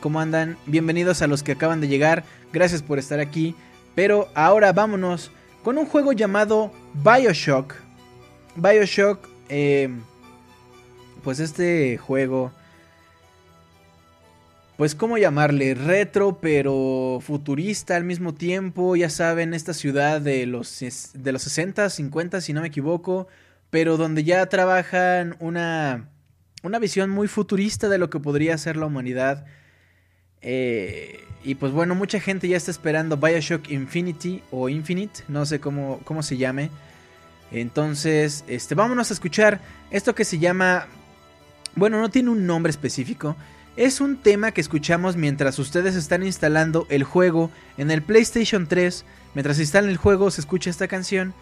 [0.00, 0.56] ¿Cómo andan?
[0.66, 2.24] Bienvenidos a los que acaban de llegar.
[2.52, 3.54] Gracias por estar aquí.
[3.94, 5.30] Pero ahora vámonos
[5.62, 7.74] con un juego llamado Bioshock.
[8.56, 9.90] Bioshock, eh,
[11.22, 12.52] pues este juego
[14.80, 20.80] pues cómo llamarle, retro pero futurista al mismo tiempo, ya saben, esta ciudad de los,
[21.12, 23.28] de los 60, 50 si no me equivoco,
[23.68, 26.08] pero donde ya trabajan una,
[26.62, 29.44] una visión muy futurista de lo que podría ser la humanidad.
[30.40, 35.60] Eh, y pues bueno, mucha gente ya está esperando Bioshock Infinity o Infinite, no sé
[35.60, 36.70] cómo, cómo se llame.
[37.52, 39.60] Entonces, este, vámonos a escuchar
[39.90, 40.86] esto que se llama...
[41.76, 43.36] Bueno, no tiene un nombre específico.
[43.76, 49.04] Es un tema que escuchamos mientras ustedes están instalando el juego en el PlayStation 3.
[49.34, 51.32] Mientras instalan el juego se escucha esta canción.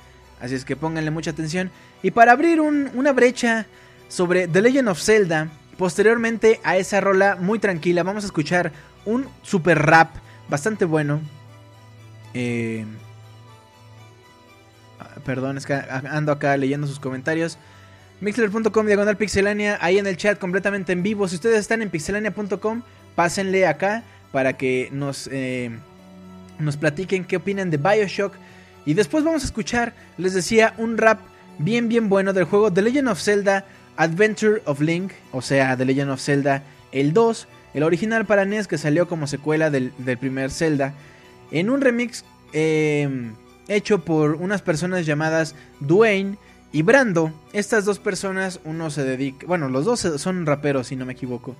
[0.41, 1.71] Así es que pónganle mucha atención.
[2.03, 3.67] Y para abrir un- una brecha
[4.09, 5.49] sobre The Legend of Zelda,
[5.79, 8.73] posteriormente a esa rola muy tranquila, vamos a escuchar
[9.05, 10.15] un super rap
[10.49, 11.21] bastante bueno.
[12.35, 12.85] Eh,
[15.01, 17.59] ah, Perdón, es que ando acá leyendo sus comentarios.
[18.21, 21.29] Mixler.com diagonal pixelania, ahí en el chat completamente en vivo.
[21.29, 22.83] Si ustedes están en pixelania.com,
[23.15, 25.71] pásenle acá para que nos, eh,
[26.59, 28.35] nos platiquen qué opinan de Bioshock.
[28.85, 31.21] Y después vamos a escuchar, les decía, un rap
[31.59, 33.65] bien, bien bueno del juego The Legend of Zelda
[33.97, 38.67] Adventure of Link, o sea, The Legend of Zelda el 2, el original para NES
[38.67, 40.95] que salió como secuela del, del primer Zelda,
[41.51, 43.31] en un remix eh,
[43.69, 46.39] hecho por unas personas llamadas Dwayne
[46.73, 47.33] y Brando.
[47.53, 51.57] Estas dos personas, uno se dedica, bueno, los dos son raperos si no me equivoco.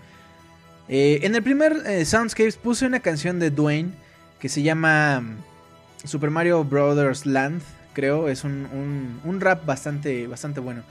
[0.89, 3.91] Eh, en el primer eh, Soundscapes puse una canción de Dwayne
[4.41, 7.61] que se llama mm, Super Mario Brothers Land,
[7.93, 10.83] creo, es un, un- un rap bastante, bastante bueno.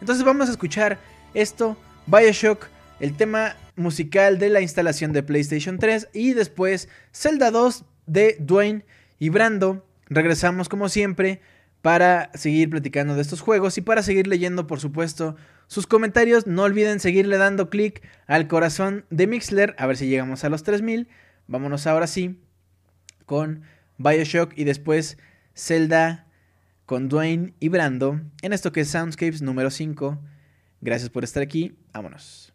[0.00, 0.98] Entonces vamos a escuchar
[1.32, 2.66] esto, Bioshock,
[3.00, 8.84] el tema musical de la instalación de PlayStation 3 y después Zelda 2 de Dwayne
[9.18, 9.86] y Brando.
[10.08, 11.40] Regresamos como siempre
[11.82, 16.46] para seguir platicando de estos juegos y para seguir leyendo por supuesto sus comentarios.
[16.46, 20.62] No olviden seguirle dando clic al corazón de Mixler a ver si llegamos a los
[20.62, 21.08] 3000.
[21.46, 22.38] Vámonos ahora sí
[23.24, 23.62] con
[23.98, 25.18] Bioshock y después
[25.54, 26.26] Zelda
[26.86, 30.18] con Dwayne y Brando en esto que es Soundscapes número 5.
[30.80, 31.76] Gracias por estar aquí.
[31.92, 32.52] Vámonos.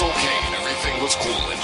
[0.00, 1.55] Was okay and everything was cool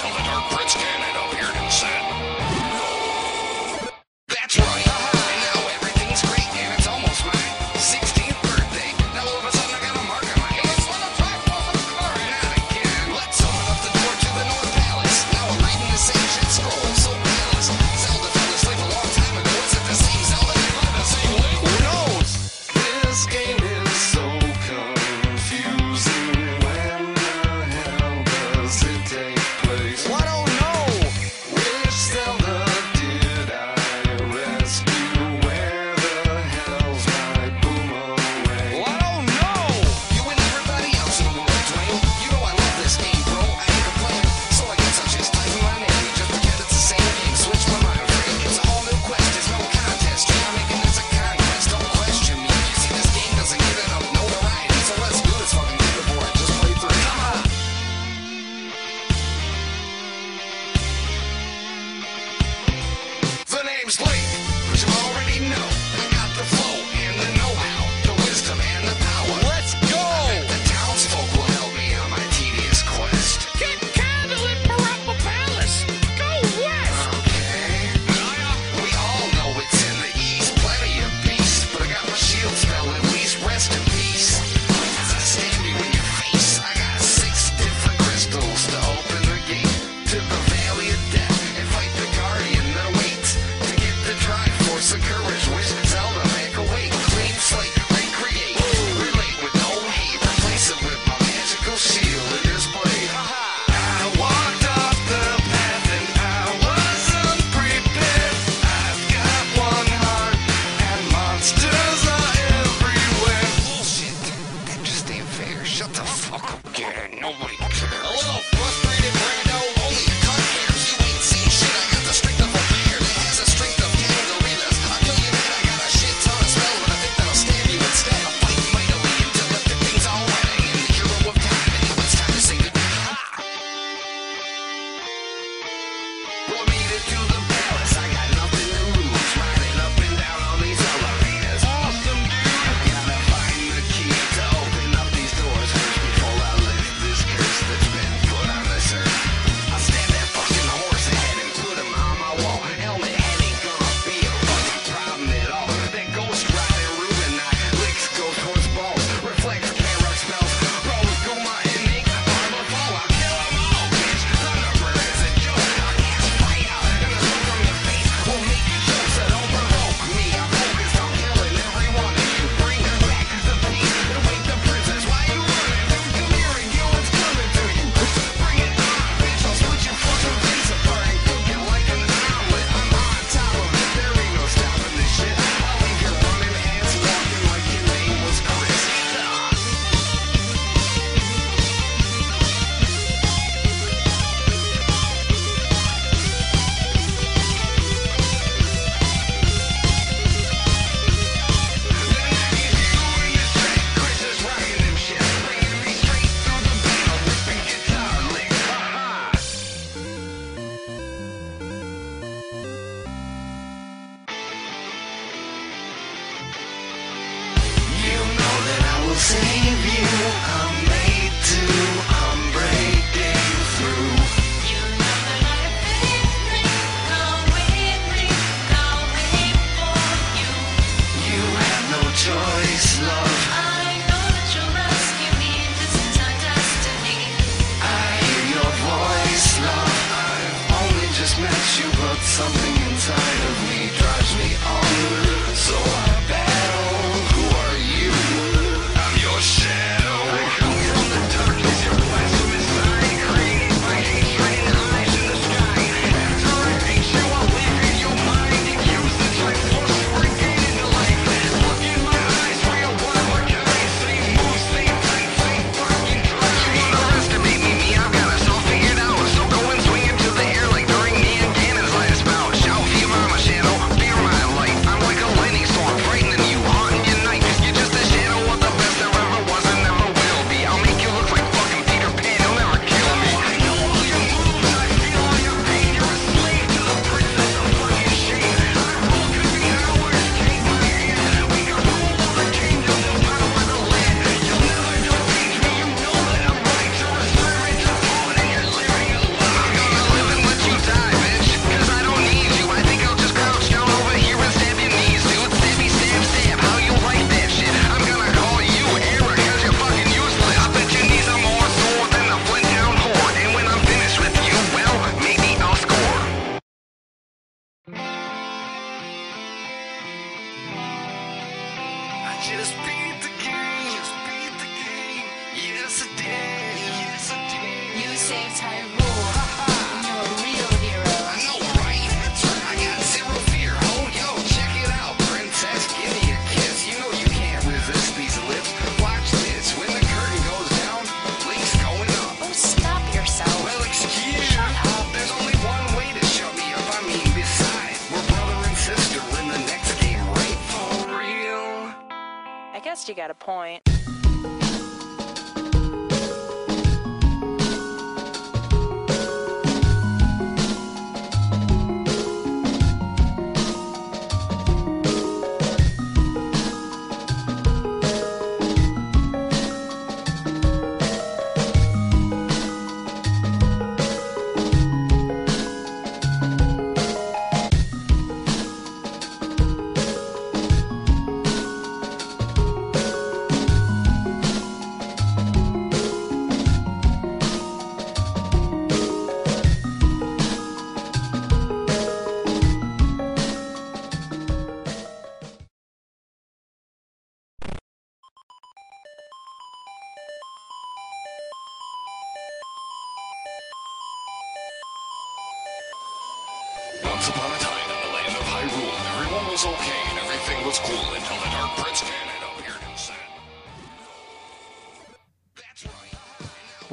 [353.43, 353.82] point.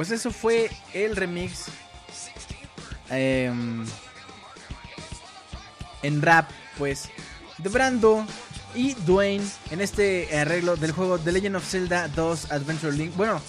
[0.01, 1.67] Pues eso fue el remix
[3.11, 3.85] em,
[6.03, 6.49] en rap,
[6.79, 7.11] pues,
[7.59, 8.25] de Brando
[8.75, 13.15] y Dwayne en este arreglo del juego The Legend of Zelda 2 Adventure Link.
[13.15, 13.43] Bueno,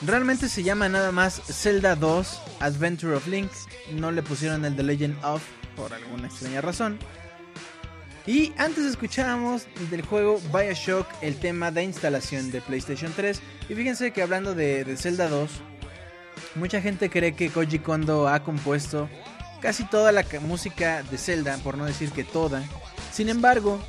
[0.00, 3.50] realmente se llama nada más Zelda 2 Adventure of Link.
[3.90, 5.42] No le pusieron el The Legend of
[5.74, 7.00] por alguna extraña razón.
[8.28, 13.40] Y antes escuchábamos del juego Bioshock el tema de instalación de PlayStation 3.
[13.68, 15.50] Y fíjense que hablando de, de Zelda 2,
[16.54, 19.08] mucha gente cree que Koji Kondo ha compuesto
[19.60, 22.62] casi toda la ca- música de Zelda, por no decir que toda.
[23.12, 23.80] Sin embargo,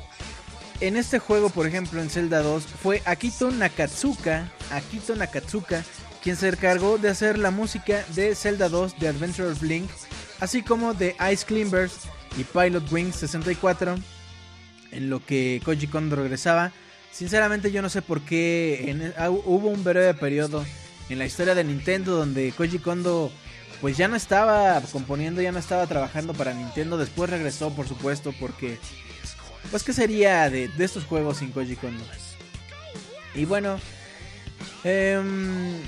[0.80, 5.84] en este juego, por ejemplo, en Zelda 2, fue Akito Nakatsuka, Akito Nakatsuka,
[6.22, 9.88] quien se encargó de hacer la música de Zelda 2 de Adventure of Link,
[10.40, 11.92] así como de Ice Climbers
[12.36, 13.96] y Pilot Wings 64,
[14.90, 16.72] en lo que Koji Kondo regresaba.
[17.12, 20.64] Sinceramente yo no sé por qué en- ah, hubo un breve periodo
[21.08, 23.30] en la historia de Nintendo donde Koji Kondo
[23.80, 28.34] pues ya no estaba componiendo, ya no estaba trabajando para Nintendo, después regresó por supuesto
[28.40, 28.78] porque
[29.70, 32.04] pues qué sería de, de estos juegos sin Koji Kondo.
[33.34, 33.78] Y bueno,
[34.84, 35.80] em,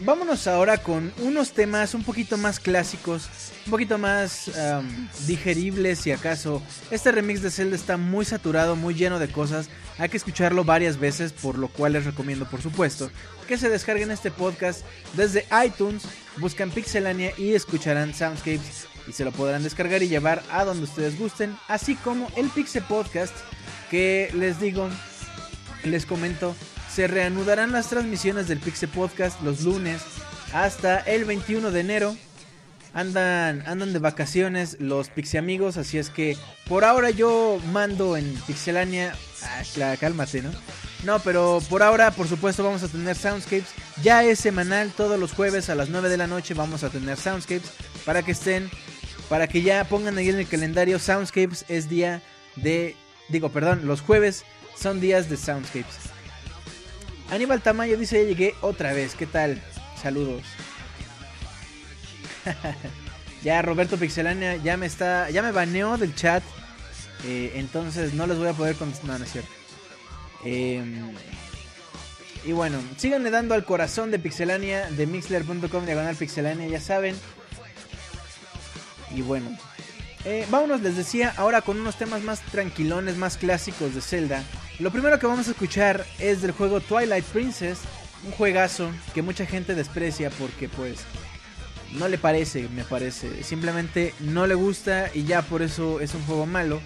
[0.00, 3.28] vámonos ahora con unos temas un poquito más clásicos,
[3.66, 6.62] un poquito más am, digeribles si acaso.
[6.90, 9.68] Este remix de Zelda está muy saturado, muy lleno de cosas.
[9.98, 13.10] Hay que escucharlo varias veces, por lo cual les recomiendo, por supuesto,
[13.46, 14.82] que se descarguen este podcast
[15.14, 16.04] desde iTunes,
[16.38, 21.18] buscan Pixelania y escucharán Soundscapes y se lo podrán descargar y llevar a donde ustedes
[21.18, 23.34] gusten, así como el Pixel Podcast
[23.90, 24.88] que les digo,
[25.84, 26.54] les comento,
[26.94, 30.02] se reanudarán las transmisiones del Pixel Podcast los lunes
[30.52, 32.16] hasta el 21 de enero.
[32.92, 36.36] Andan, andan de vacaciones los Pixie amigos, así es que
[36.68, 39.14] por ahora yo mando en Pixelania.
[39.44, 40.50] Ah, cálmate, ¿no?
[41.04, 43.68] No, pero por ahora, por supuesto, vamos a tener Soundscapes.
[44.02, 47.16] Ya es semanal, todos los jueves a las 9 de la noche vamos a tener
[47.16, 47.70] Soundscapes.
[48.04, 48.68] Para que estén,
[49.28, 52.22] para que ya pongan ahí en el calendario, Soundscapes es día
[52.56, 52.96] de.
[53.28, 54.44] Digo, perdón, los jueves
[54.76, 56.09] son días de Soundscapes.
[57.30, 59.62] Aníbal Tamayo dice: Ya llegué otra vez, ¿qué tal?
[60.00, 60.42] Saludos.
[63.42, 65.30] ya Roberto Pixelania ya me está.
[65.30, 66.42] Ya me baneó del chat.
[67.24, 69.06] eh, entonces no les voy a poder contestar.
[69.10, 69.50] No, no es cierto.
[70.44, 71.14] Em,
[72.44, 77.14] y bueno, síganle dando al corazón de Pixelania, de mixler.com diagonal pixelania, ya saben.
[79.14, 79.50] Y bueno,
[80.24, 84.42] eh, vámonos, les decía, ahora con unos temas más tranquilones, más clásicos de Zelda.
[84.78, 87.80] Lo primero que vamos a escuchar es del juego Twilight Princess,
[88.24, 91.00] un juegazo que mucha gente desprecia porque pues
[91.92, 93.42] no le parece, me parece.
[93.42, 96.80] Simplemente no le gusta y ya por eso es un juego malo.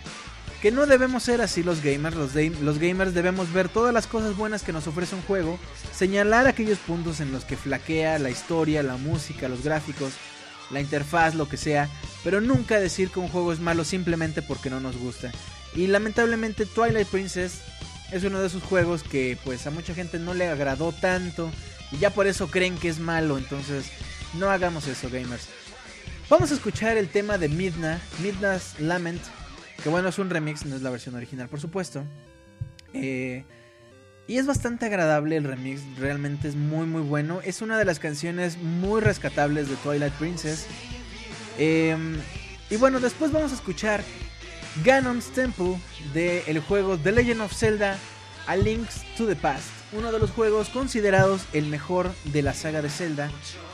[0.63, 2.17] Que no debemos ser así los gamers.
[2.17, 5.59] Los, los gamers debemos ver todas las cosas buenas que nos ofrece un juego.
[5.93, 10.15] Señalar aquellos puntos en los que flaquea la historia, la música, los gráficos,
[10.71, 11.89] la interfaz, lo que sea.
[12.23, 15.31] Pero nunca decir que un juego es malo simplemente porque no nos gusta.
[15.75, 17.61] Y lamentablemente Twilight Princess
[18.13, 21.51] es uno de esos juegos que pues a mucha gente no le agradó tanto.
[21.93, 23.39] Y ya por eso creen que es malo.
[23.39, 23.87] Entonces
[24.35, 25.49] no hagamos eso gamers.
[26.31, 29.21] Vamos a escuchar el tema de Midna, Midna's Lament,
[29.83, 32.03] Que bueno, es un remix, no es la versión original, por supuesto.
[32.95, 33.45] Eh,
[34.27, 37.41] y es bastante agradable el remix, realmente es muy muy bueno.
[37.45, 40.67] Es una de las canciones muy rescatables de Twilight Princess.
[41.59, 41.97] Eh,
[42.71, 44.03] y bueno, después vamos a escuchar
[44.83, 45.79] Ganon's Temple
[46.13, 47.99] del juego The Legend of Zelda
[48.47, 49.69] A Links to the Past.
[49.93, 53.31] Uno de los juegos considerados el mejor de la saga de Zelda.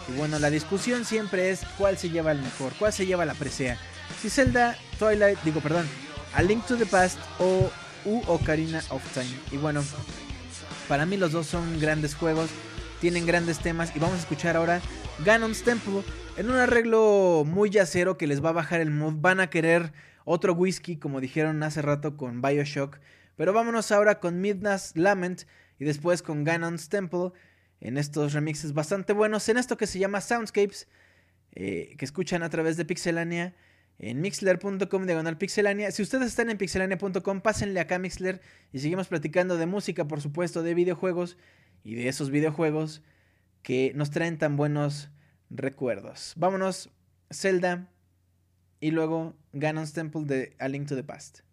[0.09, 3.35] Y bueno, la discusión siempre es cuál se lleva el mejor, cuál se lleva la
[3.35, 3.79] presea.
[4.21, 5.87] Si Zelda, Twilight, digo perdón,
[6.35, 7.71] A Link to the Past o
[8.05, 9.31] U Ocarina of Time.
[9.53, 9.83] Y bueno,
[10.91, 12.51] para mí los dos son grandes juegos,
[13.01, 14.81] tienen grandes temas y vamos a escuchar ahora
[15.25, 16.03] Ganon's Temple
[16.37, 19.15] en un arreglo muy yacero que les va a bajar el mood.
[19.19, 19.93] Van a querer
[20.25, 22.99] otro whisky, como dijeron hace rato con Bioshock.
[23.37, 25.43] Pero vámonos ahora con Midnight's Lament
[25.79, 27.31] y después con Ganon's Temple
[27.81, 29.49] en estos remixes bastante buenos.
[29.49, 30.89] En esto que se llama Soundscapes,
[31.53, 33.55] eh, que escuchan a través de Pixelania
[34.01, 35.91] en mixler.com diagonal pixelania.
[35.93, 38.41] Si ustedes están en pixelania.com, pásenle acá a Mixler
[38.73, 41.37] y seguimos platicando de música, por supuesto, de videojuegos
[41.85, 43.03] y de esos videojuegos
[43.63, 45.11] que nos traen tan buenos
[45.51, 46.33] recuerdos.
[46.37, 46.91] Vámonos,
[47.31, 47.89] Zelda
[48.81, 51.50] y luego Ganon's Temple de A Link to the Past.「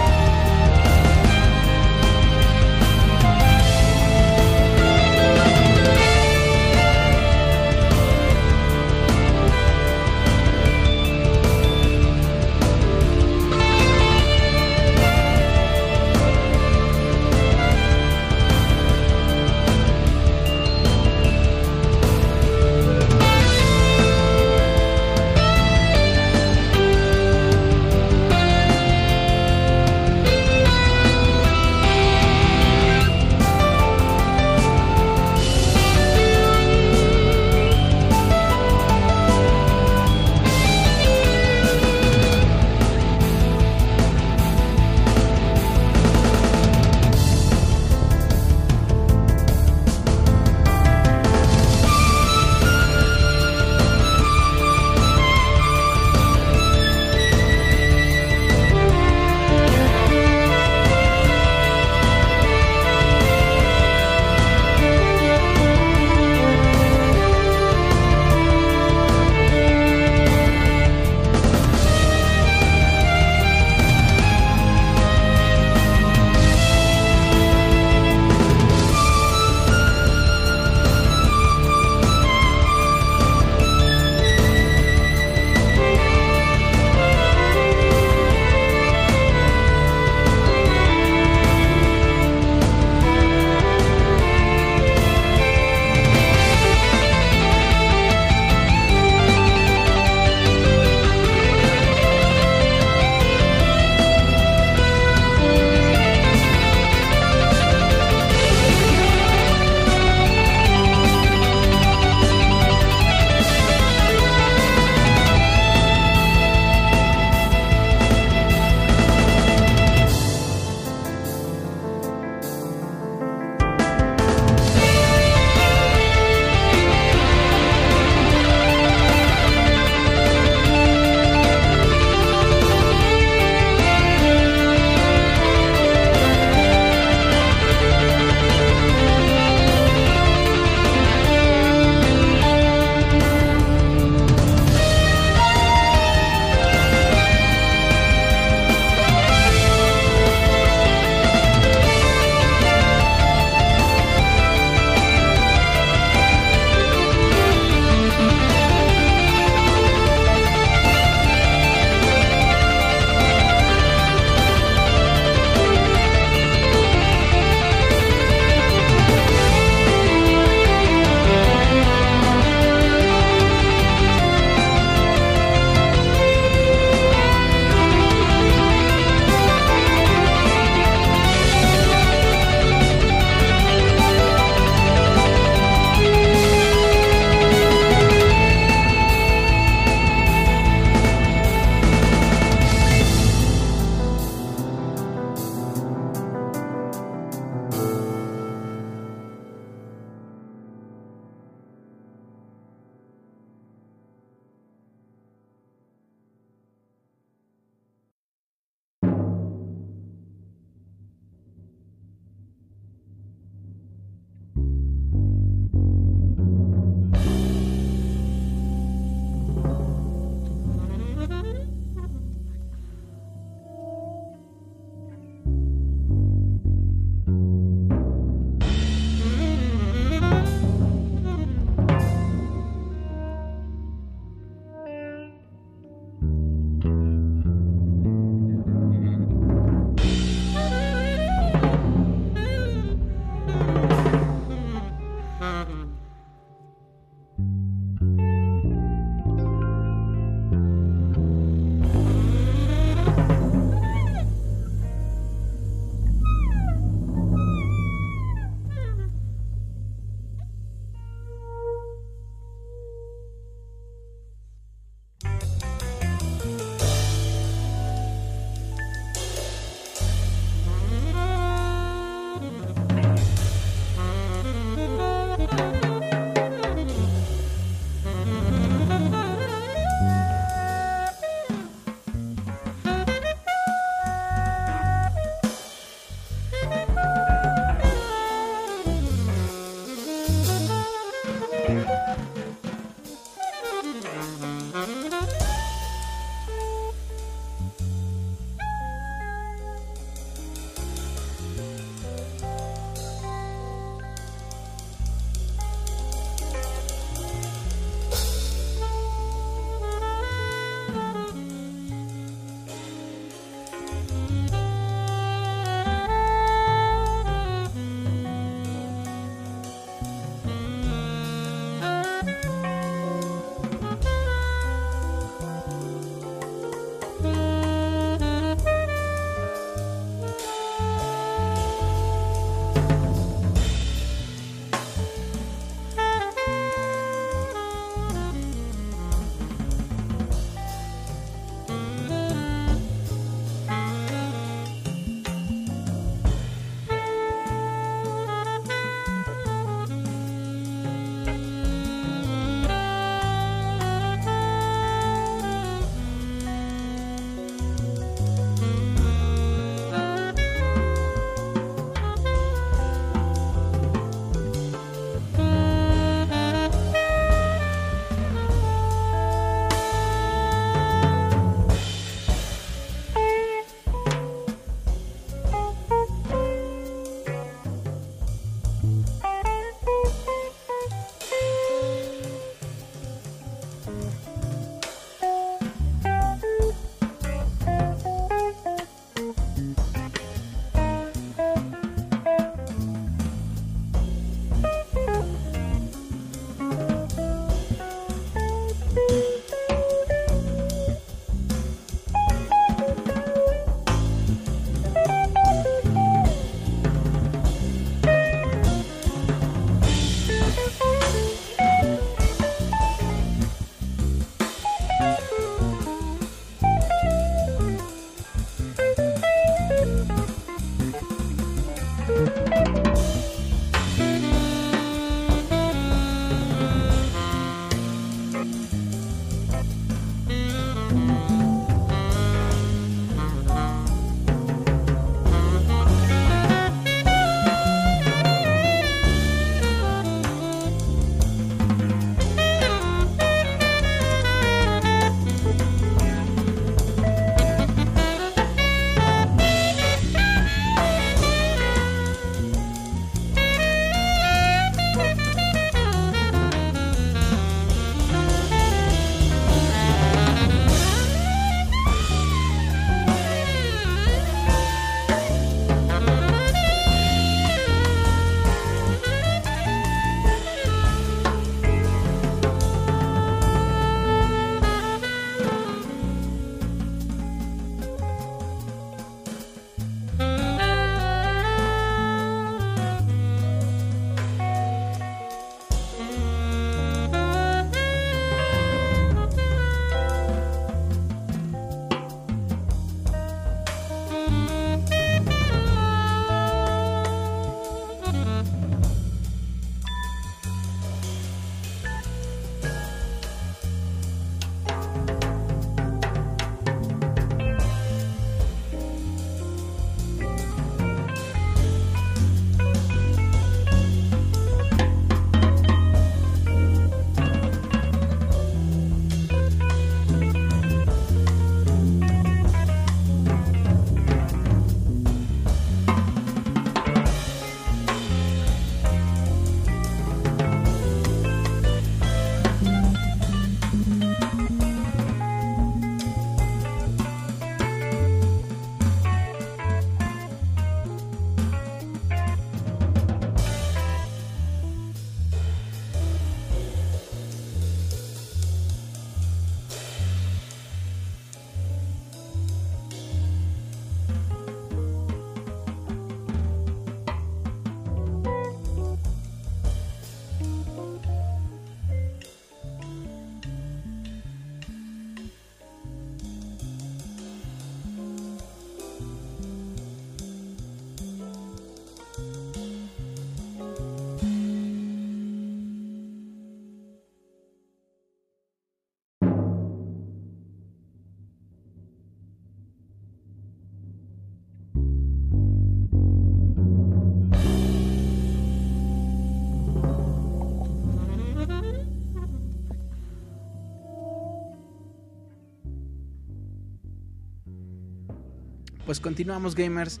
[598.90, 600.00] pues continuamos gamers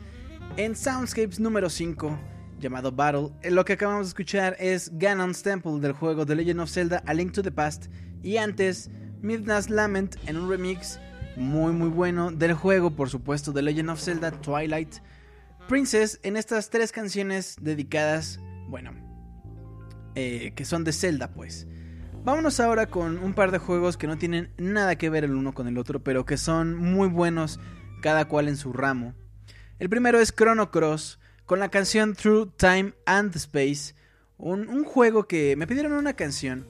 [0.56, 2.18] en Soundscapes número 5
[2.58, 3.28] llamado Battle.
[3.40, 7.00] Eh, Lo que acabamos de escuchar es Ganon's Temple del juego The Legend of Zelda
[7.06, 7.86] A Link to the Past
[8.20, 8.90] y antes
[9.22, 10.98] Midnight's Lament en un remix
[11.36, 14.96] muy muy bueno del juego, por supuesto, The Legend of Zelda Twilight
[15.68, 18.90] Princess en estas tres canciones dedicadas, bueno,
[20.16, 21.68] eh, que son de Zelda pues.
[22.24, 25.54] Vámonos ahora con un par de juegos que no tienen nada que ver el uno
[25.54, 27.60] con el otro, pero que son muy buenos
[28.00, 29.14] cada cual en su ramo.
[29.78, 33.94] El primero es Chrono Cross, con la canción Through Time and Space,
[34.38, 36.66] un, juego que me pidieron una canción.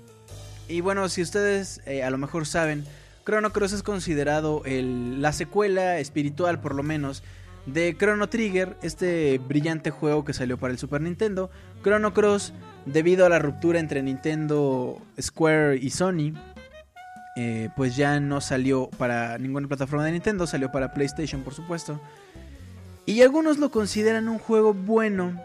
[0.68, 2.84] Y bueno, si ustedes eh, a lo mejor saben,
[3.25, 7.23] Chrono Cross es considerado el- la secuela espiritual, por lo menos,
[7.67, 11.50] de Chrono Trigger, este brillante juego que salió para el Super Nintendo.
[11.83, 12.52] Chrono Cross,
[12.86, 16.33] debido a la ruptura entre Nintendo, Square y Sony,
[17.36, 22.00] eh, pues ya no salió para ninguna plataforma de Nintendo, salió para PlayStation, por supuesto.
[23.07, 25.41] Y algunos lo consideran un juego bueno,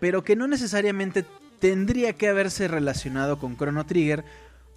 [0.00, 1.24] pero que no necesariamente
[1.58, 4.24] tendría que haberse relacionado con Chrono Trigger,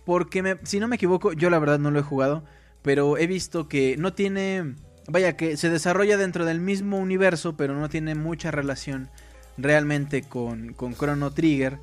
[0.05, 2.43] porque si no me equivoco, yo la verdad no lo he jugado,
[2.81, 4.75] pero he visto que no tiene,
[5.07, 9.09] vaya que se desarrolla dentro del mismo universo, pero no tiene mucha relación
[9.57, 11.79] realmente con, con Chrono Trigger.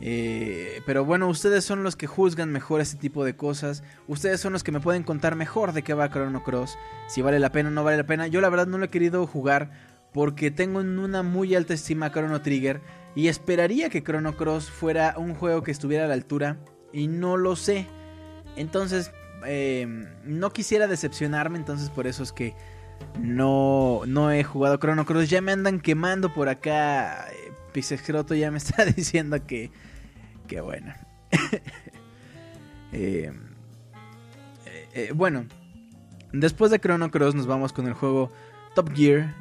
[0.00, 3.82] Eh, pero bueno, ustedes son los que juzgan mejor este tipo de cosas.
[4.08, 6.76] Ustedes son los que me pueden contar mejor de qué va Chrono Cross.
[7.08, 8.26] Si vale la pena o no vale la pena.
[8.26, 9.70] Yo la verdad no lo he querido jugar
[10.12, 12.80] porque tengo en una muy alta estima Chrono Trigger.
[13.14, 16.58] Y esperaría que Chrono Cross fuera un juego que estuviera a la altura.
[16.92, 17.86] Y no lo sé.
[18.56, 19.12] Entonces,
[19.46, 19.86] eh,
[20.24, 21.58] no quisiera decepcionarme.
[21.58, 22.54] Entonces por eso es que
[23.18, 25.30] no, no he jugado Chrono Cross.
[25.30, 27.26] Ya me andan quemando por acá.
[27.76, 29.70] Pixescroto ya me está diciendo que,
[30.48, 30.94] que bueno.
[32.92, 33.30] Eh,
[34.64, 35.44] eh, eh, bueno,
[36.32, 38.32] después de Chrono Cross nos vamos con el juego
[38.74, 39.34] Top Gear.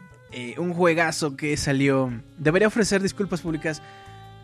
[0.57, 2.11] un juegazo que salió.
[2.37, 3.81] Debería ofrecer disculpas públicas.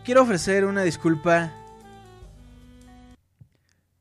[0.04, 1.52] Quiero ofrecer una disculpa.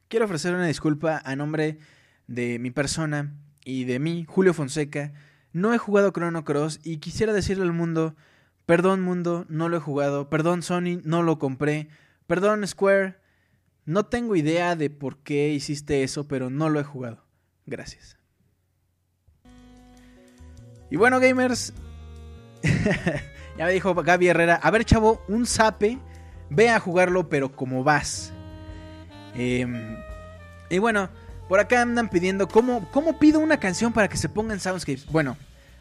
[0.07, 1.79] Quiero ofrecer una disculpa a nombre
[2.27, 3.33] de mi persona
[3.65, 5.11] y de mí, Julio Fonseca.
[5.51, 8.15] No he jugado Chrono Cross y quisiera decirle al mundo,
[8.65, 11.89] perdón mundo, no lo he jugado, perdón Sony, no lo compré,
[12.27, 13.15] perdón Square,
[13.85, 17.25] no tengo idea de por qué hiciste eso, pero no lo he jugado.
[17.65, 18.17] Gracias.
[20.89, 21.73] Y bueno, gamers,
[23.57, 25.97] ya me dijo Gaby Herrera, a ver chavo, un zape,
[26.49, 28.33] ve a jugarlo, pero como vas.
[29.33, 29.95] Em,
[30.69, 31.09] y bueno,
[31.47, 35.05] por acá andan pidiendo cómo, cómo pido una canción para que se ponga en Soundscapes.
[35.07, 35.37] Bueno,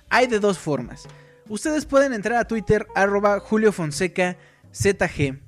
[0.09, 1.07] hay de dos formas.
[1.51, 4.37] Ustedes pueden entrar a Twitter, arroba Julio Fonseca
[4.73, 5.41] ZG.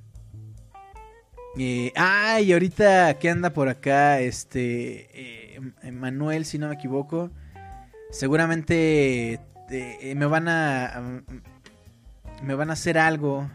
[1.56, 7.30] Eh, y ahorita que anda por acá, este, eh, Manuel, si no me equivoco,
[8.10, 9.38] seguramente
[9.70, 11.22] eh, me van a,
[12.42, 13.48] me van a hacer algo,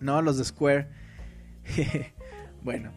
[0.00, 0.22] ¿no?
[0.22, 0.88] Los de Square.
[2.62, 2.90] bueno,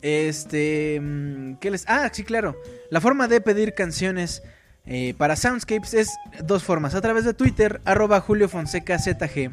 [0.00, 1.84] este, mm, ¿qué les?
[1.86, 2.56] Ah, sí, claro.
[2.90, 4.42] La forma de pedir canciones
[4.90, 6.94] eh, para Soundscapes es dos formas.
[6.94, 9.50] A través de Twitter, arroba Julio Fonseca ZG.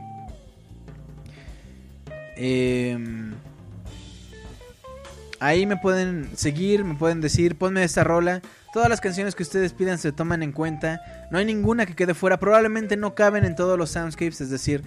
[2.38, 3.34] Em,
[5.42, 8.42] ahí me pueden seguir, me pueden decir, ponme esta rola.
[8.74, 11.02] Todas las canciones que ustedes pidan se toman en cuenta.
[11.32, 12.40] No hay ninguna que quede fuera.
[12.40, 14.40] Probablemente no caben en todos los soundscapes.
[14.40, 14.84] Es decir,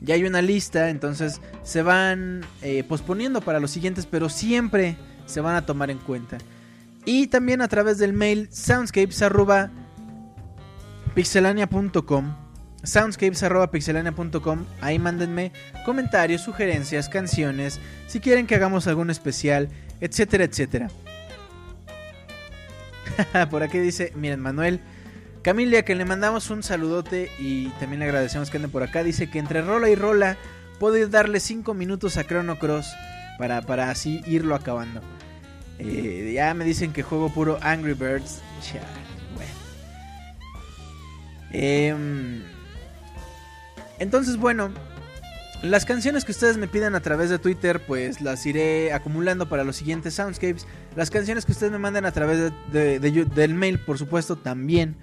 [0.00, 0.88] ya hay una lista.
[0.88, 4.06] Entonces se van eh, posponiendo para los siguientes.
[4.06, 4.96] Pero siempre
[5.26, 6.38] se van a tomar en cuenta.
[7.04, 8.48] Y también a través del mail
[11.14, 12.34] soundscapes.pixelania.com
[12.82, 15.52] soundscapes.pixelania.com Ahí mándenme
[15.84, 19.68] comentarios, sugerencias, canciones, si quieren que hagamos algún especial,
[20.00, 20.88] etcétera, etcétera.
[23.50, 24.80] Por aquí dice, miren Manuel,
[25.42, 29.02] Camilia, que le mandamos un saludote y también le agradecemos que ande por acá.
[29.02, 30.36] Dice que entre rola y rola
[30.78, 32.92] puedo ir darle 5 minutos a Chrono Cross
[33.38, 35.00] para, para así irlo acabando.
[35.78, 38.42] Eh, ya me dicen que juego puro Angry Birds.
[38.60, 38.84] Chale,
[41.52, 42.42] Em,
[43.98, 44.70] entonces, bueno,
[45.62, 49.62] las canciones que ustedes me pidan a través de Twitter, pues las iré acumulando para
[49.62, 50.66] los siguientes soundscapes.
[50.96, 54.96] Las canciones que ustedes me manden a través del mail, por supuesto, también.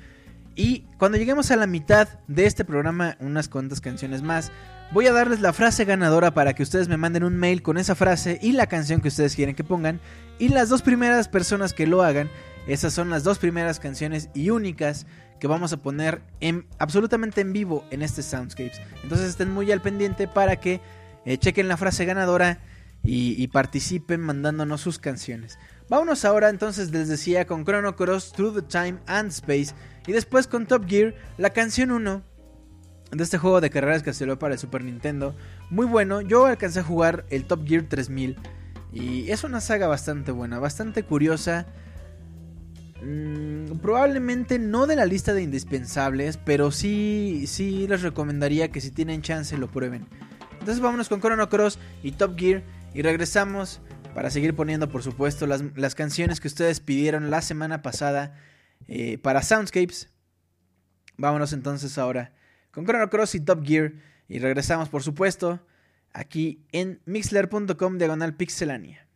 [0.56, 4.52] Y cuando lleguemos a la mitad de este programa, unas cuantas canciones más,
[4.92, 7.94] voy a darles la frase ganadora para que ustedes me manden un mail con esa
[7.94, 10.00] frase y la canción que ustedes quieren que pongan.
[10.40, 12.32] Y las dos primeras personas que lo hagan,
[12.68, 15.06] esas son las dos primeras canciones y únicas
[15.40, 18.82] que vamos a poner en, absolutamente en vivo en este Soundscapes.
[19.04, 20.82] Entonces estén muy al pendiente para que
[21.26, 22.60] eh, chequen la frase ganadora
[23.04, 25.60] y, y participen mandándonos sus canciones.
[25.90, 29.74] Vámonos ahora entonces, les decía, con Chrono Cross Through the Time and Space.
[30.06, 32.24] Y después con Top Gear, la canción 1
[33.12, 35.36] de este juego de carreras que salió para el Super Nintendo.
[35.70, 38.38] Muy bueno, yo alcancé a jugar el Top Gear 3000
[38.92, 41.68] y es una saga bastante buena, bastante curiosa.
[43.02, 48.92] Mm, probablemente no de la lista de indispensables, pero sí, sí les recomendaría que si
[48.92, 50.08] tienen chance lo prueben.
[50.54, 53.82] Entonces vámonos con Chrono Cross y Top Gear y regresamos
[54.16, 58.36] para seguir poniendo por supuesto las, las canciones que ustedes pidieron la semana pasada
[58.88, 60.10] eh, para Soundscapes.
[61.18, 62.34] Vámonos entonces ahora
[62.72, 63.94] con Chrono Cross y Top Gear
[64.28, 65.60] y regresamos por supuesto
[66.14, 69.07] aquí en mixler.com diagonal pixelania.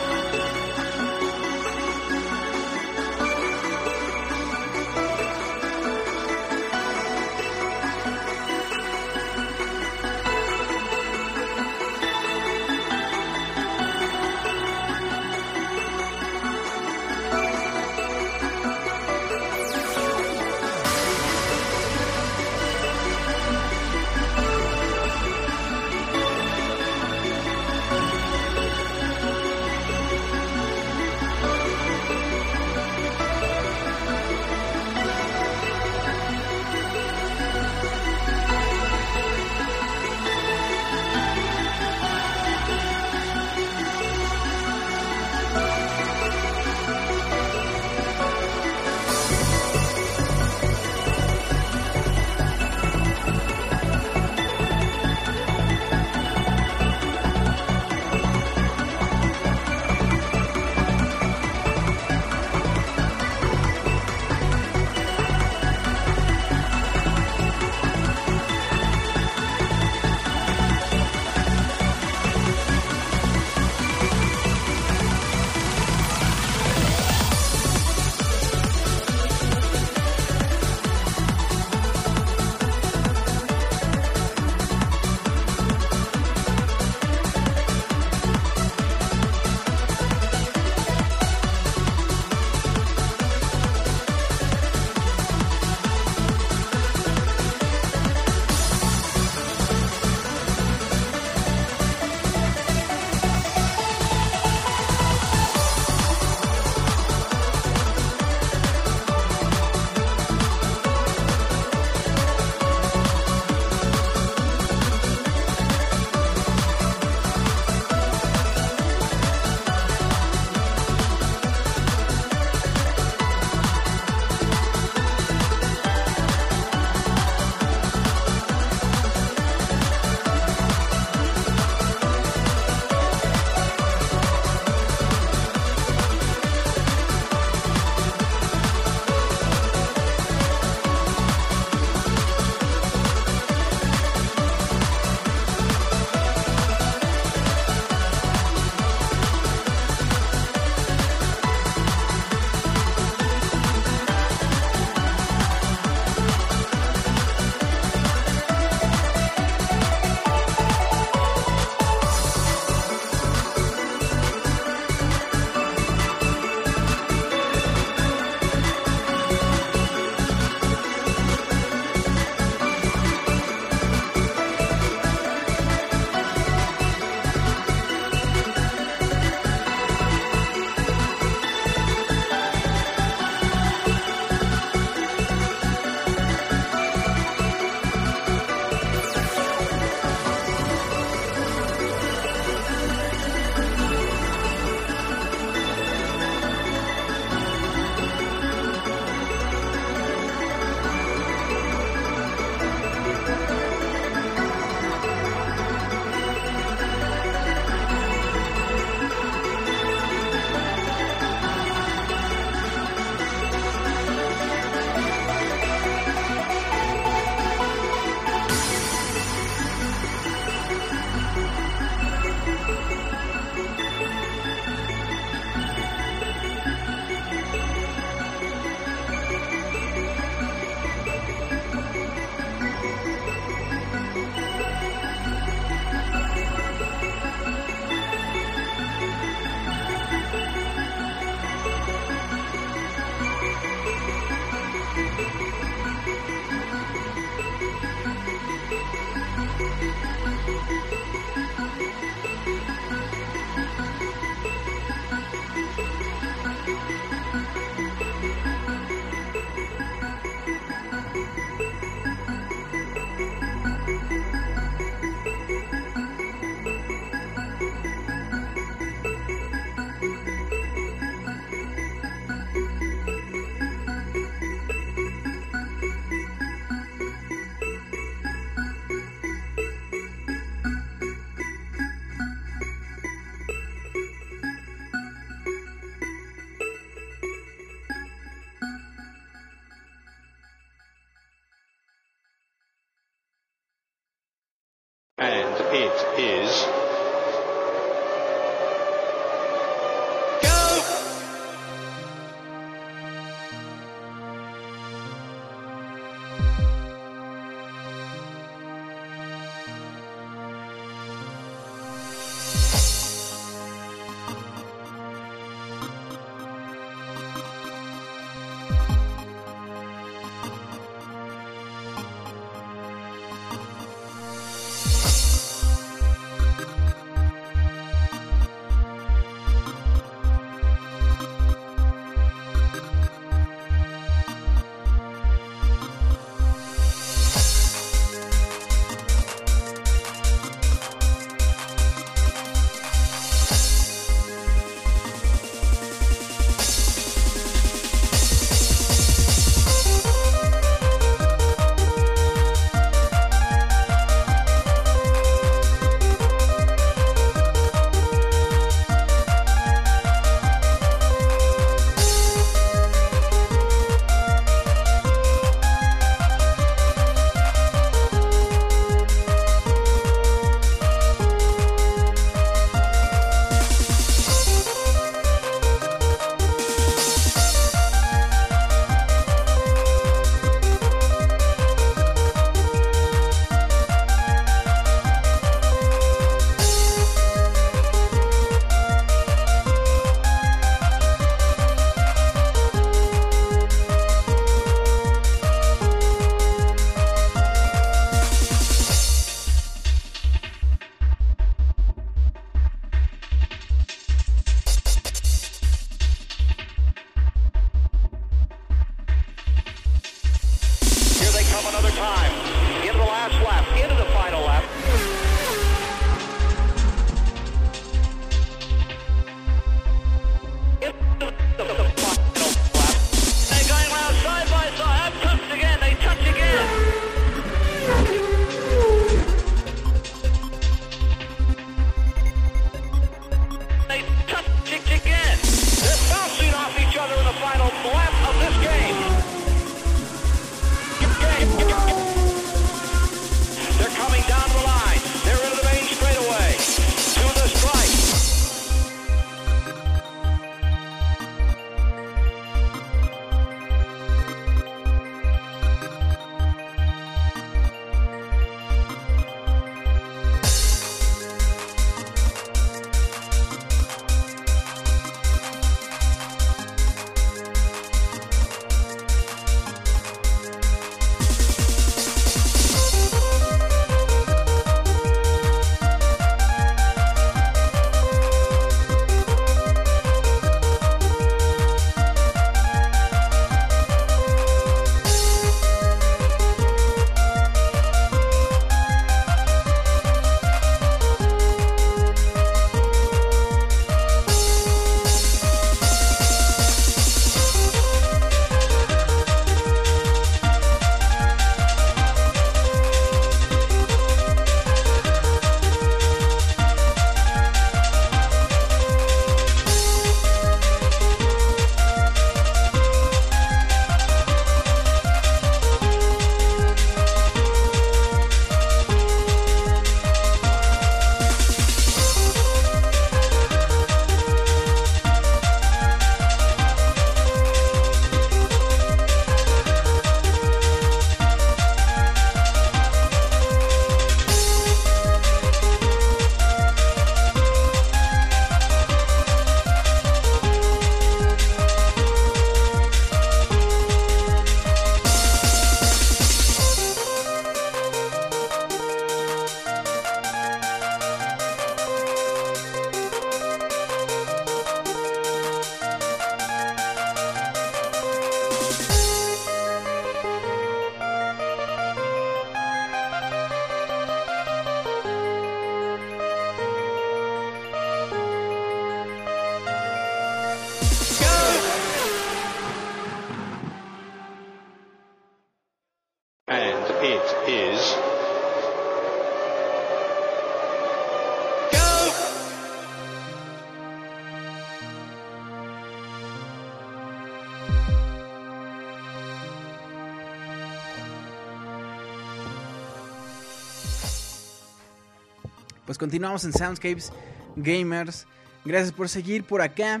[596.02, 597.12] Continuamos en Soundscapes
[597.54, 598.26] Gamers.
[598.64, 600.00] Gracias por seguir por acá.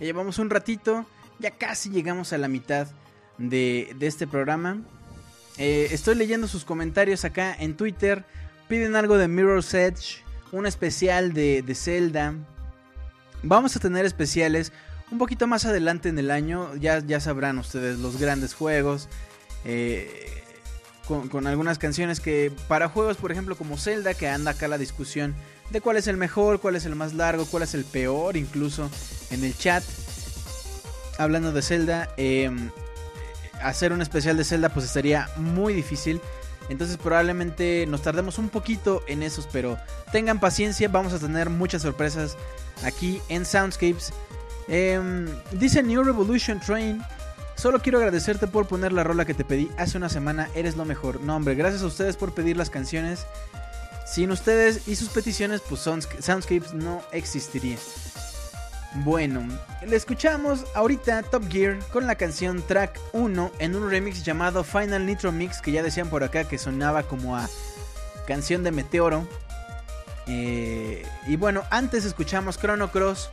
[0.00, 1.04] Ya llevamos un ratito.
[1.40, 2.88] Ya casi llegamos a la mitad
[3.36, 4.80] de, de este programa.
[5.58, 8.24] Eh, estoy leyendo sus comentarios acá en Twitter.
[8.66, 10.22] Piden algo de Mirror's Edge.
[10.52, 12.34] Un especial de, de Zelda.
[13.42, 14.72] Vamos a tener especiales
[15.10, 16.74] un poquito más adelante en el año.
[16.76, 19.10] Ya, ya sabrán ustedes los grandes juegos.
[19.66, 20.31] eh,
[21.06, 25.34] con, algunas canciones que para juegos, por ejemplo, como Zelda, que anda acá la discusión
[25.70, 28.90] de cuál es el mejor, cuál es el más largo, cuál es el peor, incluso
[29.30, 29.82] en el chat.
[31.18, 32.50] Hablando de Zelda, eh,
[33.62, 36.20] hacer un especial de Zelda pues estaría muy difícil.
[36.68, 39.78] Entonces probablemente nos tardemos un poquito en esos, pero
[40.12, 42.36] tengan paciencia, vamos a tener muchas sorpresas
[42.84, 44.12] aquí en Soundscapes.
[44.68, 47.02] Em, dice New Revolution Train,
[47.62, 50.84] solo quiero agradecerte por poner la rola que te pedí hace una semana, eres lo
[50.84, 51.20] mejor.
[51.20, 53.24] No hombre, gracias a ustedes por pedir las canciones.
[54.04, 57.78] Sin ustedes y sus peticiones, pues Sounds- Soundscapes no existiría.
[58.96, 59.46] Bueno,
[59.86, 65.06] le escuchamos ahorita Top Gear con la canción Track 1 en un remix llamado Final
[65.06, 67.48] Nitro Mix, que ya decían por acá que sonaba como a
[68.26, 69.26] canción de Meteoro.
[70.26, 73.30] Eh, y bueno, antes escuchamos Chrono Cross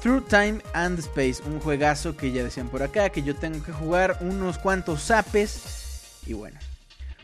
[0.00, 3.72] Through Time and Space, un juegazo que ya decían por acá, que yo tengo que
[3.72, 6.20] jugar unos cuantos zapes.
[6.24, 6.58] Y bueno,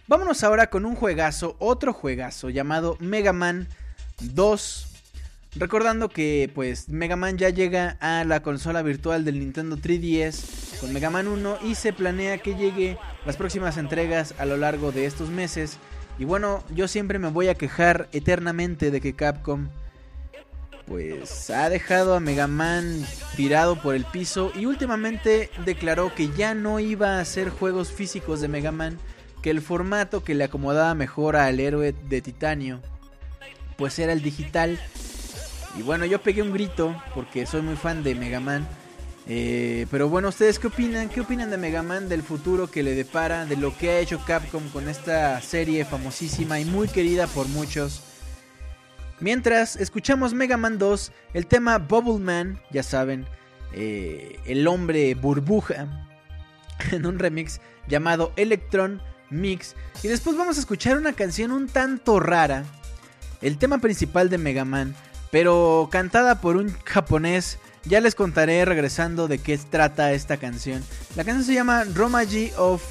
[0.08, 3.68] vámonos ahora con un juegazo, otro juegazo llamado Mega Man
[4.20, 4.88] 2.
[5.56, 10.92] Recordando que pues Mega Man ya llega a la consola virtual del Nintendo 3DS con
[10.92, 15.06] Mega Man 1 y se planea que llegue las próximas entregas a lo largo de
[15.06, 15.78] estos meses.
[16.18, 19.68] Y bueno, yo siempre me voy a quejar eternamente de que Capcom
[20.86, 23.04] pues ha dejado a Mega Man
[23.36, 28.40] tirado por el piso y últimamente declaró que ya no iba a hacer juegos físicos
[28.40, 28.98] de Mega Man,
[29.42, 32.80] que el formato que le acomodaba mejor al héroe de titanio
[33.76, 34.78] pues era el digital.
[35.76, 38.66] Y bueno, yo pegué un grito porque soy muy fan de Mega Man.
[39.26, 41.08] Eh, pero bueno, ¿ustedes qué opinan?
[41.08, 44.22] ¿Qué opinan de Mega Man, del futuro que le depara, de lo que ha hecho
[44.24, 48.02] Capcom con esta serie famosísima y muy querida por muchos?
[49.20, 53.26] Mientras escuchamos Mega Man 2, el tema Bubble Man, ya saben,
[53.72, 56.08] eh, el hombre burbuja,
[56.92, 59.74] en un remix llamado Electron Mix.
[60.02, 62.64] Y después vamos a escuchar una canción un tanto rara,
[63.40, 64.94] el tema principal de Mega Man,
[65.30, 67.58] pero cantada por un japonés.
[67.86, 70.82] Ya les contaré regresando de qué trata esta canción.
[71.16, 72.82] La canción se llama Romaji of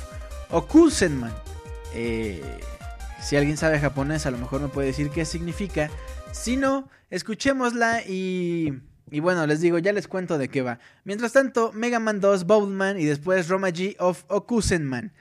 [0.51, 1.33] Okusenman.
[1.95, 2.43] Eh,
[3.19, 5.89] si alguien sabe japonés, a lo mejor me puede decir qué significa.
[6.33, 8.81] Si no, escuchémosla y.
[9.11, 10.79] Y bueno, les digo, ya les cuento de qué va.
[11.03, 15.13] Mientras tanto, Mega Man 2, Bowlman y después Romaji of Okusenman.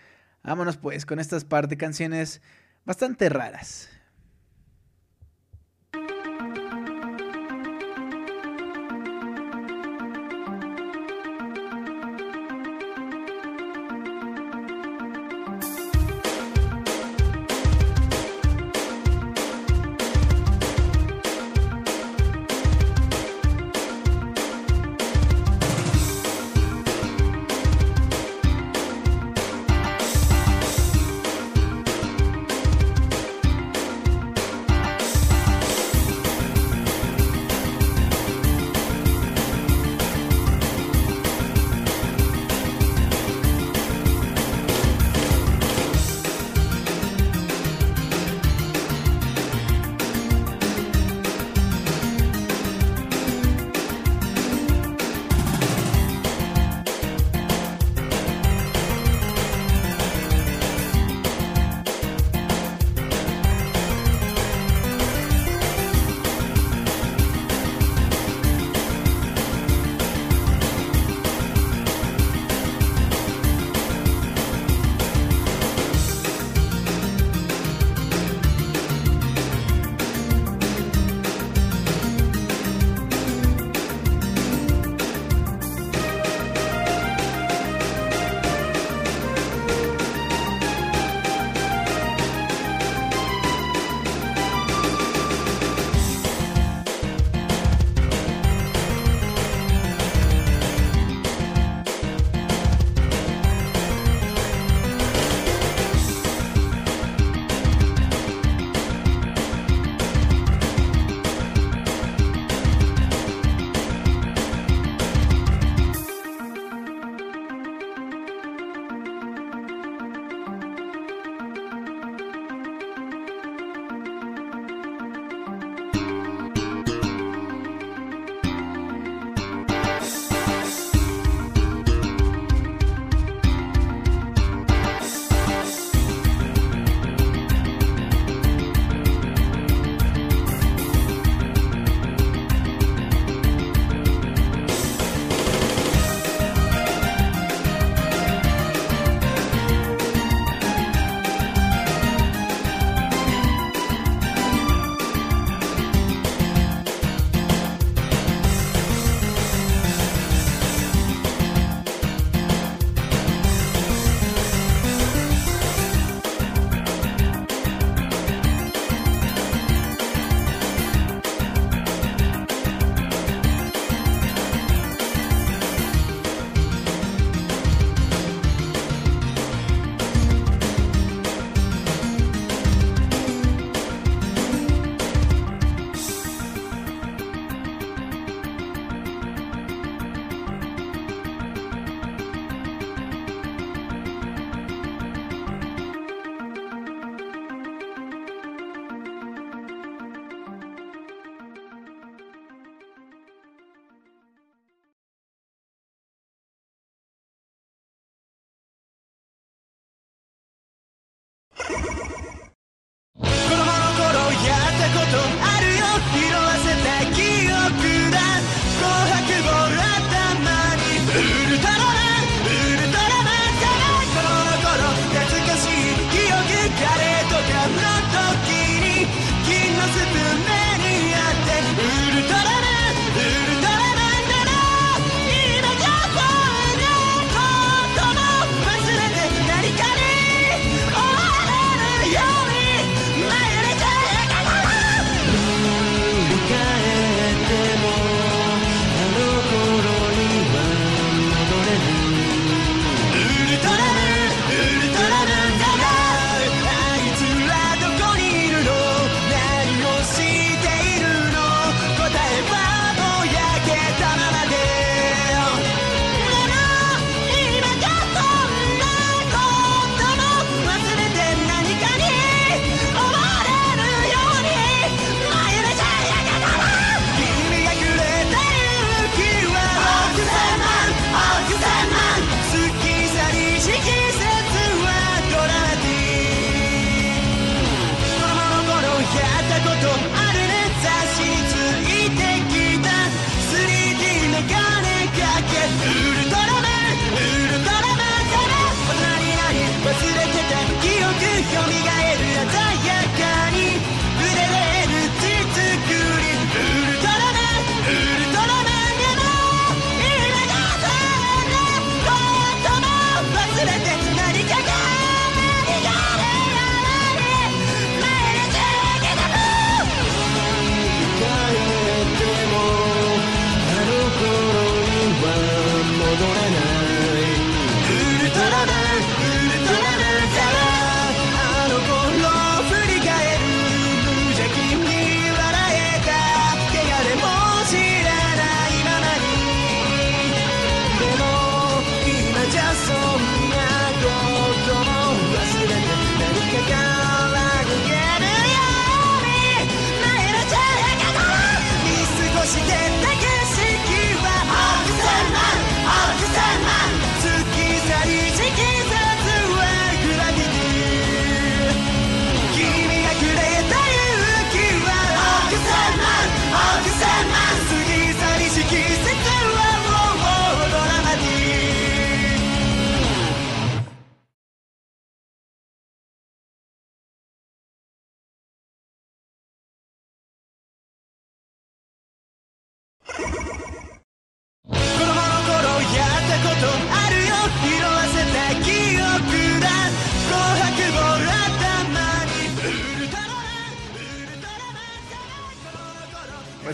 [0.42, 2.40] Vámonos pues con estas par de canciones
[2.86, 4.01] bastante raras.「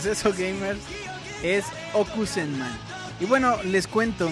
[0.09, 0.79] ン Pues eso, gamers,
[1.43, 2.71] es Okusenman.
[3.19, 4.29] Y bueno, les cuento.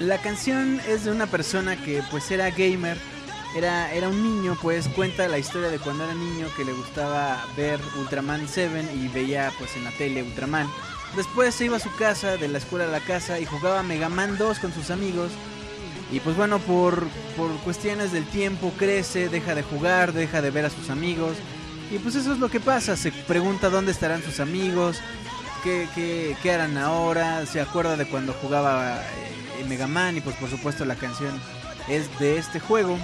[0.00, 2.96] La canción es de una persona que pues era gamer.
[3.56, 7.44] Era, era un niño, pues cuenta la historia de cuando era niño que le gustaba
[7.56, 10.68] ver Ultraman 7 y veía pues en la tele Ultraman.
[11.16, 14.08] Después se iba a su casa, de la escuela a la casa y jugaba Mega
[14.08, 15.30] Man 2 con sus amigos.
[16.10, 20.66] Y pues bueno, por, por cuestiones del tiempo crece, deja de jugar, deja de ver
[20.66, 21.36] a sus amigos.
[21.90, 25.00] Y pues eso es lo que pasa, se pregunta dónde estarán sus amigos,
[25.64, 29.00] qué, qué, qué harán ahora, se acuerda de cuando jugaba
[29.58, 31.40] eh, Mega Man y pues por supuesto la canción
[31.88, 32.98] es de este juego.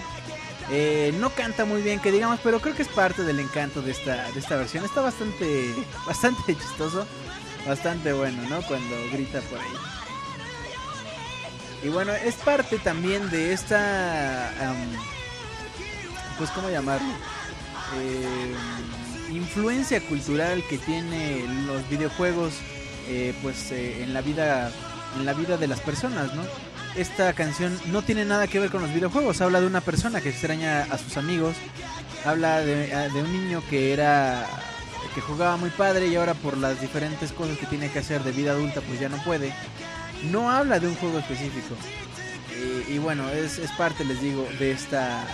[0.71, 3.93] Eh, no canta muy bien que digamos, pero creo que es parte del encanto de
[3.93, 4.85] esta, de esta versión.
[4.85, 5.75] Está bastante,
[6.07, 7.07] bastante chistoso,
[7.67, 8.63] bastante bueno, ¿no?
[8.63, 9.67] Cuando grita por ahí.
[11.83, 14.51] Y bueno, es parte también de esta...
[16.39, 17.13] pues, ¿cómo llamarlo?
[18.00, 18.55] Eh,
[19.32, 22.55] influencia cultural que tiene los videojuegos
[23.08, 24.70] eh, pues eh, en la vida
[25.18, 26.31] en la vida de las personas
[26.97, 29.40] esta canción no tiene nada que ver con los videojuegos.
[29.40, 31.56] Habla de una persona que extraña a sus amigos.
[32.24, 34.47] Habla de, un niño que era
[35.14, 38.32] que jugaba muy padre y ahora por las diferentes cosas que tiene que hacer de
[38.32, 39.52] vida adulta pues ya no puede.
[40.31, 41.74] No habla de un juego específico.
[42.89, 45.24] Y bueno es, es parte les digo de esta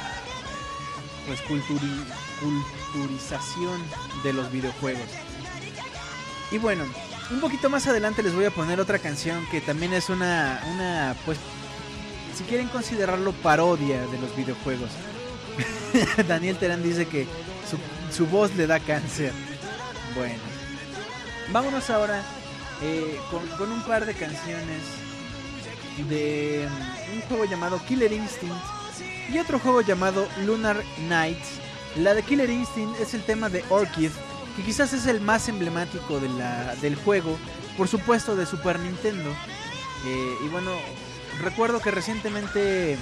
[1.27, 2.05] pues culturi-
[2.41, 3.83] culturización
[4.23, 5.09] de los videojuegos.
[6.51, 6.85] Y bueno,
[7.31, 11.17] un poquito más adelante les voy a poner otra canción que también es una, una
[11.25, 11.39] pues,
[12.37, 14.91] si quieren considerarlo parodia de los videojuegos.
[16.29, 17.27] Daniel Terán dice que
[17.69, 17.79] su,
[18.15, 19.33] su voz le da cáncer.
[20.15, 20.41] Bueno,
[21.53, 22.23] vámonos ahora
[22.83, 23.21] eh,
[23.59, 24.81] con, un par de canciones
[26.09, 28.57] de mm, un juego llamado Killer Instinct
[29.33, 31.61] y otro juego llamado Lunar Nights.
[31.97, 34.11] La de Killer Instinct es el tema de Orchid
[34.57, 37.39] que quizás es el más emblemático de la, del juego,
[37.77, 39.31] por supuesto de Super Nintendo.
[40.07, 40.73] Eh, y bueno,
[41.43, 42.97] recuerdo que recientemente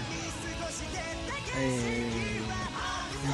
[1.57, 2.41] eh,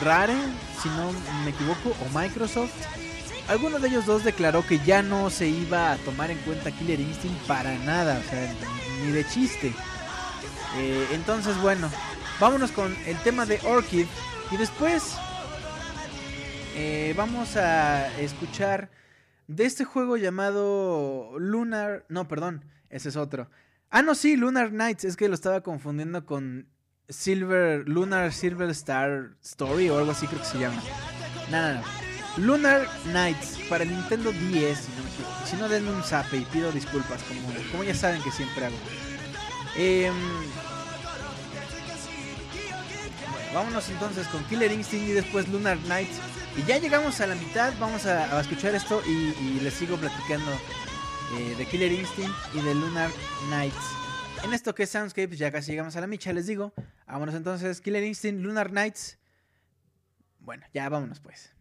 [0.03, 0.37] Rare,
[0.83, 1.13] si no
[1.45, 2.73] me equivoco, o Microsoft,
[3.49, 7.01] alguno de ellos dos declaró que ya no se iba a tomar en cuenta Killer
[7.01, 8.53] Instinct para nada, o sea,
[9.05, 9.73] ni de chiste.
[10.77, 11.91] Eh, entonces, bueno,
[12.41, 14.07] vámonos con el tema de Orchid
[14.51, 15.15] y después
[16.75, 18.91] eh, vamos a escuchar
[19.47, 22.05] de este juego llamado Lunar.
[22.09, 23.49] No, perdón, ese es otro.
[23.91, 25.05] Ah, no, sí, Lunar Nights.
[25.05, 26.69] Es que lo estaba confundiendo con
[27.09, 27.89] Silver.
[27.89, 30.83] Lunar Silver Star Story o algo así, creo que se llama.
[31.51, 31.83] No.
[32.43, 34.89] Lunar Nights para Nintendo 10.
[35.45, 38.67] Si no, me denme un zape y pido disculpas, como, como ya saben que siempre
[38.67, 38.77] hago.
[39.77, 40.15] Em,
[43.55, 46.19] vámonos entonces con Killer Instinct y después Lunar Nights.
[46.57, 50.53] Y ya llegamos a la mitad, vamos a, escuchar esto y, les sigo platicando
[51.37, 53.11] eh, de Killer Instinct y de Lunar
[53.51, 54.05] Nights.
[54.45, 56.73] En esto que es Soundscapes, ya casi llegamos a la micha, les digo.
[57.07, 59.19] Vámonos entonces, Killer Instinct, Lunar Nights.
[60.39, 61.53] Bueno, ya vámonos pues.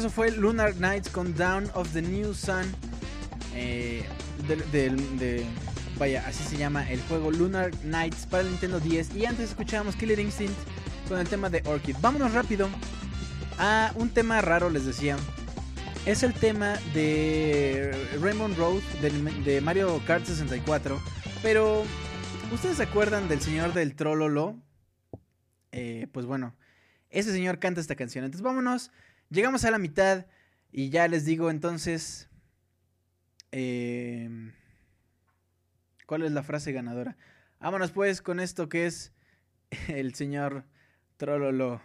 [0.00, 2.64] Eso fue Lunar Nights con Down of the New Sun.
[3.54, 4.02] Eh,
[4.48, 5.44] de,
[5.98, 9.14] vaya, así se llama el juego Lunar Nights para Nintendo 10.
[9.16, 10.56] Y antes escuchábamos Killer Instinct
[11.06, 11.96] con el tema de Orchid.
[12.00, 12.70] Vámonos rápido
[13.58, 15.18] a un tema raro, les decía.
[16.06, 20.98] Es el tema de Raymond Road de Mario Kart 64.
[21.42, 21.84] Pero,
[22.54, 24.56] ¿ustedes se acuerdan del señor del Trololo?
[25.72, 26.56] Eh, pues bueno,
[27.10, 28.24] ese señor canta esta canción.
[28.24, 28.92] Entonces vámonos,
[29.30, 30.26] llegamos a la mitad
[30.72, 32.28] y ya les digo entonces...
[33.52, 34.52] eh,
[36.06, 37.16] ¿Cuál es la frase ganadora?
[37.60, 39.12] Vámonos pues con esto que es
[39.88, 40.64] el señor
[41.16, 41.80] Trololo.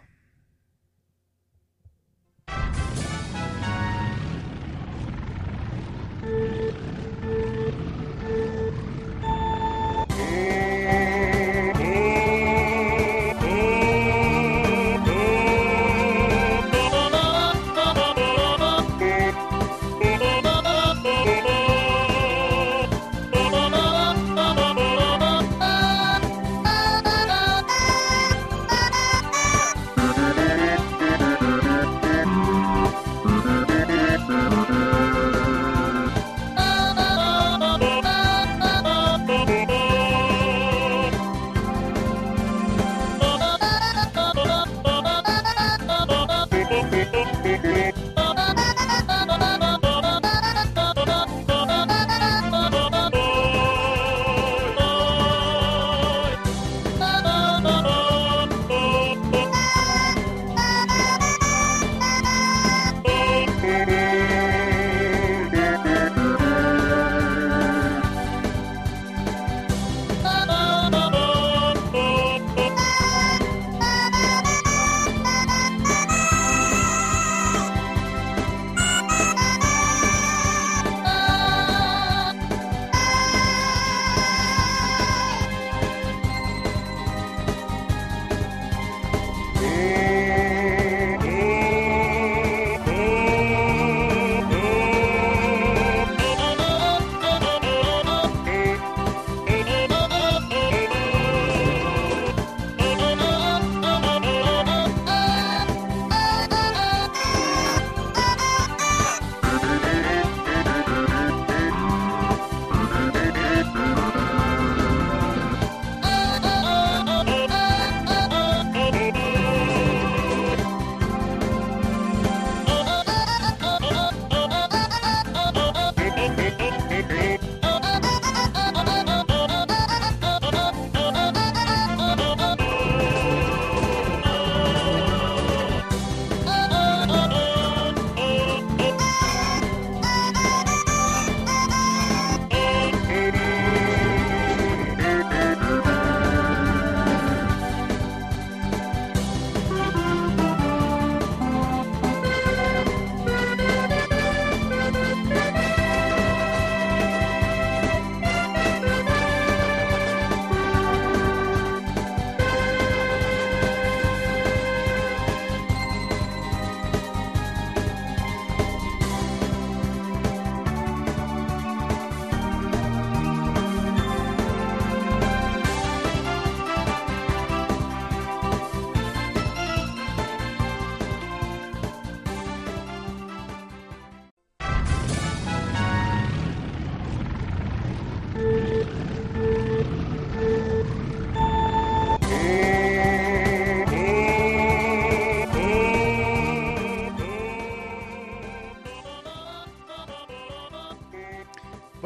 [89.78, 90.15] Oh.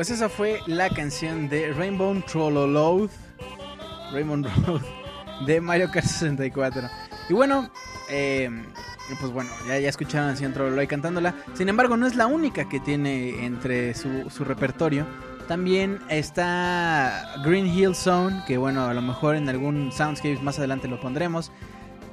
[0.00, 3.10] Pues esa fue la canción de Rainbow Trolloload.
[4.10, 4.80] Raymond Road
[5.44, 6.88] de Mario Kart 64.
[7.28, 7.70] Y bueno,
[8.08, 8.48] eh,
[9.20, 11.34] pues bueno, ya, ya escucharon al señor Trolloloy cantándola.
[11.52, 15.04] Sin embargo, no es la única que tiene entre su, su repertorio.
[15.48, 20.88] También está Green Hill Zone, que bueno, a lo mejor en algún Soundscapes más adelante
[20.88, 21.52] lo pondremos.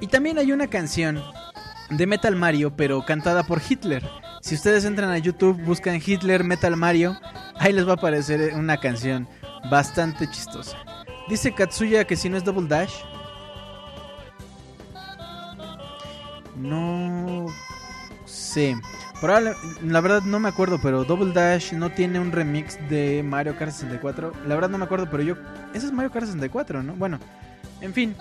[0.02, 1.22] Y también hay una canción
[1.88, 4.06] de Metal Mario, pero cantada por Hitler.
[4.42, 7.18] Si ustedes entran a YouTube, buscan Hitler Metal Mario,
[7.60, 9.28] ahí les va a aparecer una canción
[9.70, 10.76] bastante chistosa.
[11.28, 12.94] Dice Katsuya que si no es Double Dash.
[16.56, 17.46] No
[18.24, 18.76] sé.
[19.20, 23.56] Probable- la verdad no me acuerdo, pero Double Dash no tiene un remix de Mario
[23.56, 24.32] Kart 64.
[24.46, 25.34] La verdad no me acuerdo, pero yo...
[25.74, 26.94] Ese es Mario Kart 64, ¿no?
[26.94, 27.18] Bueno,
[27.80, 28.16] en fin.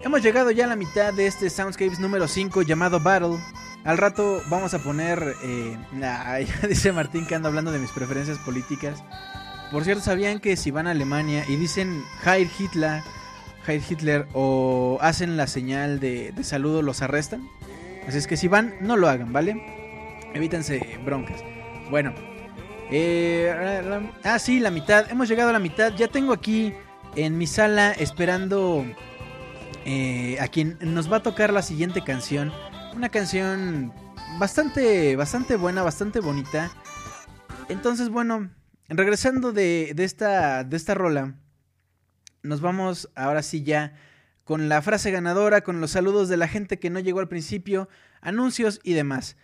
[0.00, 3.38] Hemos llegado ya a la mitad de este Soundscapes número 5 llamado Battle.
[3.84, 5.34] Al rato vamos a poner.
[5.42, 5.76] Eh,
[6.68, 9.02] dice Martín que anda hablando de mis preferencias políticas.
[9.70, 13.02] Por cierto, ¿sabían que si van a Alemania y dicen Heil Hitler,
[13.66, 17.48] Heil Hitler o hacen la señal de, saludo, los arrestan?
[18.06, 19.62] Así es que si van, no lo hagan, ¿vale?
[20.34, 21.40] Evítense broncas.
[21.88, 22.12] Bueno,
[22.90, 23.54] eh,
[24.24, 25.10] ah, sí, la mitad.
[25.10, 25.94] Hemos llegado a la mitad.
[25.94, 26.74] Ya tengo aquí
[27.14, 28.84] en mi sala esperando
[29.84, 32.52] eh, a quien nos va a tocar la siguiente canción.
[32.94, 33.92] Una canción
[34.38, 36.70] bastante, bastante buena, bastante bonita.
[37.68, 38.50] Entonces, bueno,
[38.88, 41.34] regresando de, de esta, de esta rola,
[42.42, 43.94] nos vamos ahora sí ya
[44.44, 47.88] con la frase ganadora, con los saludos de la gente que no llegó al principio,
[48.20, 49.36] anuncios y demás.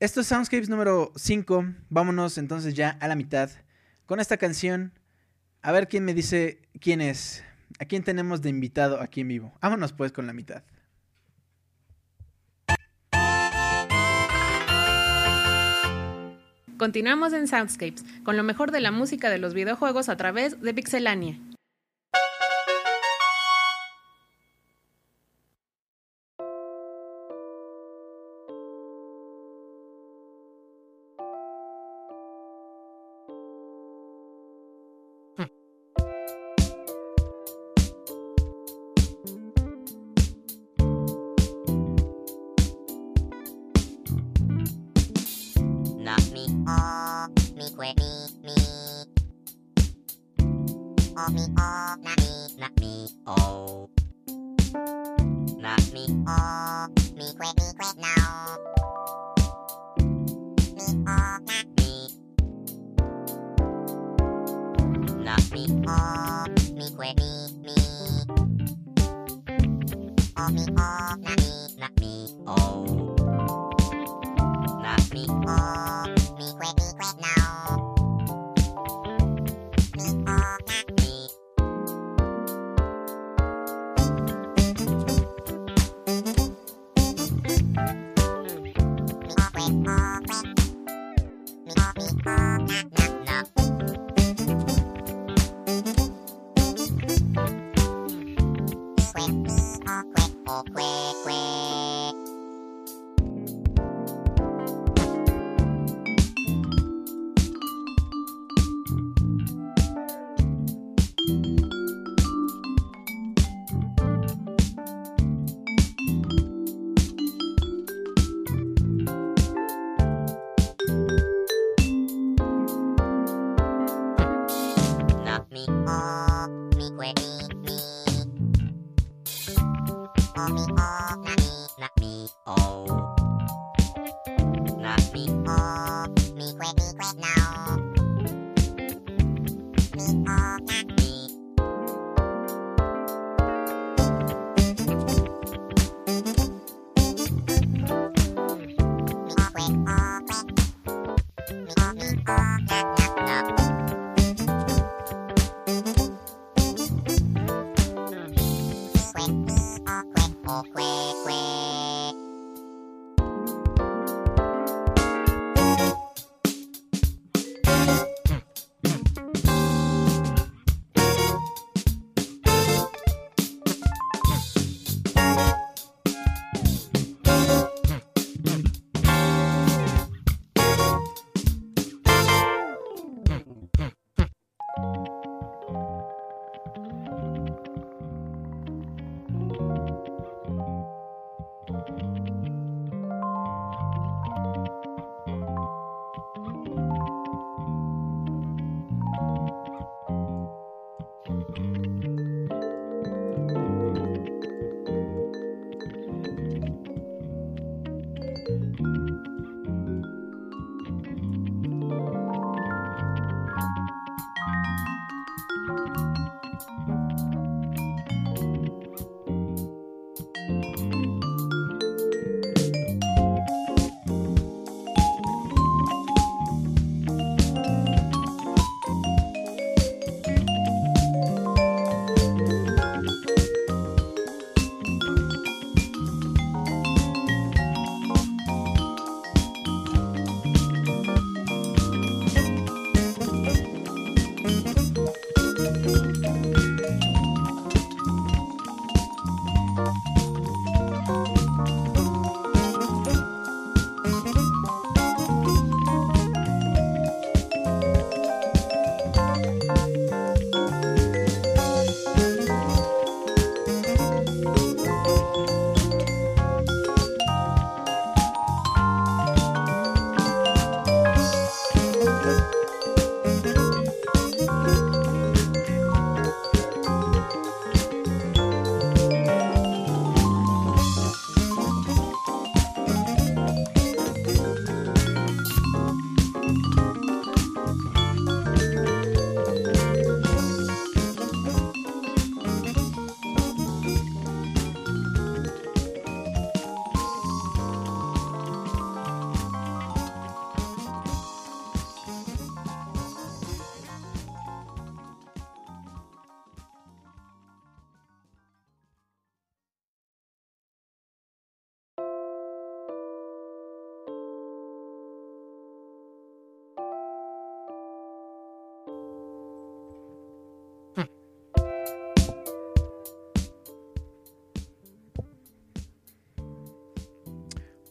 [0.00, 1.64] Esto es Soundscapes número 5.
[1.90, 3.50] Vámonos entonces ya a la mitad
[4.06, 4.98] con esta canción.
[5.62, 7.44] A ver quién me dice quién es.
[7.78, 9.52] ¿A quién tenemos de invitado aquí en vivo?
[9.60, 10.62] Vámonos pues con la mitad.
[16.76, 20.74] Continuamos en Soundscapes, con lo mejor de la música de los videojuegos a través de
[20.74, 21.38] Pixelania.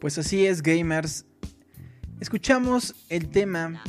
[0.04, 1.26] Pues así es, gamers.
[2.20, 3.82] Escuchamos el tema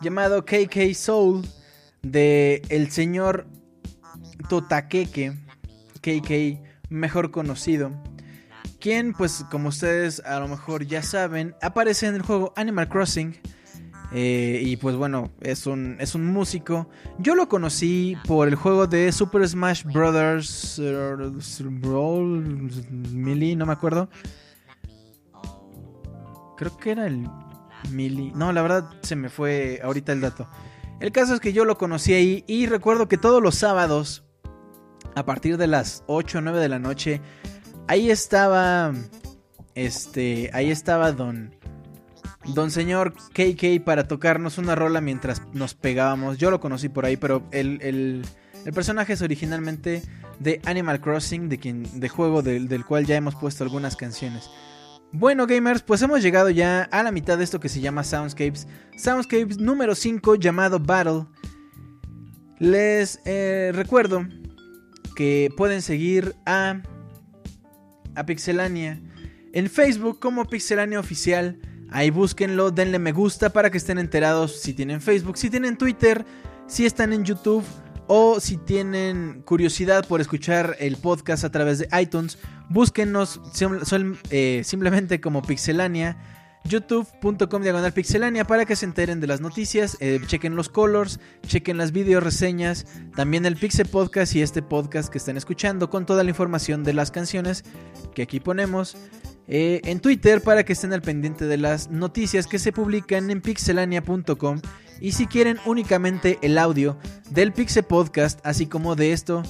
[0.00, 1.46] llamado KK Soul
[2.02, 3.46] de el señor
[4.48, 5.38] Totakeke,
[6.00, 7.92] KK mejor conocido,
[8.80, 13.36] quien pues como ustedes a lo mejor ya saben, aparece en el juego Animal Crossing.
[14.12, 16.90] eh, y pues bueno, es un, es un músico.
[17.20, 20.80] Yo lo conocí por el juego de Super Smash Bros.
[20.82, 21.14] eh,
[21.60, 22.72] Brawl
[23.12, 24.08] Melee, no me acuerdo.
[26.62, 27.28] Creo que era el
[27.90, 28.30] Melee.
[28.36, 30.48] No, la verdad se me fue ahorita el dato.
[31.00, 34.22] El caso es que yo lo conocí ahí y recuerdo que todos los sábados,
[35.16, 37.20] a partir de las 8 o 9 de la noche,
[37.88, 38.92] ahí estaba.
[39.74, 40.50] Este.
[40.52, 41.52] Ahí estaba Don.
[42.54, 46.38] Don señor KK para tocarnos una rola mientras nos pegábamos.
[46.38, 48.24] Yo lo conocí por ahí, pero el, el-
[48.64, 50.02] el personaje es originalmente
[50.38, 54.48] de Animal Crossing, de, quien, de juego del, del cual ya hemos puesto algunas canciones.
[55.14, 58.66] Bueno, gamers, pues hemos llegado ya a la mitad de esto que se llama Soundscapes.
[58.96, 61.26] Soundscapes número 5 llamado Battle.
[62.58, 64.26] Les eh, recuerdo
[65.14, 66.80] que pueden seguir a,
[68.14, 69.02] a Pixelania
[69.52, 71.60] en Facebook como Pixelania Oficial.
[71.90, 76.24] Ahí búsquenlo, denle me gusta para que estén enterados si tienen Facebook, si tienen Twitter,
[76.66, 77.64] si están en YouTube
[78.08, 82.38] o si tienen curiosidad por escuchar el podcast a través de iTunes,
[83.84, 86.16] sol- eh, simplemente como Pixelania,
[86.64, 91.76] youtube.com diagonal pixelania para que se enteren de las noticias, eh, chequen los colors, chequen
[91.76, 96.22] las video reseñas, también el Pixel Podcast y este podcast que están escuchando con toda
[96.22, 97.64] la información de las canciones
[98.14, 98.96] que aquí ponemos.
[99.48, 103.40] eh, en Twitter para que estén al pendiente de las noticias que se publican en
[103.42, 104.60] pixelania.com
[105.02, 106.96] y si quieren únicamente el audio
[107.28, 109.42] del Pixel Podcast así como de esto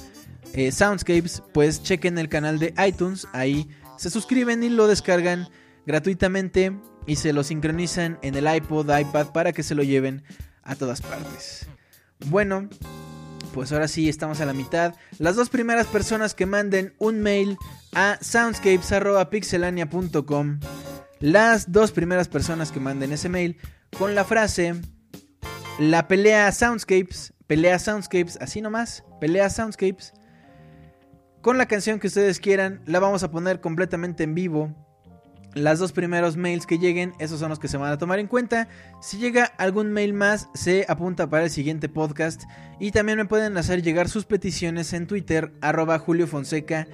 [0.55, 5.49] eh, Soundscapes pues chequen el canal de iTunes ahí se suscriben y lo descargan
[5.87, 6.73] gratuitamente
[7.07, 10.23] y se lo sincronizan en el iPod, iPad para que se lo lleven
[10.63, 11.67] a todas partes.
[12.27, 12.69] Bueno,
[13.53, 14.95] pues ahora sí estamos a la mitad.
[15.19, 17.57] Las dos primeras personas que manden un mail
[17.93, 20.61] a soundscapes.pixelania.com,
[21.21, 23.59] las dos primeras personas que manden ese mail
[23.99, 24.81] con la frase
[25.79, 30.13] la pelea Soundscapes, pelea Soundscapes, así nomás, pelea Soundscapes,
[31.41, 34.73] con la canción que ustedes quieran, la vamos a poner completamente en vivo.
[35.55, 38.27] Las dos primeros mails que lleguen, esos son los que se van a tomar en
[38.29, 38.69] cuenta.
[39.03, 42.43] Si llega algún mail más, se apunta para el siguiente podcast.
[42.79, 46.87] Y también me pueden hacer llegar sus peticiones en Twitter, arroba Julio Fonseca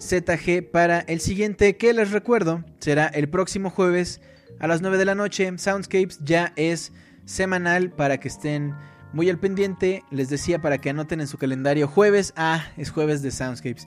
[0.00, 4.20] ZG para el siguiente, que les recuerdo, será el próximo jueves
[4.60, 5.52] a las 9 de la noche.
[5.58, 6.92] Soundscapes ya es
[7.26, 8.74] semanal para que estén
[9.12, 10.02] muy al pendiente.
[10.10, 12.32] Les decía para que anoten en su calendario jueves.
[12.36, 13.86] Ah, es jueves de Soundscapes.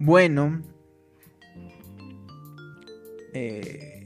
[0.00, 0.62] Bueno.
[3.34, 4.04] Eh...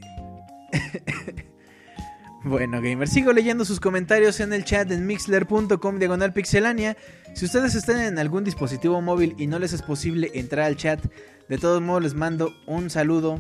[2.45, 6.97] bueno, gamers, sigo leyendo sus comentarios en el chat en mixler.com diagonal pixelania.
[7.35, 11.01] Si ustedes están en algún dispositivo móvil y no les es posible entrar al chat,
[11.49, 13.39] de todos modos les mando un saludo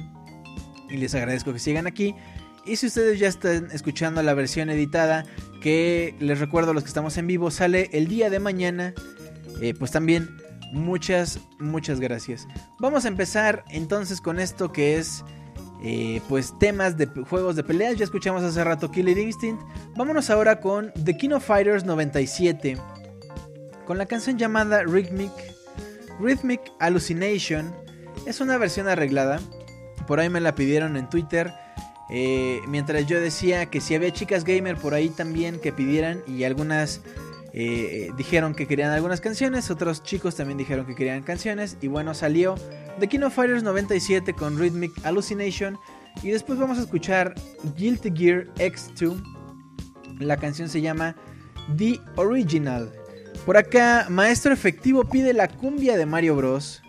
[0.88, 2.14] y les agradezco que sigan aquí.
[2.66, 5.24] Y si ustedes ya están escuchando la versión editada,
[5.62, 8.92] que les recuerdo a los que estamos en vivo, sale el día de mañana,
[9.60, 10.36] eh, pues también
[10.72, 12.48] muchas, muchas gracias.
[12.80, 15.24] Vamos a empezar entonces con esto que es
[15.82, 17.96] eh, pues temas de juegos de peleas.
[17.96, 19.62] Ya escuchamos hace rato Killer Instinct.
[19.96, 22.76] Vámonos ahora con The King of Fighters 97.
[23.84, 25.32] Con la canción llamada Rhythmic,
[26.20, 27.72] Rhythmic Hallucination.
[28.26, 29.40] Es una versión arreglada.
[30.08, 31.52] Por ahí me la pidieron en Twitter.
[32.08, 36.22] Eh, mientras yo decía que si había chicas gamer por ahí también que pidieran.
[36.26, 37.00] Y algunas
[37.52, 39.70] eh, dijeron que querían algunas canciones.
[39.70, 41.76] Otros chicos también dijeron que querían canciones.
[41.80, 42.54] Y bueno, salió
[43.00, 45.78] The King of Fighters 97 con Rhythmic Hallucination.
[46.22, 47.34] Y después vamos a escuchar
[47.76, 49.22] Guilty Gear X2.
[50.18, 51.16] La canción se llama
[51.76, 52.90] The Original.
[53.44, 56.82] Por acá, Maestro Efectivo pide la cumbia de Mario Bros.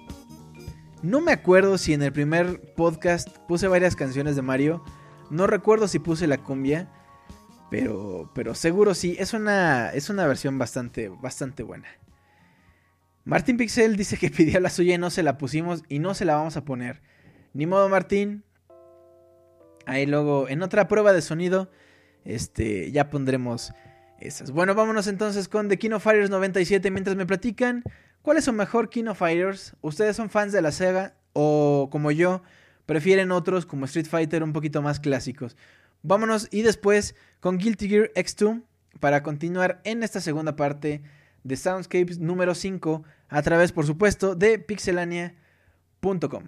[1.04, 4.84] No me acuerdo si en el primer podcast puse varias canciones de Mario.
[5.30, 6.90] No recuerdo si puse la cumbia.
[7.70, 9.16] Pero, pero seguro sí.
[9.20, 11.88] Es una, es una versión bastante, bastante buena.
[13.26, 16.26] Martín Pixel dice que pidió la suya y no se la pusimos y no se
[16.26, 17.02] la vamos a poner.
[17.54, 18.44] Ni modo, Martín.
[19.86, 21.72] Ahí luego, en otra prueba de sonido,
[22.26, 23.74] este, ya pondremos
[24.20, 24.52] esas.
[24.52, 27.84] Bueno, vámonos entonces con The King of Fighters 97 mientras me platican
[28.22, 29.76] cuál es su mejor King of Fighters.
[29.82, 32.42] ¿Ustedes son fans de la Sega o como yo
[32.88, 35.56] prefieren otros como Street Fighter un poquito más clásicos.
[36.02, 38.64] Vámonos y después con Guilty Gear X2
[39.00, 41.04] para continuar en esta segunda parte
[41.44, 46.48] de Soundscapes número 5 a través, por supuesto, de pixelania.com.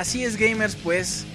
[0.00, 1.26] Así es, gamers, pues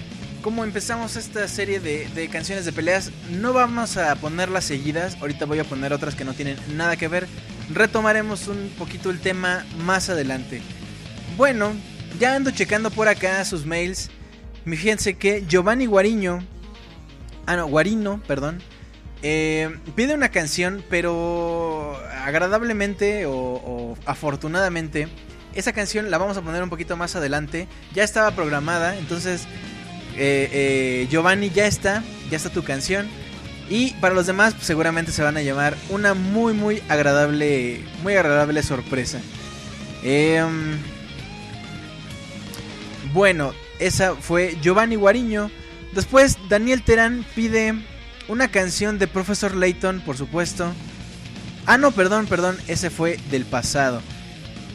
[0.42, 5.16] como empezamos esta serie de, canciones de peleas, no vamos a ponerlas seguidas.
[5.20, 7.28] Ahorita voy a poner otras que no tienen nada que ver.
[7.72, 10.62] Retomaremos un poquito el tema más adelante.
[11.36, 11.74] Bueno,
[12.18, 14.10] ya ando checando por acá sus mails.
[14.64, 16.44] Fíjense que Giovanni Guariño,
[17.46, 18.60] ah no, Guarino, perdón,
[19.22, 25.06] eh, pide una canción, pero agradablemente o afortunadamente,
[25.56, 27.66] esa canción la vamos a poner un poquito más adelante.
[27.94, 29.42] Ya estaba programada, entonces
[30.16, 33.08] eh, eh, Giovanni ya está, ya está tu canción.
[33.68, 38.14] Y para los demás pues, seguramente se van a llamar una muy muy agradable, muy
[38.14, 39.20] agradable sorpresa.
[40.04, 40.76] Em,
[43.12, 45.50] bueno, esa fue Giovanni Guariño.
[45.92, 47.74] Después Daniel Terán pide
[48.28, 50.72] una canción de Profesor Layton, por supuesto.
[51.64, 54.02] Ah, no, perdón, perdón, ese fue del pasado.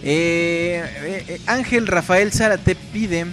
[0.03, 3.27] Eh, eh, eh, Ángel Rafael Zárate pide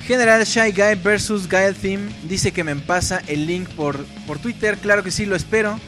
[0.00, 2.10] General Shy Guy versus Gael Theme.
[2.24, 4.76] Dice que me pasa el link por, por Twitter.
[4.78, 5.78] Claro que sí, lo espero.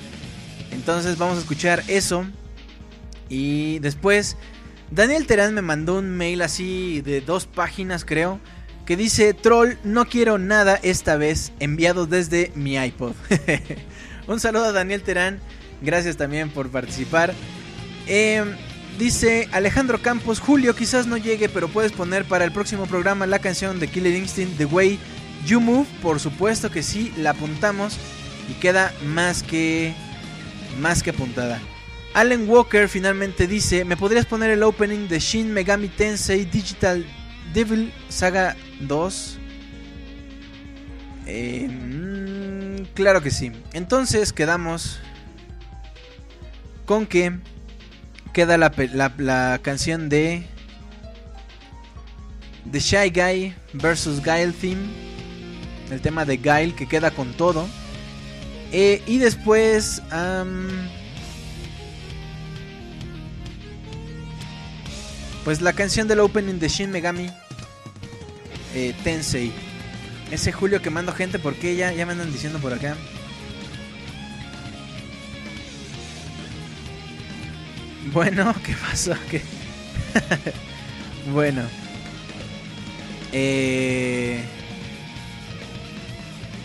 [0.70, 2.24] Entonces vamos a escuchar eso.
[3.28, 4.36] Y después,
[4.90, 8.38] Daniel Terán me mandó un mail así de dos páginas, creo.
[8.86, 11.52] Que dice: Troll, no quiero nada esta vez.
[11.58, 13.14] Enviado desde mi iPod.
[14.28, 15.40] un saludo a Daniel Terán.
[15.80, 17.34] Gracias también por participar.
[18.06, 18.44] Eh,
[18.98, 23.38] Dice Alejandro Campos, Julio quizás no llegue, pero puedes poner para el próximo programa la
[23.38, 24.98] canción de Killer Instinct, The Way
[25.46, 25.86] You Move.
[26.02, 27.96] Por supuesto que sí, la apuntamos
[28.48, 29.94] y queda más que
[30.78, 31.60] más que apuntada.
[32.14, 37.04] Allen Walker finalmente dice, ¿me podrías poner el opening de Shin Megami Tensei Digital
[37.54, 39.38] Devil Saga 2?
[41.26, 43.52] Eh, mm, claro que sí.
[43.72, 45.00] Entonces quedamos
[46.84, 47.38] con que
[48.32, 48.72] queda la,
[49.18, 50.44] la- canción de
[52.70, 54.82] The Shy Guy versus Guile Theme.
[55.90, 57.68] El tema de Guile que queda con todo.
[58.72, 60.02] Eh, y después...
[65.44, 67.28] pues la canción del opening de Shin Megami
[68.74, 69.52] eh, Tensei.
[70.30, 72.96] Ese Julio que mando gente porque ya, ya me andan diciendo por acá.
[78.10, 79.14] Bueno, ¿qué pasó?
[81.32, 81.62] Bueno.
[83.32, 84.42] Eh...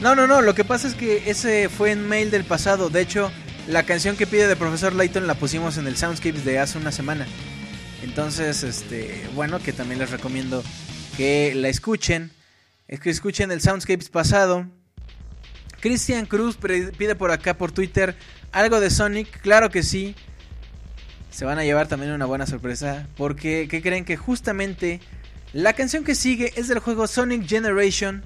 [0.02, 2.90] No, no, no, lo que pasa es que ese fue en mail del pasado.
[2.90, 3.32] De hecho,
[3.68, 6.92] la canción que pide de Profesor Layton la pusimos en el Soundscapes de hace una
[6.92, 7.26] semana.
[8.04, 10.64] Entonces, este, bueno, que también les recomiendo
[11.16, 12.32] que la escuchen.
[12.88, 14.68] Es que escuchen el Soundscapes pasado.
[15.80, 18.16] Cristian Cruz pide por acá por Twitter
[18.52, 19.42] algo de Sonic.
[19.42, 20.16] Claro que sí
[21.38, 23.08] se van a llevar también una buena sorpresa.
[23.16, 24.06] Porque, ¿qué creen?
[24.06, 25.00] Que justamente
[25.54, 28.24] la canción que sigue es del juego Sonic Generation.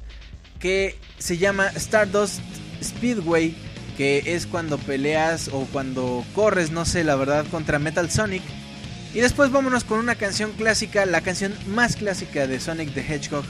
[0.61, 2.39] Que se llama Stardust
[2.81, 3.53] Speedway.
[3.97, 8.43] Que es cuando peleas o cuando corres, no sé, la verdad, contra Metal Sonic.
[9.13, 13.43] Y después vámonos con una canción clásica, la canción más clásica de Sonic the Hedgehog.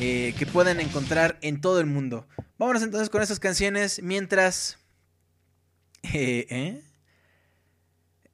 [0.00, 2.26] eh, que pueden encontrar en todo el mundo.
[2.58, 4.78] Vámonos entonces con esas canciones mientras...
[6.12, 6.83] Eh, ¿eh?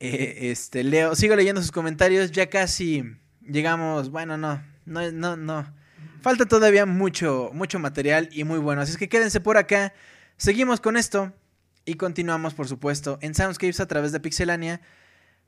[0.01, 2.33] Eh, este, leo, sigo leyendo sus comentarios.
[2.33, 3.05] Ya casi
[3.43, 4.11] llegamos.
[4.11, 5.75] Bueno, no, no, no, no.
[6.23, 8.83] Falta todavía mucho, mucho material y muy bueno.
[8.83, 9.95] Así es que quédense por acá.
[10.37, 11.33] Seguimos con esto
[11.85, 14.81] y continuamos, por supuesto, en Soundscapes a través de Pixelania.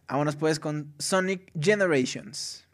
[0.09, 2.67] Vámonos pues con Sonic Generations.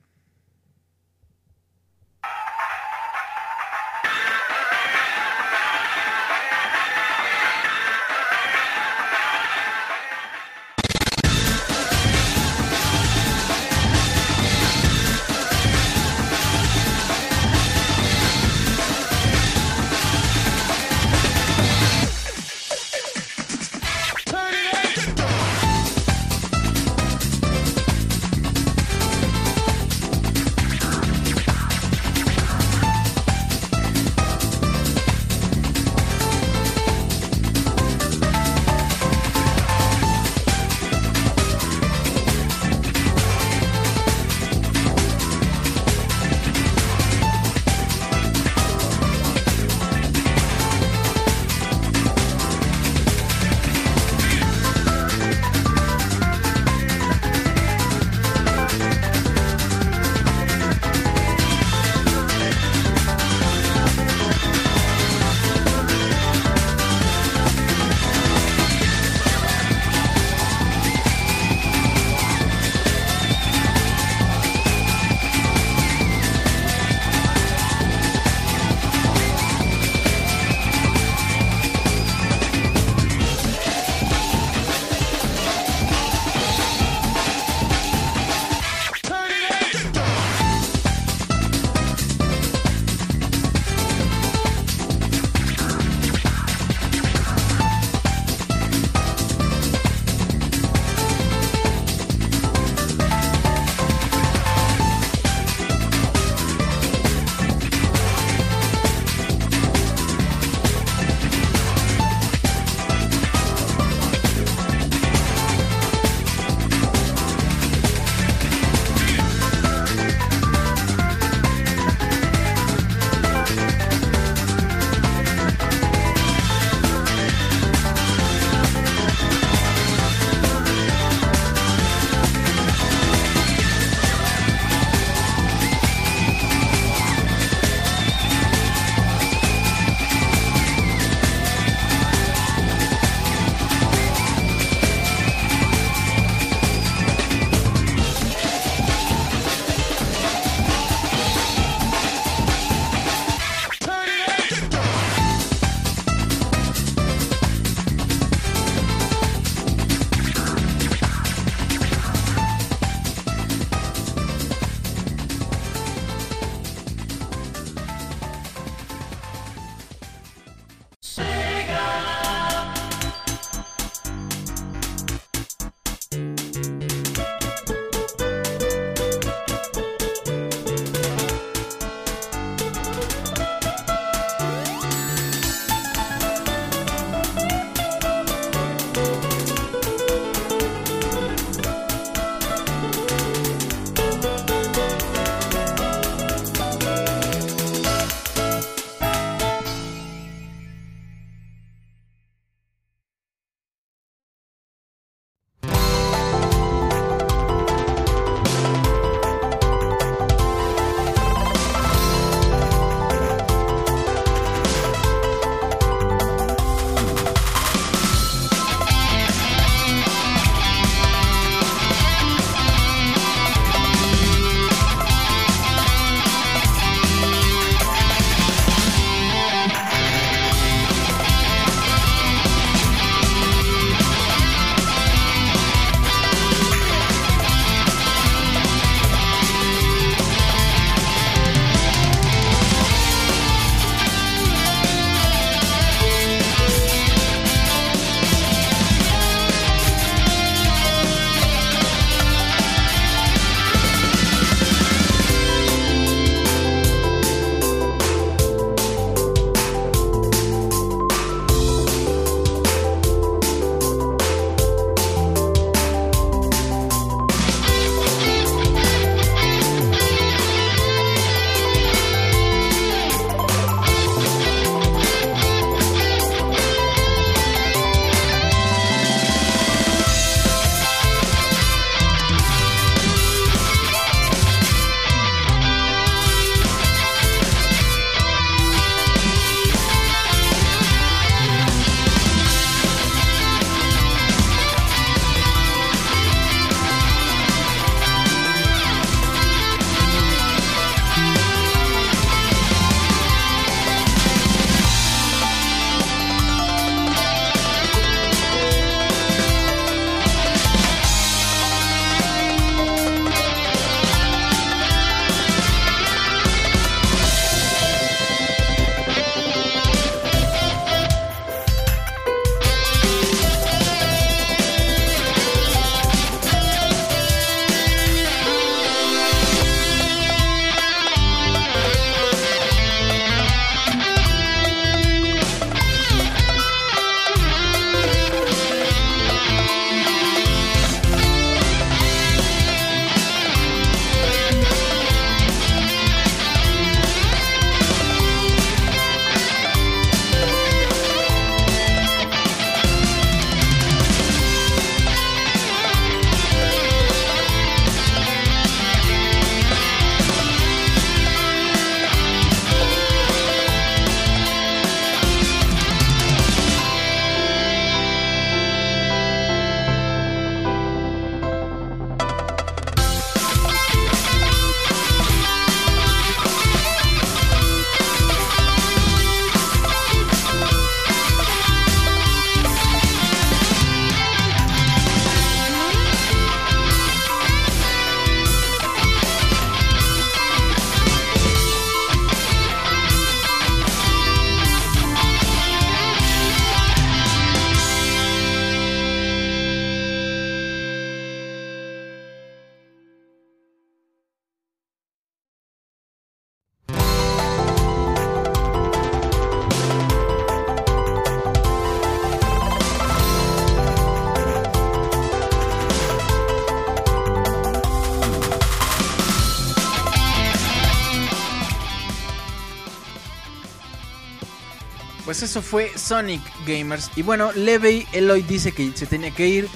[425.39, 427.13] Pues eso fue Sonic Gamers.
[427.15, 429.69] Y bueno, Levey Eloy dice que se tenía que ir.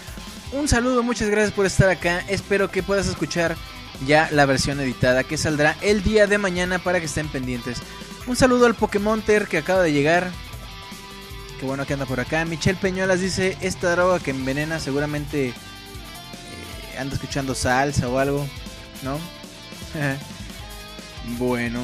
[0.50, 2.18] Un saludo, muchas gracias por estar acá.
[2.26, 3.54] Espero que puedas escuchar
[4.04, 7.78] ya la versión editada que saldrá el día de mañana para que estén pendientes.
[8.26, 10.32] Un saludo al Pokémonter que acaba de llegar.
[11.60, 12.44] Qué bueno que anda por acá.
[12.44, 15.54] Michelle Peñuelas dice, esta droga que envenena seguramente eh,
[16.98, 18.48] anda escuchando salsa o algo,
[19.04, 19.16] ¿no?
[21.38, 21.78] bueno.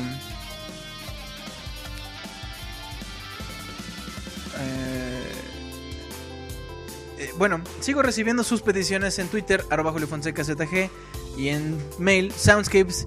[7.80, 10.90] Sigo recibiendo sus peticiones en Twitter, arroba ZG,
[11.36, 13.06] y en mail, soundscapes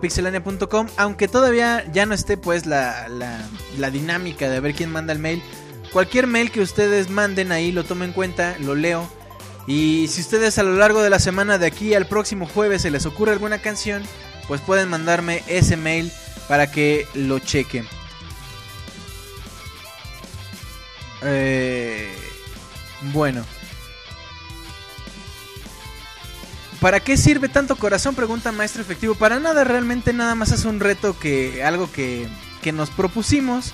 [0.00, 3.40] pixelania.com, aunque todavía ya no esté pues la, la,
[3.78, 5.42] la dinámica de ver quién manda el mail.
[5.92, 9.08] Cualquier mail que ustedes manden ahí lo tomo en cuenta, lo leo.
[9.66, 12.90] Y si ustedes a lo largo de la semana de aquí al próximo jueves se
[12.90, 14.02] les ocurre alguna canción,
[14.46, 16.12] pues pueden mandarme ese mail
[16.48, 17.86] para que lo chequen.
[21.22, 22.14] Eh,
[23.12, 23.44] bueno.
[26.84, 28.14] ¿Para qué sirve tanto corazón?
[28.14, 29.14] Pregunta Maestro Efectivo.
[29.14, 32.28] Para nada, realmente nada más es un reto que algo que,
[32.60, 33.72] que nos propusimos.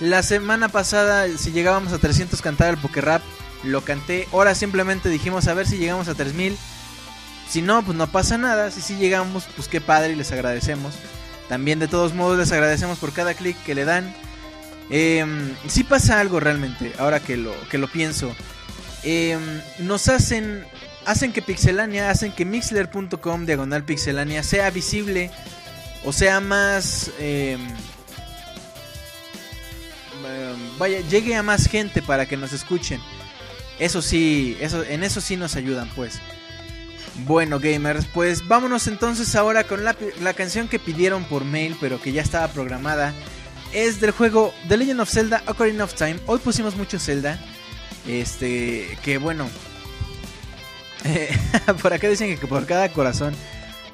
[0.00, 3.22] La semana pasada, si llegábamos a 300 cantar el Poké Rap,
[3.62, 4.26] lo canté.
[4.32, 6.58] Ahora simplemente dijimos a ver si llegamos a 3000.
[7.48, 8.72] Si no, pues no pasa nada.
[8.72, 10.94] Si sí llegamos, pues qué padre y les agradecemos.
[11.48, 14.12] También de todos modos les agradecemos por cada clic que le dan.
[14.90, 15.24] Eh,
[15.88, 18.34] pasa algo realmente, ahora que lo, que lo pienso.
[19.04, 19.38] Eh,
[19.78, 20.64] nos hacen,
[21.08, 25.30] hacen que Pixelania, hacen que Mixler.com diagonal Pixelania sea visible
[26.04, 27.10] o sea más...
[27.18, 27.56] eh,
[30.26, 33.00] eh, vaya, llegue a más gente para que nos escuchen.
[33.78, 36.20] Eso sí, eso, en eso sí nos ayudan, pues.
[37.24, 42.00] Bueno, gamers, pues vámonos entonces ahora con la, la canción que pidieron por mail, pero
[42.00, 43.14] que ya estaba programada.
[43.72, 46.18] Es del juego The Legend of Zelda Ocarina of Time.
[46.26, 47.38] Hoy pusimos mucho Zelda.
[48.06, 49.48] Este, que bueno.
[51.04, 51.36] Eh,
[51.82, 53.34] por acá dicen que por cada corazón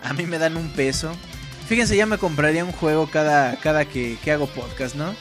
[0.03, 1.13] a mí me dan un peso.
[1.69, 5.15] Fíjense, ya me compraría un juego cada, cada que, que hago podcast, ¿no?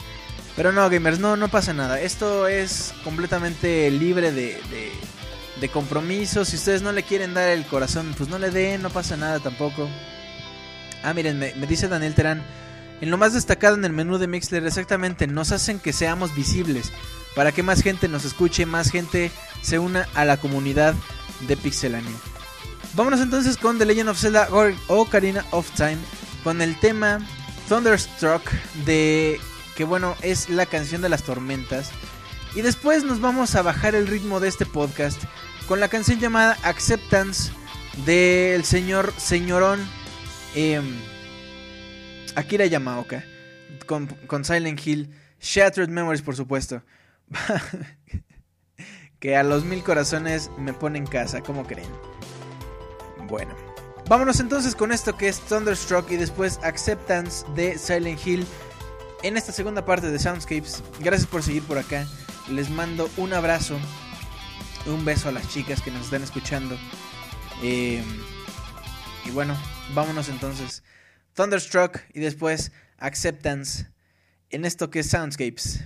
[0.56, 2.00] Pero no, gamers, no, no pasa nada.
[2.00, 4.92] Esto es completamente libre de, de,
[5.60, 6.44] de compromiso.
[6.44, 9.40] Si ustedes no le quieren dar el corazón, pues no le den, no pasa nada
[9.40, 9.88] tampoco.
[11.02, 12.42] Ah, miren, me, me dice Daniel Terán.
[13.00, 16.92] En lo más destacado en el menú de Mixler, exactamente, nos hacen que seamos visibles.
[17.34, 19.32] Para que más gente nos escuche, más gente
[19.62, 20.94] se una a la comunidad
[21.48, 22.14] de Pixelania.
[22.94, 24.48] Vámonos entonces con The Legend of Zelda
[24.86, 25.98] Ocarina of Time.
[26.44, 27.18] Con el tema
[27.68, 28.50] Thunderstruck
[28.84, 29.40] de
[29.76, 31.90] que bueno, es la canción de las tormentas.
[32.54, 35.20] Y después nos vamos a bajar el ritmo de este podcast
[35.66, 37.50] con la canción llamada Acceptance
[38.06, 39.80] del señor señorón
[40.54, 40.96] em,
[42.36, 43.24] Akira Yamaoka
[43.86, 46.82] con, con Silent Hill, Shattered Memories por supuesto.
[49.20, 51.88] que a los mil corazones me pone en casa, ¿cómo creen?
[53.26, 53.54] Bueno,
[54.06, 58.46] vámonos entonces con esto que es Thunderstruck y después Acceptance de Silent Hill
[59.22, 60.82] en esta segunda parte de Soundscapes.
[61.00, 62.06] Gracias por seguir por acá.
[62.50, 63.78] Les mando un abrazo,
[64.84, 66.76] un beso a las chicas que nos están escuchando.
[67.62, 68.04] Eh,
[69.24, 69.56] y bueno,
[69.94, 70.82] vámonos entonces.
[71.34, 73.86] Thunderstruck y después Acceptance
[74.50, 75.82] en esto que es Soundscapes.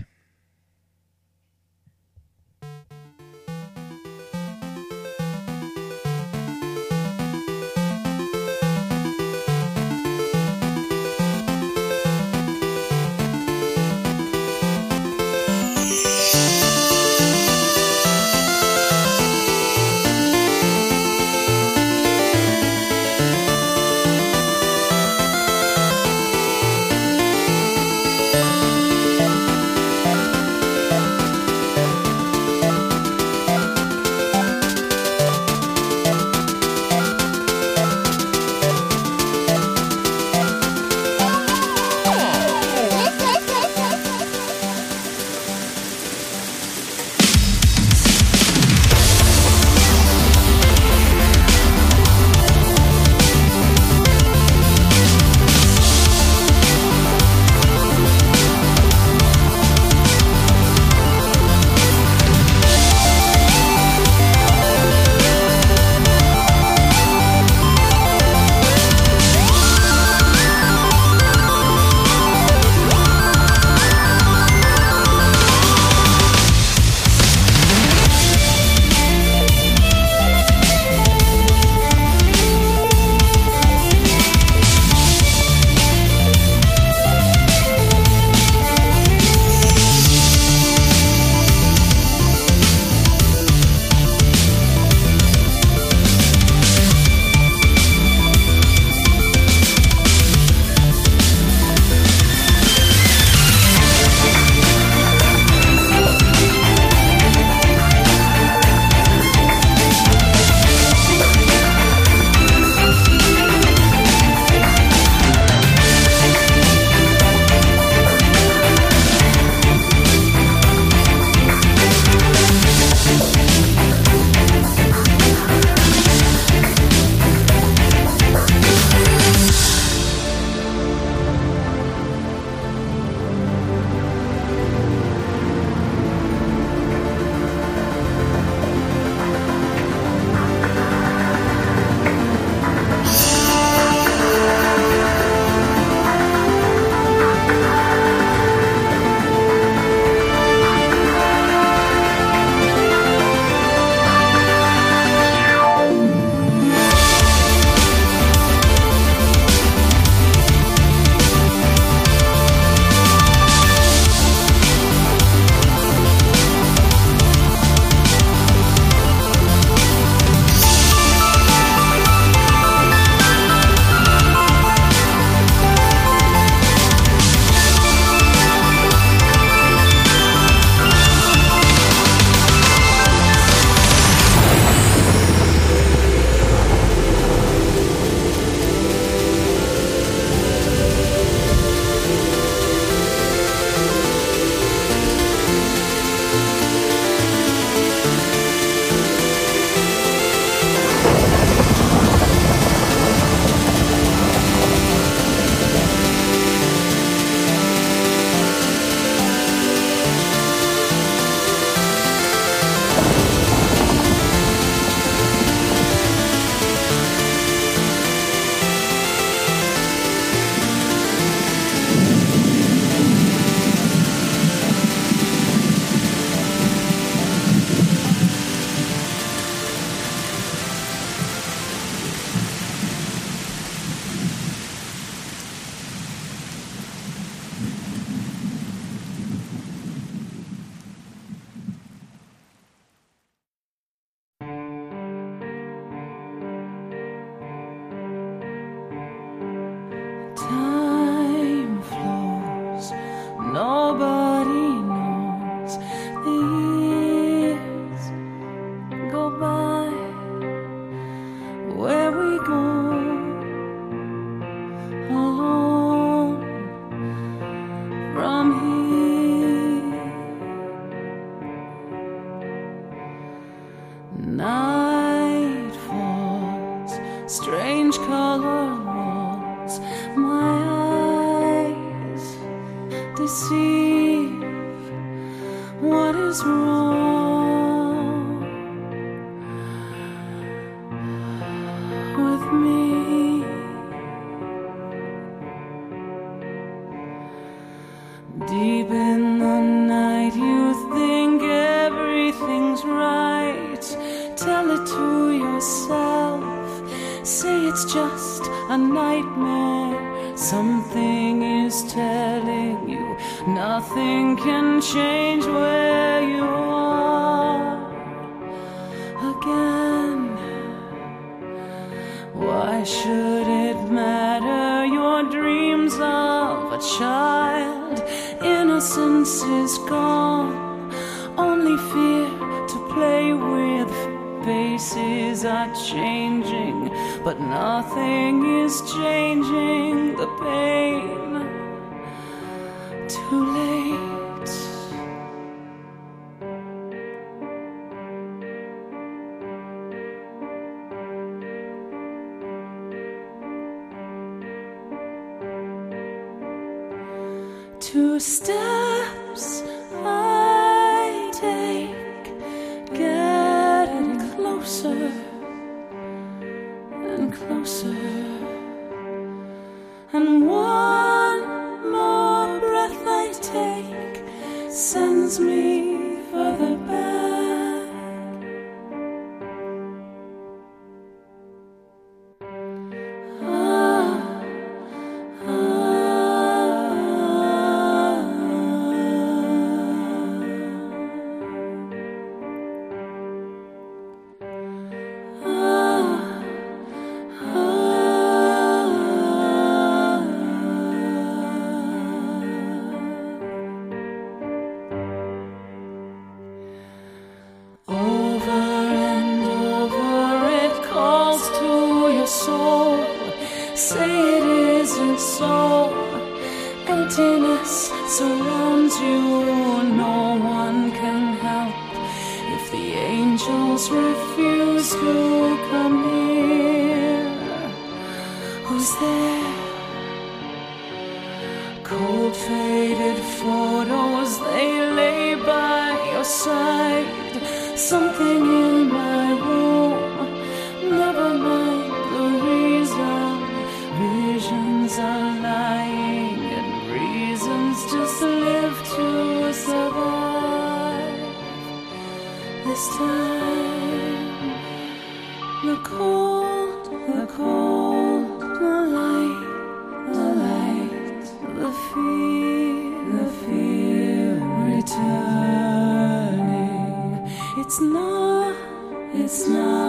[469.30, 469.87] It's not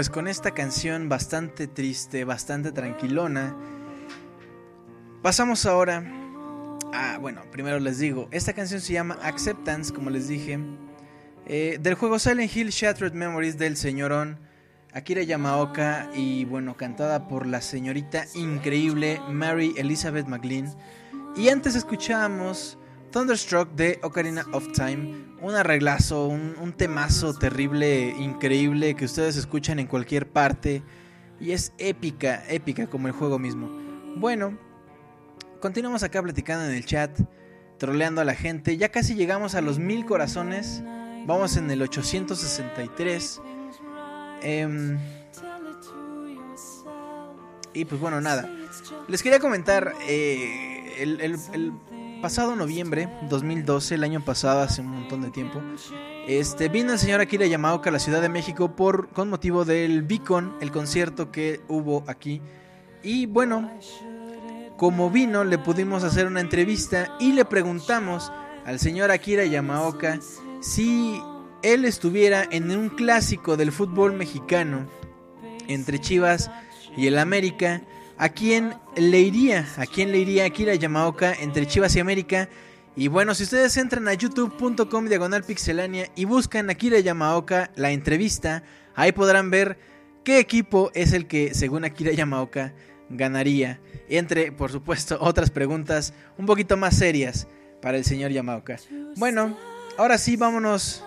[0.00, 3.54] Pues con esta canción bastante triste, bastante tranquilona,
[5.20, 6.02] pasamos ahora
[6.94, 10.58] a, bueno, primero les digo, esta canción se llama Acceptance, como les dije,
[11.44, 14.38] eh, del juego Silent Hill Shattered Memories del señorón
[14.94, 20.74] Akira Yamaoka y bueno, cantada por la señorita increíble Mary Elizabeth McLean.
[21.36, 22.78] Y antes escuchábamos
[23.12, 29.78] Thunderstruck de Ocarina of Time, un arreglazo, un, un temazo terrible, increíble que ustedes escuchan
[29.80, 30.82] en cualquier parte
[31.40, 33.68] y es épica, épica como el juego mismo.
[34.16, 34.56] Bueno,
[35.60, 37.18] continuamos acá platicando en el chat,
[37.78, 40.82] troleando a la gente, ya casi llegamos a los mil corazones,
[41.26, 43.40] vamos en el 863.
[44.42, 44.98] Em,
[47.74, 48.48] y pues bueno, nada.
[49.08, 51.72] Les quería comentar, eh, el, el- el
[52.20, 55.60] pasado noviembre 2012, el año pasado, hace un montón de tiempo,
[56.26, 60.02] este, vino el señor Akira Yamaoka a la Ciudad de México por, con motivo del
[60.02, 62.42] Beacon, el concierto que hubo aquí.
[63.02, 63.70] Y bueno,
[64.76, 68.30] como vino, le pudimos hacer una entrevista y le preguntamos
[68.66, 70.20] al señor Akira Yamaoka
[70.60, 71.22] si
[71.62, 74.86] él estuviera en un clásico del fútbol mexicano
[75.68, 76.50] entre Chivas
[76.96, 77.82] y el América,
[78.20, 79.66] ¿A quién le iría?
[79.78, 82.50] ¿A quién le iría Akira Yamaoka entre Chivas y América?
[82.94, 88.62] Y bueno, si ustedes entran a youtube.com diagonal pixelania y buscan Akira Yamaoka la entrevista,
[88.94, 89.78] ahí podrán ver
[90.22, 92.74] qué equipo es el que, según Akira Yamaoka,
[93.08, 93.80] ganaría.
[94.10, 97.48] Entre, por supuesto, otras preguntas un poquito más serias
[97.80, 98.76] para el señor Yamaoka.
[99.16, 99.56] Bueno,
[99.96, 101.02] ahora sí, vámonos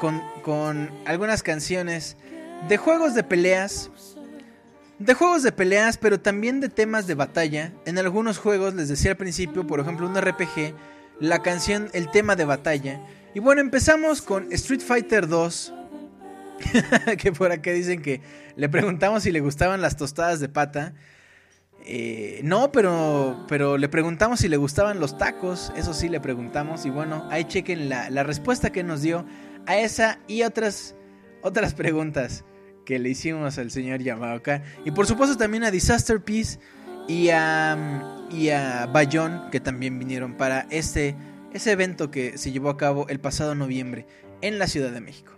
[0.00, 2.16] con, con algunas canciones
[2.66, 3.90] de juegos de peleas.
[4.98, 7.72] De juegos de peleas, pero también de temas de batalla.
[7.84, 10.74] En algunos juegos, les decía al principio, por ejemplo, un RPG,
[11.20, 13.00] la canción, el tema de batalla.
[13.34, 15.74] Y bueno, empezamos con Street Fighter 2.
[17.18, 18.22] que por acá dicen que
[18.56, 20.94] le preguntamos si le gustaban las tostadas de pata.
[21.84, 25.74] Eh, no, pero, pero le preguntamos si le gustaban los tacos.
[25.76, 26.86] Eso sí le preguntamos.
[26.86, 29.26] Y bueno, ahí chequen la, la respuesta que nos dio
[29.66, 30.94] a esa y otras,
[31.42, 32.44] otras preguntas
[32.86, 34.62] que le hicimos al señor Yamaoka.
[34.86, 36.58] Y por supuesto también a Disaster Peace
[37.06, 37.76] y a,
[38.30, 41.14] y a Bayon, que también vinieron para este,
[41.52, 44.06] ese evento que se llevó a cabo el pasado noviembre
[44.40, 45.32] en la Ciudad de México.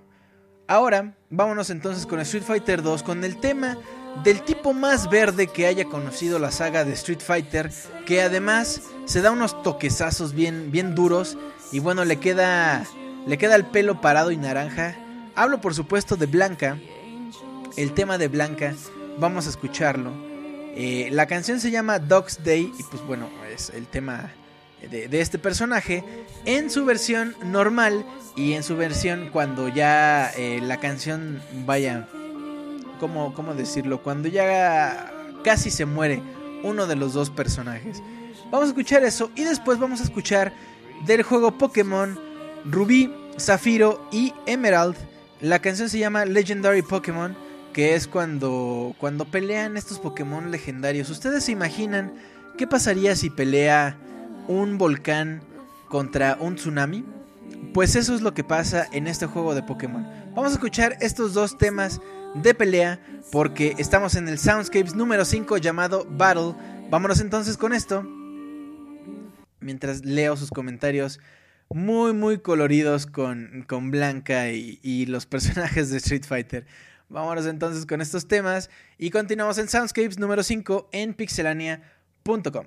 [0.69, 3.79] Ahora, vámonos entonces con Street Fighter 2, con el tema
[4.23, 7.71] del tipo más verde que haya conocido la saga de Street Fighter,
[8.05, 11.39] que además se da unos toquezazos bien, bien duros
[11.73, 12.85] y bueno, le queda,
[13.27, 14.95] le queda el pelo parado y naranja.
[15.35, 16.79] Hablo por supuesto de Blanca,
[17.77, 18.75] el tema de Blanca,
[19.19, 20.13] vamos a escucharlo.
[20.75, 24.33] Eh, la canción se llama Dog's Day y pues bueno, es el tema
[24.91, 26.05] de, de este personaje
[26.45, 28.05] en su versión normal
[28.37, 32.09] y en su versión cuando ya eh, la canción vaya,
[33.01, 34.03] ¿cómo, ¿cómo decirlo?
[34.03, 36.23] Cuando ya casi se muere
[36.63, 38.01] uno de los dos personajes.
[38.51, 40.53] Vamos a escuchar eso y después vamos a escuchar
[41.05, 42.19] del juego Pokémon
[42.65, 44.97] Rubí, Zafiro y Emerald.
[45.41, 47.37] La canción se llama Legendary Pokémon,
[47.73, 51.11] que es cuando, cuando pelean estos Pokémon legendarios.
[51.11, 52.13] ¿Ustedes se imaginan
[52.57, 53.97] qué pasaría si pelea
[54.49, 55.43] un volcán
[55.89, 57.05] contra un tsunami?
[57.73, 60.07] Pues eso es lo que pasa en este juego de Pokémon.
[60.35, 62.01] Vamos a escuchar estos dos temas
[62.35, 63.01] de pelea
[63.33, 66.55] porque estamos en el Soundscapes número 5 llamado Battle.
[66.91, 68.03] Vámonos entonces con esto.
[69.61, 71.21] Mientras leo sus comentarios
[71.71, 76.67] muy muy coloridos con, con Blanca y, y los personajes de Street Fighter.
[77.09, 82.67] Vámonos entonces con estos temas y continuamos en Soundscapes número 5 en pixelania.com.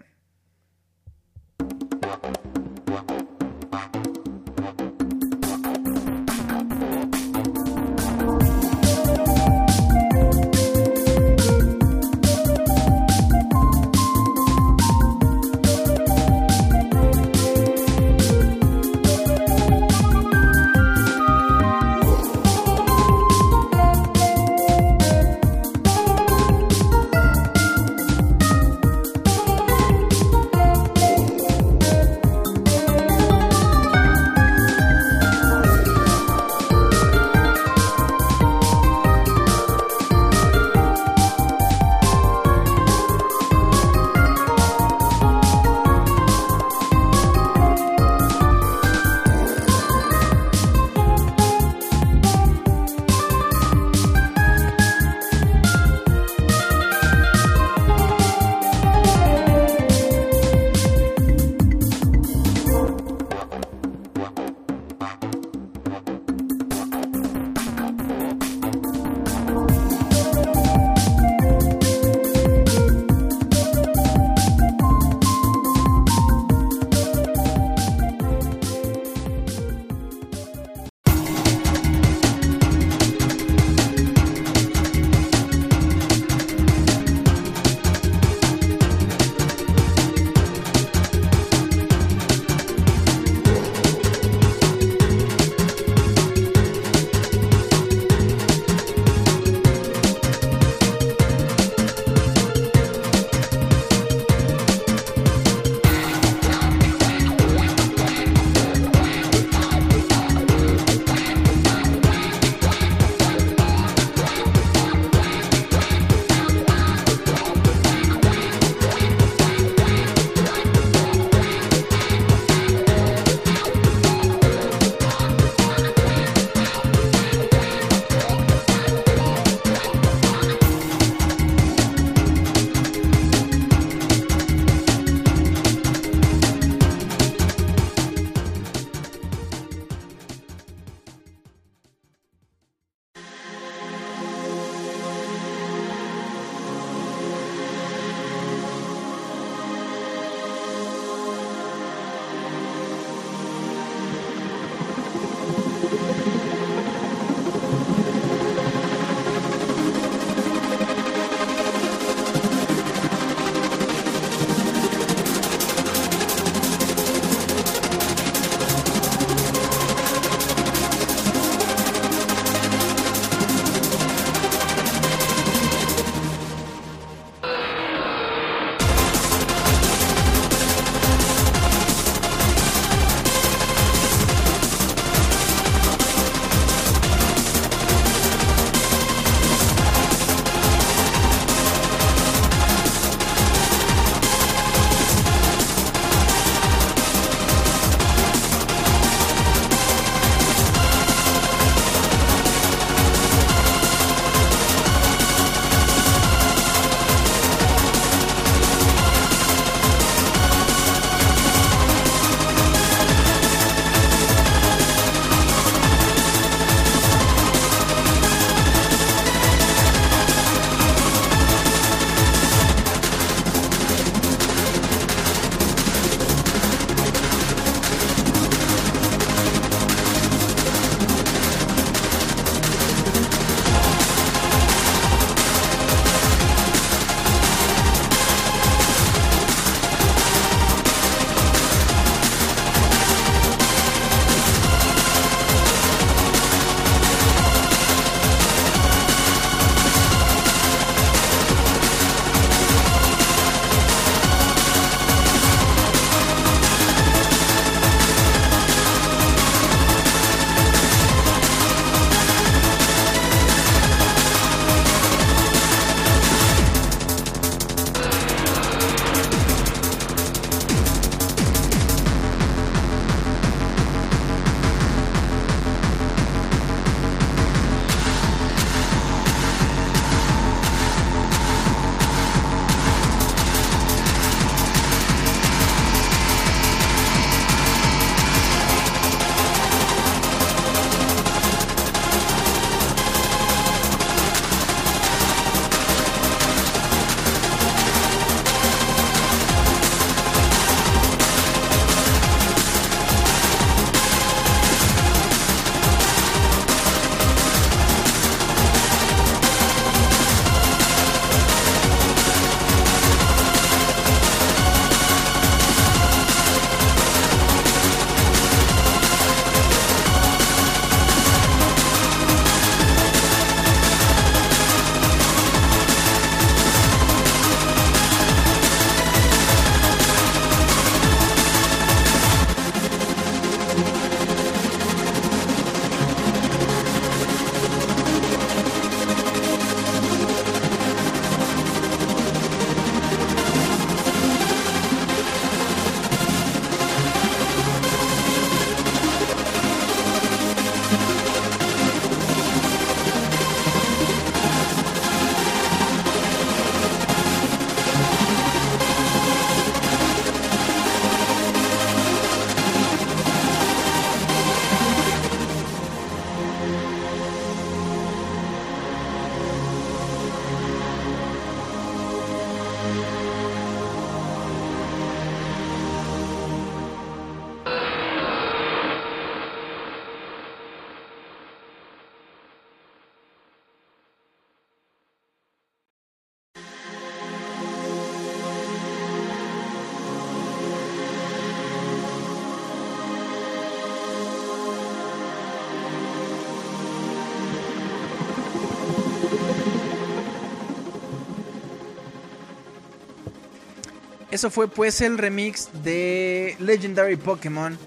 [404.42, 407.78] Eso fue pues el remix de Legendary Pokémon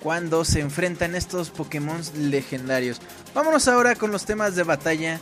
[0.00, 3.00] cuando se enfrentan estos Pokémon legendarios.
[3.32, 5.20] Vámonos ahora con los temas de batalla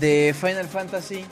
[0.00, 1.24] de Final Fantasy.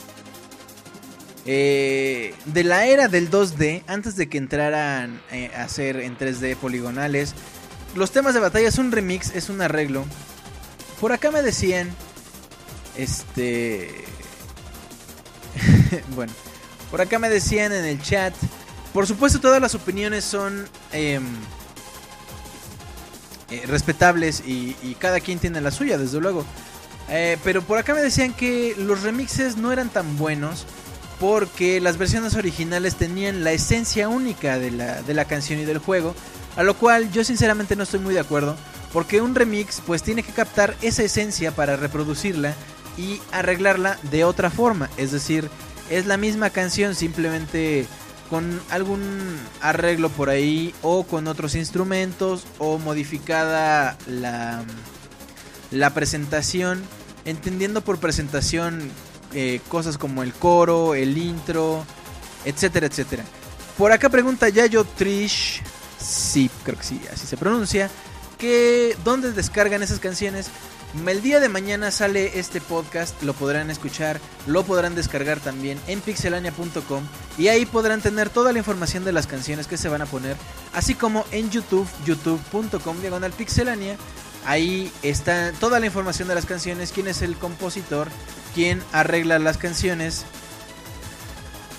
[1.45, 6.55] Eh, de la era del 2D, antes de que entraran eh, a ser en 3D
[6.55, 7.33] poligonales,
[7.93, 10.05] los temas de batalla es un remix, es un arreglo.
[11.01, 11.93] Por acá me decían,
[12.95, 14.05] este,
[16.15, 16.31] bueno,
[16.95, 18.33] por acá me decían en el chat.
[18.93, 21.25] Por supuesto, todas las opiniones son em,
[23.51, 26.45] eh, respetables y, cada quien tiene la suya, desde luego.
[27.09, 30.65] Eh, pero por acá me decían que los remixes no eran tan buenos
[31.19, 35.79] porque las versiones originales tenían la esencia única de la, de la canción y del
[35.79, 36.15] juego.
[36.55, 38.55] A lo cual yo sinceramente no estoy muy de acuerdo.
[38.93, 42.55] Porque un remix pues tiene que captar esa esencia para reproducirla
[42.97, 44.89] y arreglarla de otra forma.
[44.95, 45.49] Es decir,
[45.89, 47.85] es la misma canción simplemente
[48.29, 54.63] con algún arreglo por ahí o con otros instrumentos o modificada la,
[55.71, 56.83] la presentación.
[57.25, 58.91] Entendiendo por presentación
[59.33, 61.85] eh, cosas como el coro, el intro,
[62.45, 63.23] etcétera, etcétera.
[63.77, 65.61] Por acá pregunta Yayo Trish,
[65.99, 67.89] sí, creo que sí, así se pronuncia,
[68.37, 70.47] que dónde descargan esas canciones.
[70.95, 75.99] El día de mañana sale este podcast, lo podrán escuchar, lo podrán descargar también en
[76.01, 77.03] pixelania.com
[77.37, 80.35] y ahí podrán tener toda la información de las canciones que se van a poner,
[80.73, 83.97] así como en YouTube, youtube.com diagonal pixelania.
[84.45, 88.07] Ahí está toda la información de las canciones, quién es el compositor,
[88.55, 90.25] quién arregla las canciones.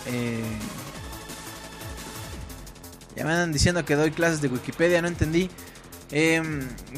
[0.07, 0.45] Eh,
[3.17, 5.51] ya me andan diciendo que doy clases de Wikipedia, no entendí.
[6.13, 6.41] Eh,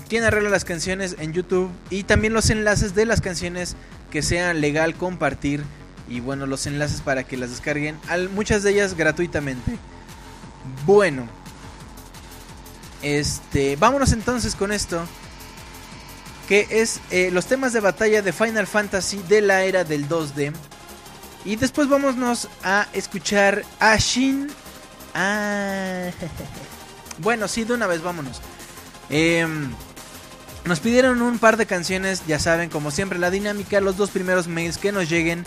[0.09, 3.75] quién arregla las canciones en YouTube y también los enlaces de las canciones
[4.11, 5.65] que sea legal compartir
[6.09, 7.99] y bueno los enlaces para que las descarguen
[8.35, 9.79] muchas de ellas gratuitamente.
[10.85, 11.27] Bueno
[13.01, 15.07] este vámonos entonces con esto
[16.49, 20.53] que es eh, los temas de batalla de Final Fantasy de la era del 2D
[21.47, 24.49] y después vámonos a escuchar a Shin.
[25.15, 26.11] Ah,
[27.19, 28.43] bueno sí de una vez vámonos
[29.11, 29.71] Em,
[30.65, 33.81] nos pidieron un par de canciones, ya saben, como siempre, la dinámica.
[33.81, 35.45] Los dos primeros mails que nos lleguen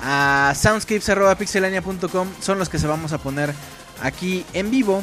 [0.00, 3.52] a soundscapes.pixelania.com son los que se vamos a poner
[4.02, 5.02] aquí en vivo.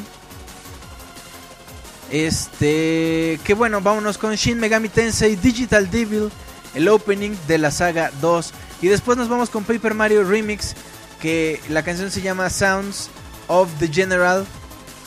[2.12, 6.32] Este, que bueno, vámonos con Shin Megami Tensei Digital Devil,
[6.76, 8.54] el opening de la saga 2.
[8.82, 10.76] Y después nos vamos con Paper Mario Remix,
[11.22, 13.10] que la canción se llama Sounds
[13.48, 14.46] of the General.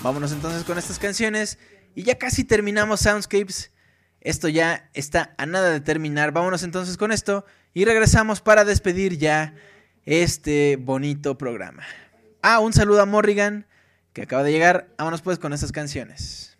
[0.02, 1.58] Vámonos entonces con estas canciones.
[1.96, 3.72] Y ya casi terminamos Soundscapes.
[4.20, 6.30] Esto ya está a nada de terminar.
[6.30, 9.54] Vámonos entonces con esto y regresamos para despedir ya
[10.04, 11.84] este bonito programa.
[12.42, 13.66] Ah, un saludo a Morrigan
[14.12, 14.90] que acaba de llegar.
[14.98, 16.55] Vámonos pues con estas canciones.「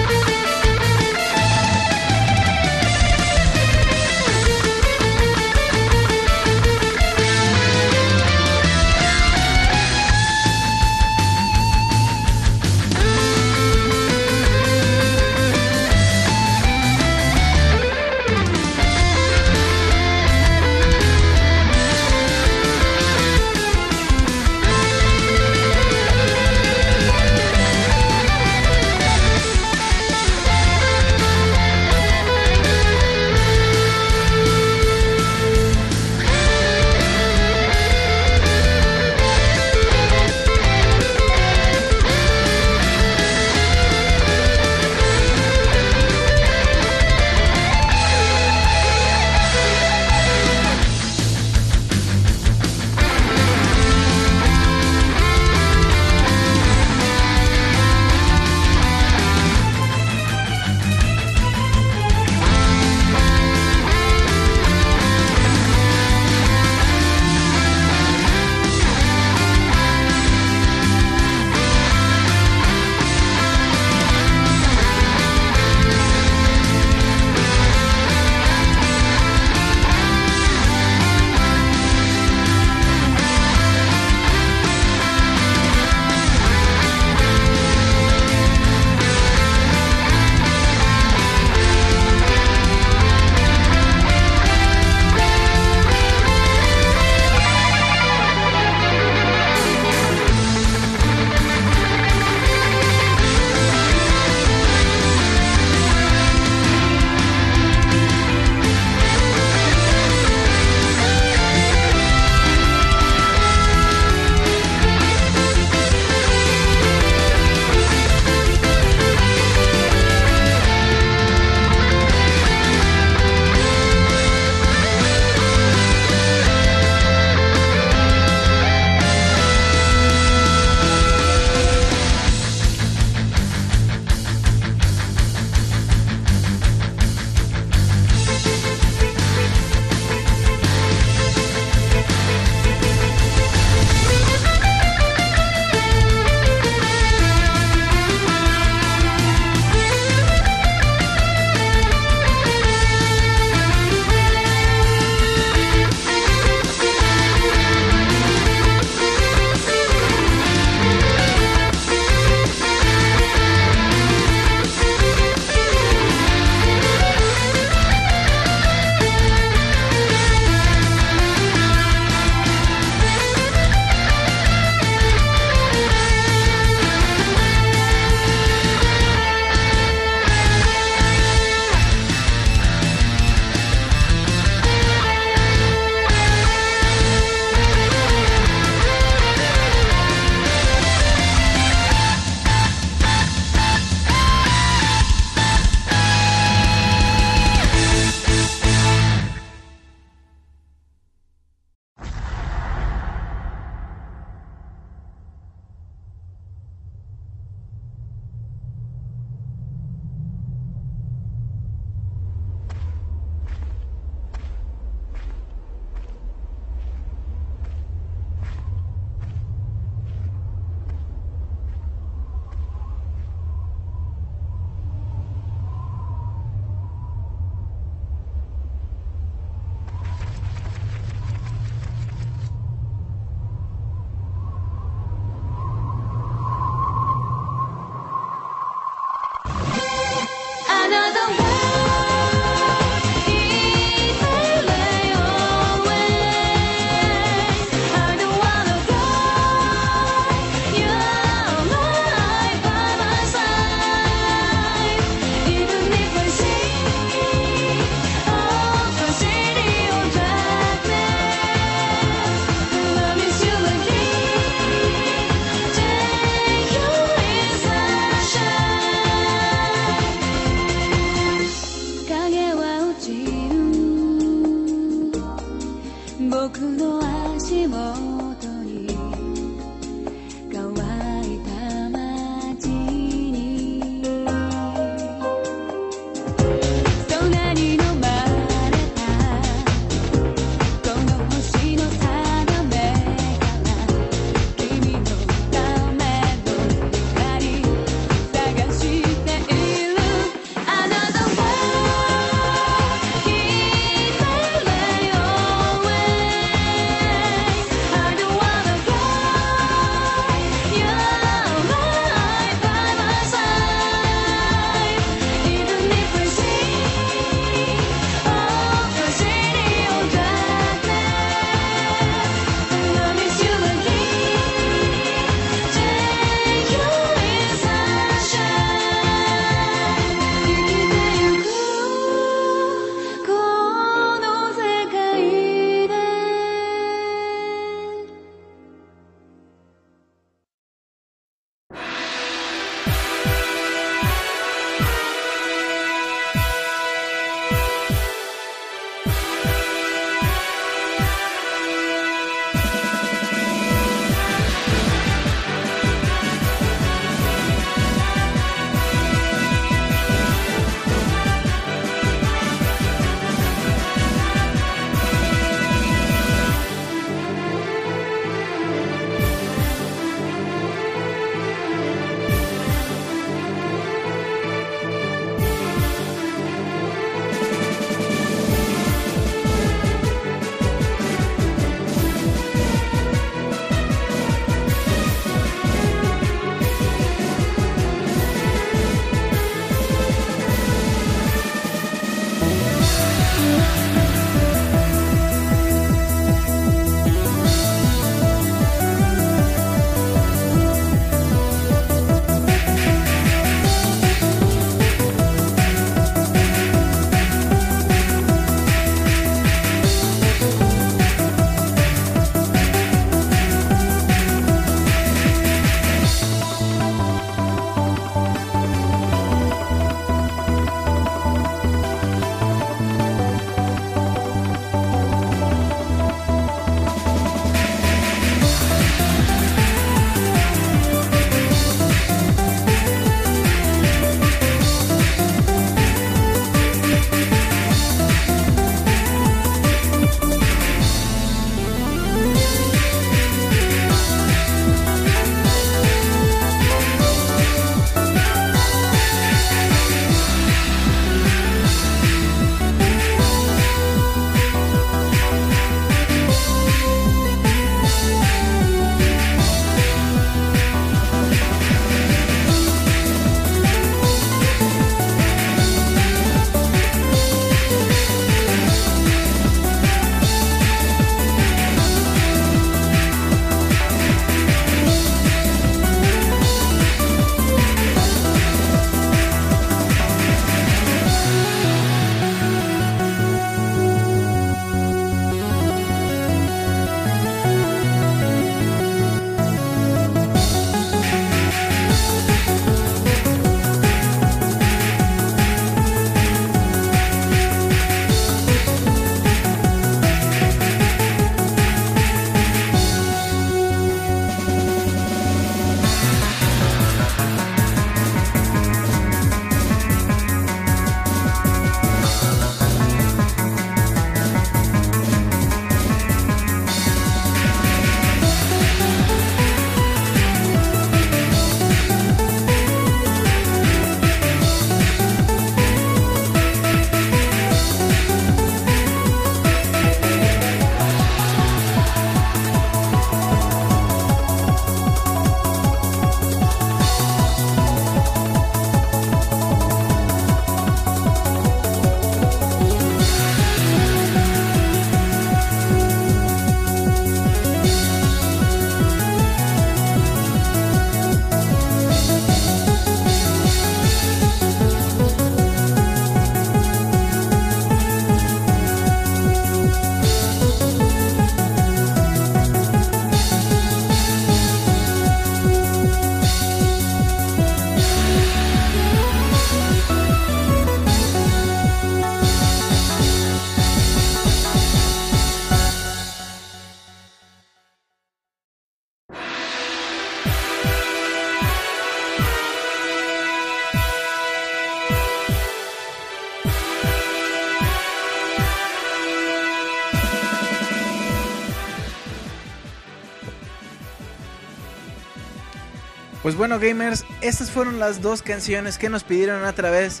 [596.40, 600.00] bueno, gamers, estas fueron las dos canciones que nos pidieron a través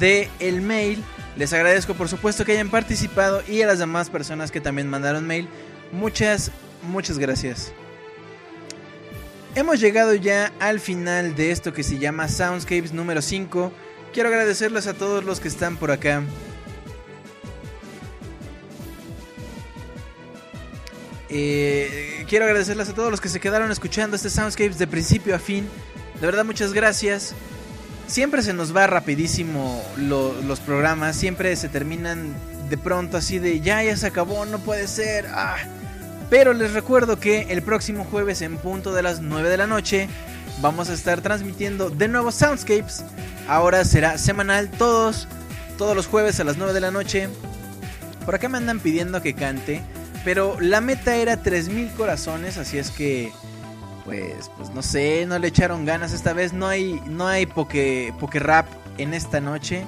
[0.00, 1.04] de el mail.
[1.36, 5.26] Les agradezco por supuesto que hayan participado y a las demás personas que también mandaron
[5.26, 5.46] mail.
[5.92, 6.52] Muchas,
[6.84, 7.70] muchas gracias.
[9.54, 13.70] Hemos llegado ya al final de esto que se llama Soundscapes número 5.
[14.14, 16.22] Quiero agradecerles a todos los que están por acá.
[22.24, 25.68] Quiero agradecerles a todos los que se quedaron escuchando este Soundscapes de principio a fin.
[26.20, 27.34] De verdad, muchas gracias.
[28.06, 32.34] Siempre se nos va rapidísimo lo- los programas, siempre se terminan
[32.68, 35.26] de pronto así de ya, ya se acabó, no puede ser.
[35.30, 35.56] ah".
[36.30, 40.08] Pero les recuerdo que el próximo jueves en punto de las 9 de la noche
[40.60, 43.04] vamos a estar transmitiendo de nuevo Soundscapes.
[43.48, 45.28] Ahora será semanal todos,
[45.78, 47.28] todos los jueves a las 9 de la noche.
[48.24, 49.82] Por acá me andan pidiendo que cante,
[50.24, 53.32] pero la meta era 3000 corazones, así es que
[54.04, 58.12] pues pues no sé, no le echaron ganas esta vez, no hay no hay poke,
[58.34, 58.66] rap
[58.98, 59.84] en esta noche.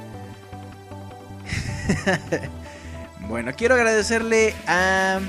[3.29, 5.21] bueno, quiero agradecerle a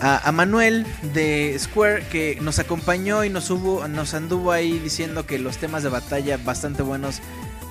[0.00, 5.26] a, a Manuel de Square que nos acompañó y nos hubo, nos anduvo ahí diciendo
[5.26, 7.20] que los temas de batalla bastante buenos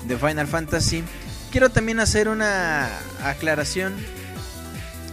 [0.07, 1.03] de Final Fantasy.
[1.51, 2.89] Quiero también hacer una
[3.23, 3.95] aclaración.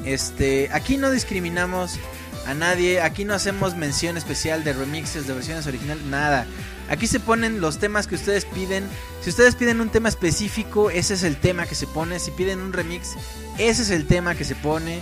[0.05, 1.99] Este, aquí no discriminamos
[2.47, 6.47] a nadie, aquí no hacemos mención especial de remixes de versiones originales, nada.
[6.91, 8.85] Aquí se ponen los temas que ustedes piden.
[9.23, 12.19] Si ustedes piden un tema específico, ese es el tema que se pone.
[12.19, 13.15] Si piden un remix,
[13.57, 15.01] ese es el tema que se pone.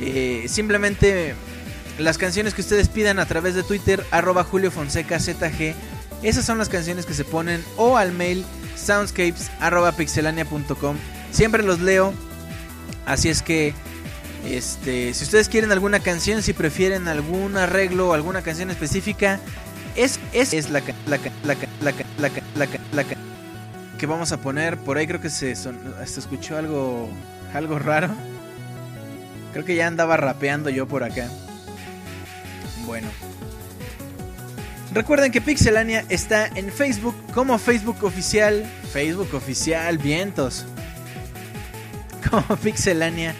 [0.00, 1.34] Eh, simplemente
[1.98, 5.74] las canciones que ustedes pidan a través de Twitter, arroba Julio Fonseca ZG.
[6.22, 8.44] Esas son las canciones que se ponen o al mail
[8.78, 10.96] soundscapes arroba pixelania.com.
[11.30, 12.14] Siempre los leo.
[13.06, 13.74] Así es que
[14.46, 19.40] este, si ustedes quieren alguna canción, si prefieren algún arreglo o alguna canción específica,
[19.96, 23.04] es, es, es la, la, la, la, la, la,
[23.98, 24.76] que vamos a poner.
[24.78, 27.08] Por ahí creo que se, son- se escuchó algo,
[27.54, 28.10] algo raro.
[29.52, 31.28] Creo que ya andaba rapeando yo por acá.
[32.86, 33.08] Bueno.
[34.92, 38.64] Recuerden que Pixelania está en Facebook como Facebook oficial.
[38.92, 40.64] Facebook oficial, vientos.
[42.30, 43.34] Como Pixelania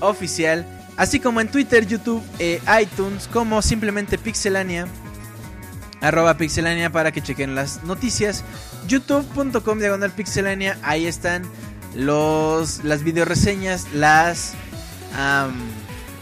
[0.00, 0.66] oficial.
[0.96, 4.86] Así como en Twitter, YouTube, e iTunes, como simplemente Pixelania.
[6.00, 8.44] Arroba Pixelania para que chequen las noticias.
[8.86, 10.78] YouTube.com diagonal Pixelania.
[10.82, 11.42] Ahí están
[11.94, 14.52] los, las videoreseñas, las,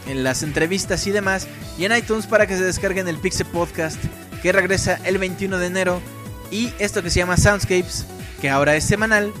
[0.07, 1.47] las entrevistas y demás.
[1.77, 3.99] Y en iTunes para que se descarguen el Pixel Podcast
[4.43, 6.01] que regresa el 21 de enero.
[6.51, 8.05] Y esto que se llama Soundscapes,
[8.41, 9.33] que ahora es semanal.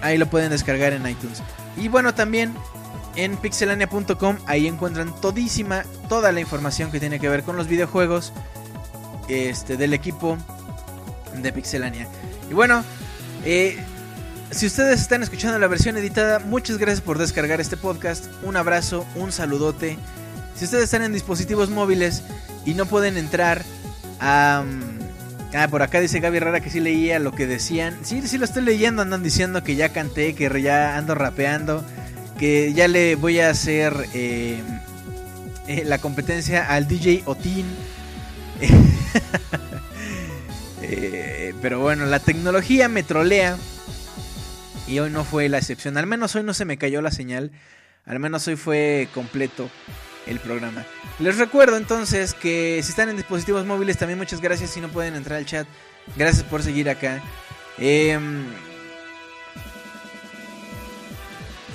[0.00, 1.42] Ahí lo pueden descargar en iTunes.
[1.76, 2.54] Y bueno, también
[3.16, 8.32] en pixelania.com ahí encuentran todísima, toda la información que tiene que ver con los videojuegos
[9.28, 10.38] este, del equipo
[11.36, 12.08] de Pixelania.
[12.50, 12.82] Y bueno,
[13.44, 13.78] eh,
[14.50, 18.26] si ustedes están escuchando la versión editada, muchas gracias por descargar este podcast.
[18.42, 19.98] Un abrazo, un saludote.
[20.54, 22.22] Si ustedes están en dispositivos móviles
[22.66, 23.62] y no pueden entrar.
[24.20, 24.64] Ah,
[25.70, 27.96] por acá dice Gaby Rara que sí leía lo que decían.
[28.02, 29.00] Sí, sí lo estoy leyendo.
[29.00, 31.84] Andan diciendo que ya canté, que ya ando rapeando.
[32.38, 34.60] Que ya le voy a hacer eh,
[35.68, 37.64] eh, la competencia al DJ Otin.
[40.88, 43.56] Eh, pero bueno, la tecnología me trolea.
[44.86, 45.96] Y hoy no fue la excepción.
[45.96, 47.50] Al menos hoy no se me cayó la señal.
[48.04, 49.68] Al menos hoy fue completo
[50.26, 50.84] el programa.
[51.18, 55.14] Les recuerdo entonces que si están en dispositivos móviles, también muchas gracias si no pueden
[55.14, 55.66] entrar al chat.
[56.16, 57.22] Gracias por seguir acá.
[57.78, 58.44] Em,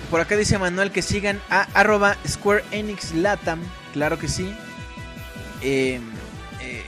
[0.09, 3.59] por acá dice Manuel que sigan a arroba Square Enix Latam.
[3.93, 4.53] Claro que sí.
[5.61, 6.01] Em,
[6.61, 6.83] eh,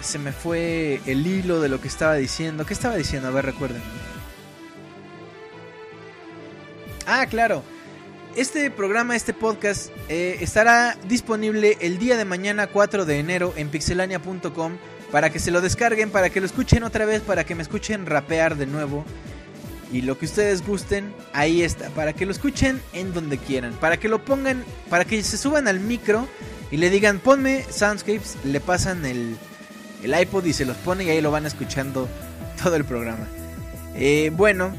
[0.00, 2.66] se me fue el hilo de lo que estaba diciendo.
[2.66, 3.28] ¿Qué estaba diciendo?
[3.28, 3.82] A ver, recuerden.
[7.06, 7.62] Ah, claro.
[8.34, 13.68] Este programa, este podcast, eh, estará disponible el día de mañana 4 de enero en
[13.68, 14.78] pixelania.com
[15.10, 18.06] para que se lo descarguen, para que lo escuchen otra vez, para que me escuchen
[18.06, 19.04] rapear de nuevo.
[19.92, 23.98] Y lo que ustedes gusten, ahí está, para que lo escuchen en donde quieran, para
[23.98, 26.26] que lo pongan, para que se suban al micro
[26.70, 29.36] y le digan, ponme Soundscapes, le pasan el,
[30.02, 32.08] el iPod y se los pone y ahí lo van escuchando
[32.62, 33.28] todo el programa.
[33.94, 34.72] Eh, bueno,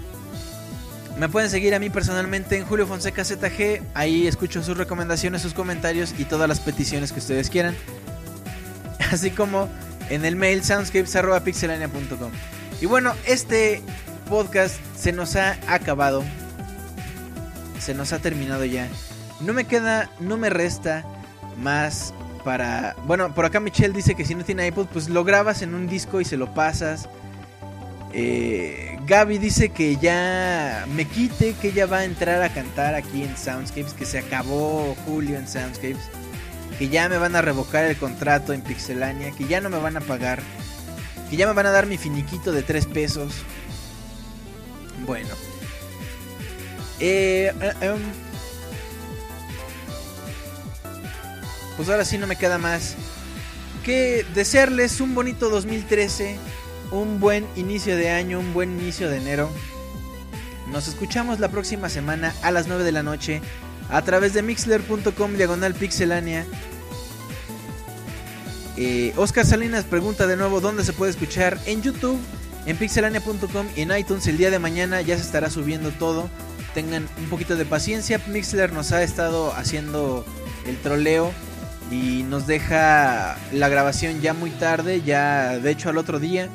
[1.17, 3.81] me pueden seguir a mí personalmente en Julio Fonseca ZG.
[3.93, 7.75] Ahí escucho sus recomendaciones, sus comentarios y todas las peticiones que ustedes quieran.
[9.11, 9.69] Así como
[10.09, 12.31] en el mail soundscapes.pixelania.com.
[12.81, 13.81] Y bueno, este
[14.29, 16.23] podcast se nos ha acabado.
[17.79, 18.87] Se nos ha terminado ya.
[19.41, 21.05] No me queda, no me resta
[21.61, 22.13] más
[22.43, 22.95] para...
[23.05, 25.87] Bueno, por acá Michelle dice que si no tiene iPod, pues lo grabas en un
[25.87, 27.07] disco y se lo pasas.
[28.13, 33.23] Eh, Gaby dice que ya me quite, que ella va a entrar a cantar aquí
[33.23, 36.09] en Soundscapes, que se acabó Julio en Soundscapes,
[36.79, 39.97] que ya me van a revocar el contrato en Pixelania, que ya no me van
[39.97, 40.41] a pagar,
[41.29, 43.33] que ya me van a dar mi finiquito de 3 pesos.
[45.05, 45.29] Bueno.
[46.99, 47.99] Eh, eh, em,
[51.75, 52.95] pues ahora sí no me queda más
[53.83, 56.37] que desearles un bonito 2013,
[56.91, 59.49] un buen inicio de año, un buen inicio de enero.
[60.71, 63.41] Nos escuchamos la próxima semana a las 9 de la noche
[63.89, 66.45] a través de mixler.com diagonal pixelania.
[68.75, 72.19] Eh, Oscar Salinas pregunta de nuevo dónde se puede escuchar en YouTube,
[72.65, 74.25] en pixelania.com y en iTunes.
[74.27, 76.29] El día de mañana ya se estará subiendo todo.
[76.73, 78.19] Tengan un poquito de paciencia.
[78.27, 80.25] Mixler nos ha estado haciendo
[80.65, 81.31] el troleo
[81.91, 86.49] y nos deja la grabación ya muy tarde, ya de hecho al otro día.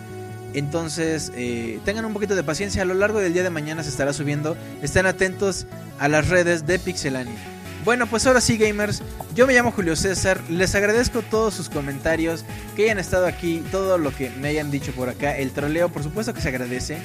[0.55, 3.91] Entonces eh, tengan un poquito de paciencia, a lo largo del día de mañana se
[3.91, 4.57] estará subiendo.
[4.83, 5.67] Estén atentos
[5.99, 7.37] a las redes de Pixelania.
[7.85, 9.03] Bueno, pues ahora sí gamers,
[9.35, 12.45] yo me llamo Julio César, les agradezco todos sus comentarios,
[12.77, 16.03] que hayan estado aquí, todo lo que me hayan dicho por acá, el troleo por
[16.03, 16.99] supuesto que se agradece.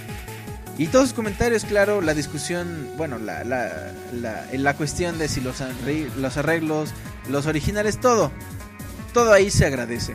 [0.78, 3.94] Y todos sus comentarios, claro, la discusión, bueno, la, la,
[4.52, 5.64] la, cuestión de si los,
[6.18, 6.90] los arreglos,
[7.30, 8.32] los originales, todo.
[9.14, 10.14] Todo ahí se agradece.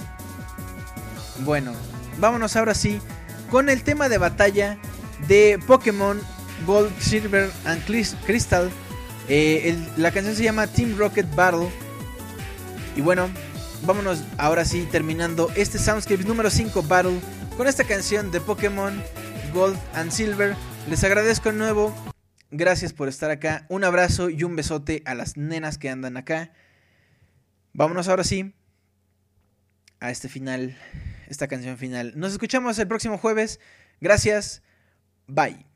[1.45, 1.73] Bueno,
[2.19, 3.01] vámonos ahora sí
[3.51, 4.79] con el tema de batalla
[5.27, 6.21] de Pokémon
[6.67, 7.85] Gold, Silver and
[8.27, 8.71] Crystal.
[9.29, 11.69] Eh, la canción se llama Team Rocket Battle.
[12.97, 13.29] Y bueno,
[13.85, 17.21] vámonos ahora sí terminando este Soundscapes número 5 Battle
[17.57, 19.03] con esta canción de Pokémon
[19.53, 20.55] Gold and Silver.
[20.89, 21.95] Les agradezco de nuevo.
[22.51, 23.67] Gracias por estar acá.
[23.69, 26.53] Un abrazo y un besote a las nenas que andan acá.
[27.73, 28.55] Vámonos ahora sí
[30.01, 30.77] a este final,
[31.29, 32.13] esta canción final.
[32.17, 33.61] Nos escuchamos el próximo jueves.
[34.01, 34.63] Gracias.
[35.27, 35.68] Bye.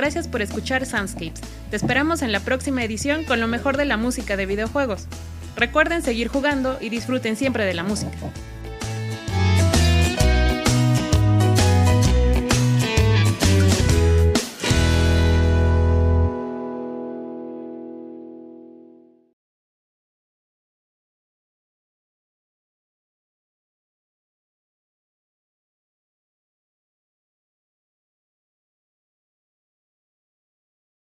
[0.00, 1.42] Gracias por escuchar Soundscapes.
[1.68, 5.06] Te esperamos en la próxima edición con lo mejor de la música de videojuegos.
[5.56, 8.16] Recuerden seguir jugando y disfruten siempre de la música.